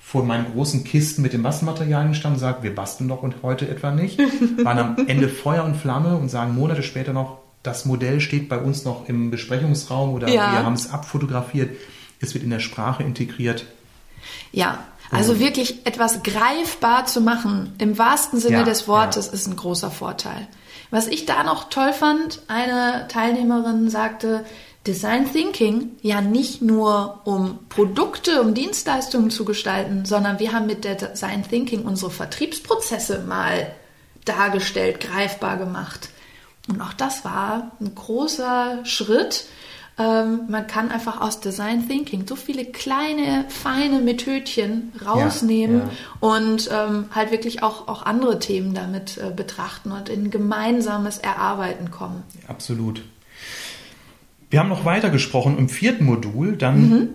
vor 0.00 0.24
meinen 0.24 0.52
großen 0.52 0.84
Kisten 0.84 1.20
mit 1.20 1.32
den 1.32 1.42
Bastelmaterialien 1.42 2.14
standen, 2.14 2.38
sagt, 2.38 2.62
wir 2.62 2.74
basteln 2.74 3.08
doch 3.08 3.22
und 3.22 3.42
heute 3.42 3.68
etwa 3.68 3.90
nicht, 3.90 4.18
waren 4.64 4.78
am 4.78 4.96
Ende 5.08 5.28
Feuer 5.28 5.64
und 5.64 5.76
Flamme 5.76 6.16
und 6.16 6.28
sagen 6.28 6.54
Monate 6.54 6.82
später 6.82 7.12
noch, 7.12 7.45
das 7.66 7.84
Modell 7.84 8.20
steht 8.20 8.48
bei 8.48 8.58
uns 8.58 8.84
noch 8.84 9.08
im 9.08 9.30
Besprechungsraum 9.30 10.14
oder 10.14 10.28
ja. 10.28 10.52
wir 10.52 10.64
haben 10.64 10.74
es 10.74 10.90
abfotografiert, 10.90 11.76
es 12.20 12.34
wird 12.34 12.44
in 12.44 12.50
der 12.50 12.60
Sprache 12.60 13.02
integriert. 13.02 13.66
Ja, 14.52 14.84
also 15.10 15.32
und 15.32 15.40
wirklich 15.40 15.86
etwas 15.86 16.22
greifbar 16.22 17.06
zu 17.06 17.20
machen, 17.20 17.74
im 17.78 17.98
wahrsten 17.98 18.40
Sinne 18.40 18.58
ja, 18.58 18.64
des 18.64 18.88
Wortes, 18.88 19.26
ja. 19.26 19.32
ist 19.32 19.46
ein 19.46 19.56
großer 19.56 19.90
Vorteil. 19.90 20.46
Was 20.90 21.08
ich 21.08 21.26
da 21.26 21.42
noch 21.42 21.68
toll 21.68 21.92
fand, 21.92 22.42
eine 22.48 23.06
Teilnehmerin 23.08 23.90
sagte, 23.90 24.44
Design 24.86 25.30
Thinking 25.30 25.90
ja 26.00 26.20
nicht 26.20 26.62
nur 26.62 27.20
um 27.24 27.58
Produkte, 27.68 28.40
um 28.40 28.54
Dienstleistungen 28.54 29.30
zu 29.30 29.44
gestalten, 29.44 30.04
sondern 30.04 30.38
wir 30.38 30.52
haben 30.52 30.66
mit 30.66 30.84
der 30.84 30.94
Design 30.94 31.42
Thinking 31.42 31.82
unsere 31.82 32.12
Vertriebsprozesse 32.12 33.24
mal 33.26 33.72
dargestellt, 34.24 35.00
greifbar 35.00 35.56
gemacht. 35.56 36.10
Und 36.68 36.80
auch 36.80 36.92
das 36.92 37.24
war 37.24 37.72
ein 37.80 37.94
großer 37.94 38.84
Schritt. 38.84 39.46
Ähm, 39.98 40.40
man 40.48 40.66
kann 40.66 40.90
einfach 40.90 41.22
aus 41.22 41.40
Design 41.40 41.88
Thinking 41.88 42.26
so 42.26 42.36
viele 42.36 42.66
kleine, 42.66 43.46
feine 43.48 44.00
Methodchen 44.00 44.92
rausnehmen 45.04 45.78
ja, 45.78 45.84
ja. 45.84 45.90
und 46.20 46.70
ähm, 46.70 47.06
halt 47.14 47.30
wirklich 47.30 47.62
auch, 47.62 47.88
auch 47.88 48.04
andere 48.04 48.38
Themen 48.38 48.74
damit 48.74 49.16
äh, 49.16 49.30
betrachten 49.34 49.92
und 49.92 50.10
in 50.10 50.30
gemeinsames 50.30 51.16
Erarbeiten 51.16 51.90
kommen. 51.90 52.24
Absolut. 52.46 53.02
Wir 54.50 54.60
haben 54.60 54.68
noch 54.68 54.84
weiter 54.84 55.08
gesprochen 55.08 55.56
im 55.56 55.70
vierten 55.70 56.04
Modul. 56.04 56.56
Dann 56.56 56.88
mhm. 56.88 57.08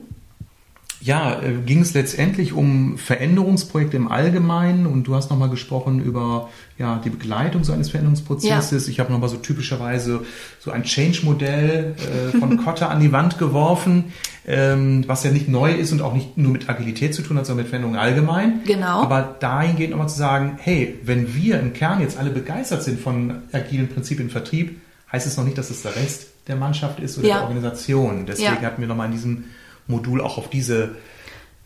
Ja, 1.02 1.42
äh, 1.42 1.54
ging 1.66 1.82
es 1.82 1.94
letztendlich 1.94 2.54
um 2.54 2.98
Veränderungsprojekte 2.98 3.98
im 3.98 4.08
Allgemeinen 4.08 4.86
und 4.86 5.06
du 5.06 5.16
hast 5.16 5.32
nochmal 5.32 5.50
gesprochen 5.50 6.02
über 6.04 6.50
ja, 6.78 7.02
die 7.04 7.10
Begleitung 7.10 7.64
so 7.64 7.74
eines 7.74 7.90
Veränderungsprozesses. 7.90 8.86
Ja. 8.86 8.92
Ich 8.92 9.00
habe 9.00 9.12
nochmal 9.12 9.30
so 9.30 9.38
typischerweise 9.38 10.24
so 10.60 10.72
ein 10.72 10.84
Change-Modell 10.84 11.96
äh, 11.98 12.38
von 12.38 12.58
Kotter 12.64 12.92
an 12.92 13.00
die 13.00 13.12
Wand 13.12 13.40
geworfen, 13.40 14.14
ähm, 14.48 15.04
was 15.08 15.24
ja 15.24 15.32
nicht 15.32 15.48
neu 15.48 15.72
ist 15.72 15.92
und 15.92 16.02
auch 16.02 16.14
nicht 16.14 16.38
nur 16.38 16.52
mit 16.52 16.70
Agilität 16.70 17.16
zu 17.16 17.24
tun 17.24 17.38
hat, 17.38 17.48
sondern 17.48 17.64
mit 17.64 17.70
Veränderung 17.70 17.98
allgemein. 17.98 18.62
Genau. 18.66 19.02
Aber 19.02 19.36
dahingehend 19.40 19.92
nochmal 19.92 20.10
zu 20.10 20.18
sagen, 20.18 20.60
hey, 20.62 21.00
wenn 21.04 21.34
wir 21.34 21.60
im 21.60 21.74
Kern 21.74 22.02
jetzt 22.02 22.18
alle 22.18 22.30
begeistert 22.30 22.84
sind 22.84 23.00
von 23.00 23.42
agilen 23.52 23.88
Prinzipien 23.88 24.28
im 24.28 24.32
Vertrieb, 24.32 24.80
heißt 25.12 25.26
es 25.26 25.36
noch 25.36 25.46
nicht, 25.46 25.58
dass 25.58 25.72
es 25.72 25.82
der 25.82 25.96
Rest 25.96 26.28
der 26.48 26.56
Mannschaft 26.56 27.00
ist 27.00 27.18
oder 27.18 27.28
ja. 27.28 27.36
der 27.36 27.44
Organisation. 27.44 28.26
Deswegen 28.28 28.54
ja. 28.54 28.62
hatten 28.62 28.82
wir 28.82 28.88
nochmal 28.88 29.08
in 29.08 29.14
diesem 29.14 29.44
Modul 29.88 30.22
auch 30.22 30.38
auf 30.38 30.50
diese 30.50 30.96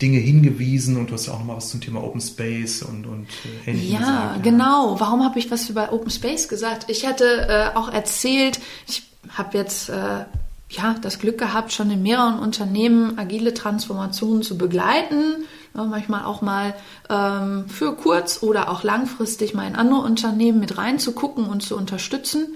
Dinge 0.02 0.18
hingewiesen 0.18 0.98
und 0.98 1.10
du 1.10 1.14
hast 1.14 1.28
ja 1.28 1.34
auch 1.34 1.40
nochmal 1.40 1.58
was 1.58 1.70
zum 1.70 1.80
Thema 1.80 2.04
Open 2.04 2.20
Space 2.20 2.82
und, 2.82 3.06
und 3.06 3.28
äh, 3.66 3.72
ähnlichem 3.72 3.94
ja, 3.94 4.00
gesagt. 4.00 4.36
Ja, 4.36 4.42
genau. 4.42 5.00
Warum 5.00 5.24
habe 5.24 5.40
ich 5.40 5.50
was 5.52 5.70
über 5.70 5.94
Open 5.94 6.12
Space 6.12 6.50
gesagt? 6.50 6.90
Ich 6.90 7.06
hatte 7.06 7.48
äh, 7.48 7.78
auch 7.78 7.92
erzählt, 7.92 8.60
ich 8.88 9.04
habe 9.30 9.58
jetzt 9.58 9.90
äh, 9.90 10.26
ja, 10.70 10.96
das 11.02 11.20
Glück 11.20 11.38
gehabt, 11.38 11.72
schon 11.72 11.92
in 11.92 12.04
mehreren 12.04 12.40
Unternehmen 12.40 13.18
agile 13.18 13.54
Transformationen 13.54 14.44
zu 14.44 14.58
begleiten. 14.58 15.46
Ja, 15.74 15.86
manchmal 15.86 16.26
auch 16.26 16.42
mal 16.42 16.74
ähm, 17.10 17.70
für 17.70 17.96
kurz 17.96 18.44
oder 18.44 18.70
auch 18.70 18.84
langfristig 18.84 19.54
mal 19.54 19.68
in 19.68 19.76
andere 19.76 20.02
Unternehmen 20.02 20.60
mit 20.60 20.78
reinzugucken 20.78 21.46
und 21.46 21.62
zu 21.62 21.78
unterstützen 21.78 22.56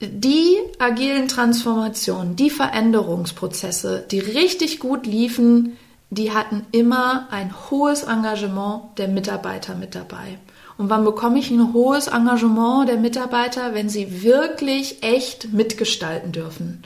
die 0.00 0.56
agilen 0.78 1.28
Transformationen, 1.28 2.36
die 2.36 2.50
Veränderungsprozesse, 2.50 4.04
die 4.10 4.20
richtig 4.20 4.78
gut 4.78 5.06
liefen, 5.06 5.76
die 6.10 6.32
hatten 6.32 6.66
immer 6.70 7.28
ein 7.30 7.52
hohes 7.70 8.02
Engagement 8.02 8.98
der 8.98 9.08
Mitarbeiter 9.08 9.74
mit 9.74 9.94
dabei. 9.94 10.38
Und 10.78 10.90
wann 10.90 11.04
bekomme 11.04 11.38
ich 11.38 11.50
ein 11.50 11.72
hohes 11.72 12.06
Engagement 12.08 12.88
der 12.88 12.98
Mitarbeiter, 12.98 13.72
wenn 13.72 13.88
sie 13.88 14.22
wirklich 14.22 15.02
echt 15.02 15.52
mitgestalten 15.52 16.32
dürfen? 16.32 16.82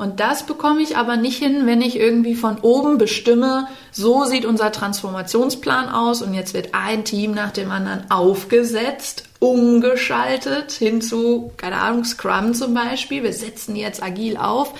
Und 0.00 0.18
das 0.18 0.44
bekomme 0.44 0.80
ich 0.80 0.96
aber 0.96 1.18
nicht 1.18 1.36
hin, 1.36 1.66
wenn 1.66 1.82
ich 1.82 1.98
irgendwie 2.00 2.34
von 2.34 2.58
oben 2.60 2.96
bestimme, 2.96 3.68
so 3.92 4.24
sieht 4.24 4.46
unser 4.46 4.72
Transformationsplan 4.72 5.90
aus 5.90 6.22
und 6.22 6.32
jetzt 6.32 6.54
wird 6.54 6.70
ein 6.72 7.04
Team 7.04 7.32
nach 7.32 7.50
dem 7.50 7.70
anderen 7.70 8.10
aufgesetzt, 8.10 9.24
umgeschaltet 9.40 10.72
hin 10.72 11.02
zu, 11.02 11.52
keine 11.58 11.76
Ahnung, 11.76 12.06
Scrum 12.06 12.54
zum 12.54 12.72
Beispiel. 12.72 13.22
Wir 13.22 13.34
setzen 13.34 13.76
jetzt 13.76 14.02
agil 14.02 14.38
auf. 14.38 14.72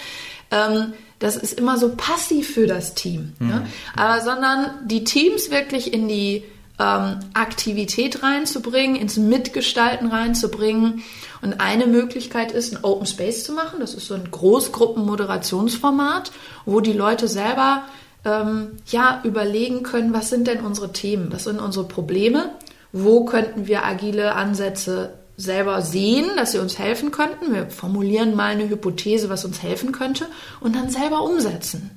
Ähm, 0.51 0.95
das 1.19 1.37
ist 1.37 1.53
immer 1.53 1.77
so 1.77 1.95
passiv 1.97 2.55
für 2.55 2.67
das 2.67 2.95
Team. 2.95 3.35
Mhm. 3.41 3.47
Ne? 3.47 3.67
Aber 3.95 4.23
sondern 4.23 4.71
die 4.87 5.05
Teams 5.05 5.51
wirklich 5.51 5.93
in 5.93 6.09
die 6.09 6.45
ähm, 6.81 7.21
Aktivität 7.35 8.23
reinzubringen, 8.23 8.97
ins 8.97 9.19
Mitgestalten 9.19 10.09
reinzubringen 10.09 11.03
und 11.43 11.61
eine 11.61 11.87
Möglichkeit 11.87 12.53
ist, 12.53 12.73
ein 12.73 12.83
Open 12.83 13.05
Space 13.07 13.45
zu 13.45 13.53
machen. 13.53 13.81
Das 13.81 13.93
ist 13.95 14.07
so 14.07 14.15
ein 14.15 14.31
Großgruppen-Moderationsformat, 14.31 16.33
wo 16.65 16.81
die 16.81 16.95
Leute 16.95 17.29
selber 17.29 17.83
ähm, 18.25 18.79
ja 18.87 19.21
überlegen 19.25 19.83
können, 19.83 20.15
was 20.15 20.31
sind 20.31 20.47
denn 20.47 20.61
unsere 20.61 20.93
Themen, 20.93 21.31
was 21.31 21.45
sind 21.45 21.61
unsere 21.61 21.87
Probleme, 21.87 22.53
wo 22.93 23.27
könnten 23.27 23.67
wir 23.67 23.85
agile 23.85 24.35
Ansätze 24.35 25.13
selber 25.37 25.83
sehen, 25.83 26.31
dass 26.37 26.53
sie 26.53 26.59
uns 26.59 26.79
helfen 26.79 27.11
könnten. 27.11 27.53
Wir 27.55 27.69
formulieren 27.71 28.35
mal 28.35 28.53
eine 28.53 28.69
Hypothese, 28.69 29.31
was 29.31 29.45
uns 29.45 29.63
helfen 29.63 29.93
könnte 29.93 30.27
und 30.61 30.77
dann 30.77 30.91
selber 30.91 31.23
umsetzen. 31.23 31.91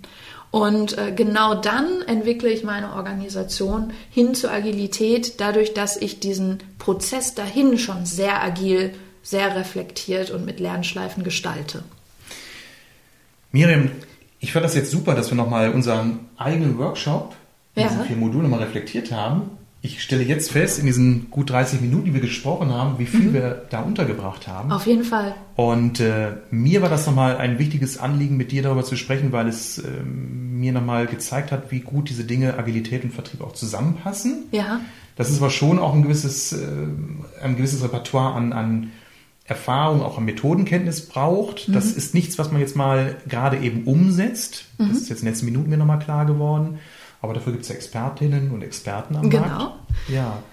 Und 0.54 1.00
äh, 1.00 1.12
genau 1.12 1.56
dann 1.56 2.04
entwickle 2.04 2.48
ich 2.48 2.64
meine 2.64 2.94
Organisation 2.94 3.92
hin 4.12 4.36
zur 4.36 4.52
Agilität, 4.52 5.42
dadurch, 5.42 5.74
dass 5.74 5.98
ich 5.98 6.20
diesen 6.20 6.60
Prozess 6.78 7.34
dahin 7.34 7.80
schon 7.80 8.06
sehr 8.06 8.44
agil 8.44 8.94
sehr 9.24 9.56
reflektiert 9.56 10.30
und 10.30 10.46
mit 10.46 10.60
Lernschleifen 10.60 11.24
gestalte. 11.24 11.84
Miriam, 13.52 13.90
ich 14.42 14.52
fand 14.52 14.64
das 14.64 14.76
jetzt 14.76 14.92
super, 14.92 15.16
dass 15.16 15.32
wir 15.32 15.36
nochmal 15.36 15.72
unseren 15.72 16.20
eigenen 16.38 16.78
Workshop 16.78 17.34
ja. 17.76 17.88
diesen 17.88 18.06
vier 18.06 18.18
Modulen 18.18 18.44
nochmal 18.44 18.64
reflektiert 18.64 19.12
haben. 19.12 19.58
Ich 19.86 20.02
stelle 20.02 20.24
jetzt 20.24 20.50
fest, 20.50 20.80
in 20.80 20.86
diesen 20.86 21.30
gut 21.30 21.50
30 21.50 21.82
Minuten, 21.82 22.06
die 22.06 22.14
wir 22.14 22.22
gesprochen 22.22 22.72
haben, 22.72 23.00
wie 23.00 23.06
viel 23.06 23.32
mhm. 23.32 23.34
wir 23.34 23.66
da 23.70 23.82
untergebracht 23.82 24.48
haben. 24.48 24.72
Auf 24.72 24.88
jeden 24.88 25.04
Fall. 25.04 25.36
Und 25.58 26.00
äh, 26.00 26.38
mir 26.52 26.82
war 26.82 26.88
das 26.88 27.06
nochmal 27.06 27.36
ein 27.36 27.60
wichtiges 27.60 27.98
Anliegen, 27.98 28.38
mit 28.38 28.54
dir 28.54 28.64
darüber 28.64 28.86
zu 28.86 28.96
sprechen, 28.96 29.34
weil 29.34 29.50
es 29.50 29.80
äh, 29.80 29.90
mir 30.06 30.72
nochmal 30.72 31.06
gezeigt 31.08 31.52
hat, 31.52 31.70
wie 31.70 31.82
gut 31.82 32.10
diese 32.10 32.24
Dinge 32.24 32.58
Agilität 32.58 33.04
und 33.04 33.12
Vertrieb 33.14 33.42
auch 33.42 33.52
zusammenpassen. 33.52 34.46
Ja. 34.54 34.80
Das 35.18 35.30
ist 35.30 35.40
aber 35.40 35.50
schon 35.50 35.80
auch 35.80 35.94
ein 35.94 36.04
gewisses, 36.04 36.54
äh, 36.54 36.66
ein 37.44 37.58
gewisses 37.58 37.84
Repertoire 37.84 38.36
an, 38.36 38.54
an 38.54 38.92
Erfahrung, 39.44 40.02
auch 40.02 40.18
an 40.18 40.24
Methodenkenntnis 40.24 41.10
braucht. 41.10 41.68
Mhm. 41.68 41.74
Das 41.74 41.92
ist 41.92 42.14
nichts, 42.14 42.40
was 42.40 42.54
man 42.54 42.62
jetzt 42.62 42.78
mal 42.78 43.18
gerade 43.28 43.58
eben 43.58 43.84
umsetzt. 43.84 44.64
Mhm. 44.78 44.88
Das 44.88 44.98
ist 45.00 45.10
jetzt 45.10 45.20
in 45.20 45.26
den 45.26 45.34
letzten 45.34 45.46
Minuten 45.48 45.70
mir 45.70 45.78
nochmal 45.78 46.00
klar 46.00 46.26
geworden. 46.26 46.80
Aber 47.24 47.34
dafür 47.34 47.54
gibt 47.54 47.64
es 47.64 47.70
ja 47.70 47.76
Expertinnen 47.76 48.52
und 48.52 48.64
Experten 48.64 49.16
am 49.16 49.30
genau. 49.30 49.48
Markt. 49.48 49.74
Genau. 50.08 50.20
Ja. 50.20 50.44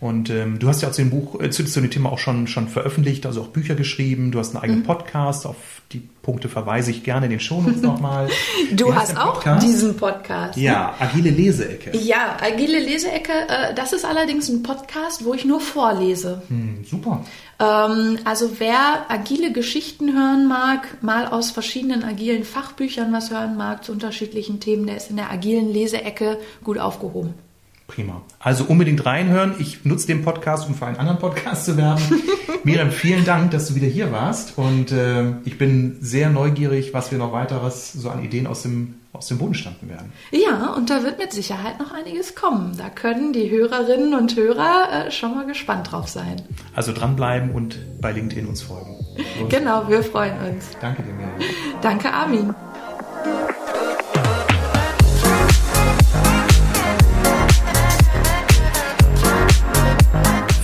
Und 0.00 0.30
ähm, 0.30 0.60
du 0.60 0.68
hast 0.68 0.80
ja 0.80 0.88
auch 0.88 0.92
zu 0.92 1.02
dem 1.02 1.10
Buch, 1.10 1.40
äh, 1.40 1.50
zu, 1.50 1.64
zu 1.64 1.80
dem 1.80 1.90
Thema 1.90 2.10
auch 2.10 2.18
schon, 2.18 2.46
schon 2.46 2.68
veröffentlicht, 2.68 3.26
also 3.26 3.42
auch 3.42 3.48
Bücher 3.48 3.74
geschrieben. 3.74 4.30
Du 4.30 4.38
hast 4.38 4.54
einen 4.54 4.62
eigenen 4.62 4.80
mhm. 4.80 4.86
Podcast. 4.86 5.44
Auf 5.44 5.56
die 5.92 6.08
Punkte 6.22 6.48
verweise 6.48 6.92
ich 6.92 7.02
gerne 7.02 7.26
in 7.26 7.30
den 7.30 7.40
Shownotes 7.40 7.82
nochmal. 7.82 8.28
du 8.72 8.94
hast 8.94 9.18
auch 9.18 9.42
diesen 9.58 9.96
Podcast. 9.96 10.56
Ne? 10.56 10.62
Ja, 10.62 10.94
Agile 11.00 11.30
Leseecke. 11.30 11.94
Ja, 11.98 12.36
Agile 12.40 12.78
Leseecke. 12.78 13.32
Äh, 13.48 13.74
das 13.74 13.92
ist 13.92 14.04
allerdings 14.04 14.48
ein 14.48 14.62
Podcast, 14.62 15.24
wo 15.24 15.34
ich 15.34 15.44
nur 15.44 15.60
vorlese. 15.60 16.42
Hm, 16.48 16.84
super. 16.88 17.26
Ähm, 17.60 18.18
also 18.24 18.58
wer 18.58 19.04
agile 19.08 19.52
Geschichten 19.52 20.14
hören 20.14 20.46
mag, 20.48 21.02
mal 21.02 21.26
aus 21.26 21.50
verschiedenen 21.50 22.02
agilen 22.02 22.44
Fachbüchern 22.44 23.12
was 23.12 23.30
hören 23.30 23.56
mag 23.56 23.84
zu 23.84 23.92
unterschiedlichen 23.92 24.60
Themen, 24.60 24.86
der 24.86 24.96
ist 24.96 25.10
in 25.10 25.16
der 25.16 25.30
agilen 25.30 25.70
Leseecke 25.70 26.38
gut 26.64 26.78
aufgehoben. 26.78 27.34
Prima. 27.90 28.22
Also 28.38 28.64
unbedingt 28.64 29.04
reinhören. 29.04 29.54
Ich 29.58 29.84
nutze 29.84 30.06
den 30.06 30.22
Podcast, 30.22 30.68
um 30.68 30.76
für 30.76 30.86
einen 30.86 30.96
anderen 30.96 31.18
Podcast 31.18 31.64
zu 31.64 31.76
werben. 31.76 32.00
Miriam, 32.64 32.92
vielen 32.92 33.24
Dank, 33.24 33.50
dass 33.50 33.66
du 33.66 33.74
wieder 33.74 33.88
hier 33.88 34.12
warst. 34.12 34.56
Und 34.56 34.92
äh, 34.92 35.32
ich 35.44 35.58
bin 35.58 35.98
sehr 36.00 36.30
neugierig, 36.30 36.94
was 36.94 37.10
wir 37.10 37.18
noch 37.18 37.32
weiteres 37.32 37.92
so 37.92 38.08
an 38.08 38.22
Ideen 38.22 38.46
aus 38.46 38.62
dem, 38.62 38.94
aus 39.12 39.26
dem 39.26 39.38
Boden 39.38 39.54
standen 39.54 39.88
werden. 39.88 40.12
Ja, 40.30 40.72
und 40.74 40.88
da 40.88 41.02
wird 41.02 41.18
mit 41.18 41.32
Sicherheit 41.32 41.80
noch 41.80 41.92
einiges 41.92 42.36
kommen. 42.36 42.76
Da 42.78 42.90
können 42.90 43.32
die 43.32 43.50
Hörerinnen 43.50 44.14
und 44.14 44.36
Hörer 44.36 45.06
äh, 45.06 45.10
schon 45.10 45.34
mal 45.34 45.46
gespannt 45.46 45.90
drauf 45.90 46.06
sein. 46.06 46.42
Also 46.76 46.92
dranbleiben 46.92 47.50
und 47.50 47.76
bei 48.00 48.12
LinkedIn 48.12 48.46
uns 48.46 48.62
folgen. 48.62 49.04
Und 49.40 49.50
genau, 49.50 49.88
wir 49.88 50.04
freuen 50.04 50.34
uns. 50.48 50.76
Danke 50.80 51.02
dir, 51.02 51.12
Miriam. 51.12 51.32
Danke, 51.82 52.12
Armin. 52.12 52.54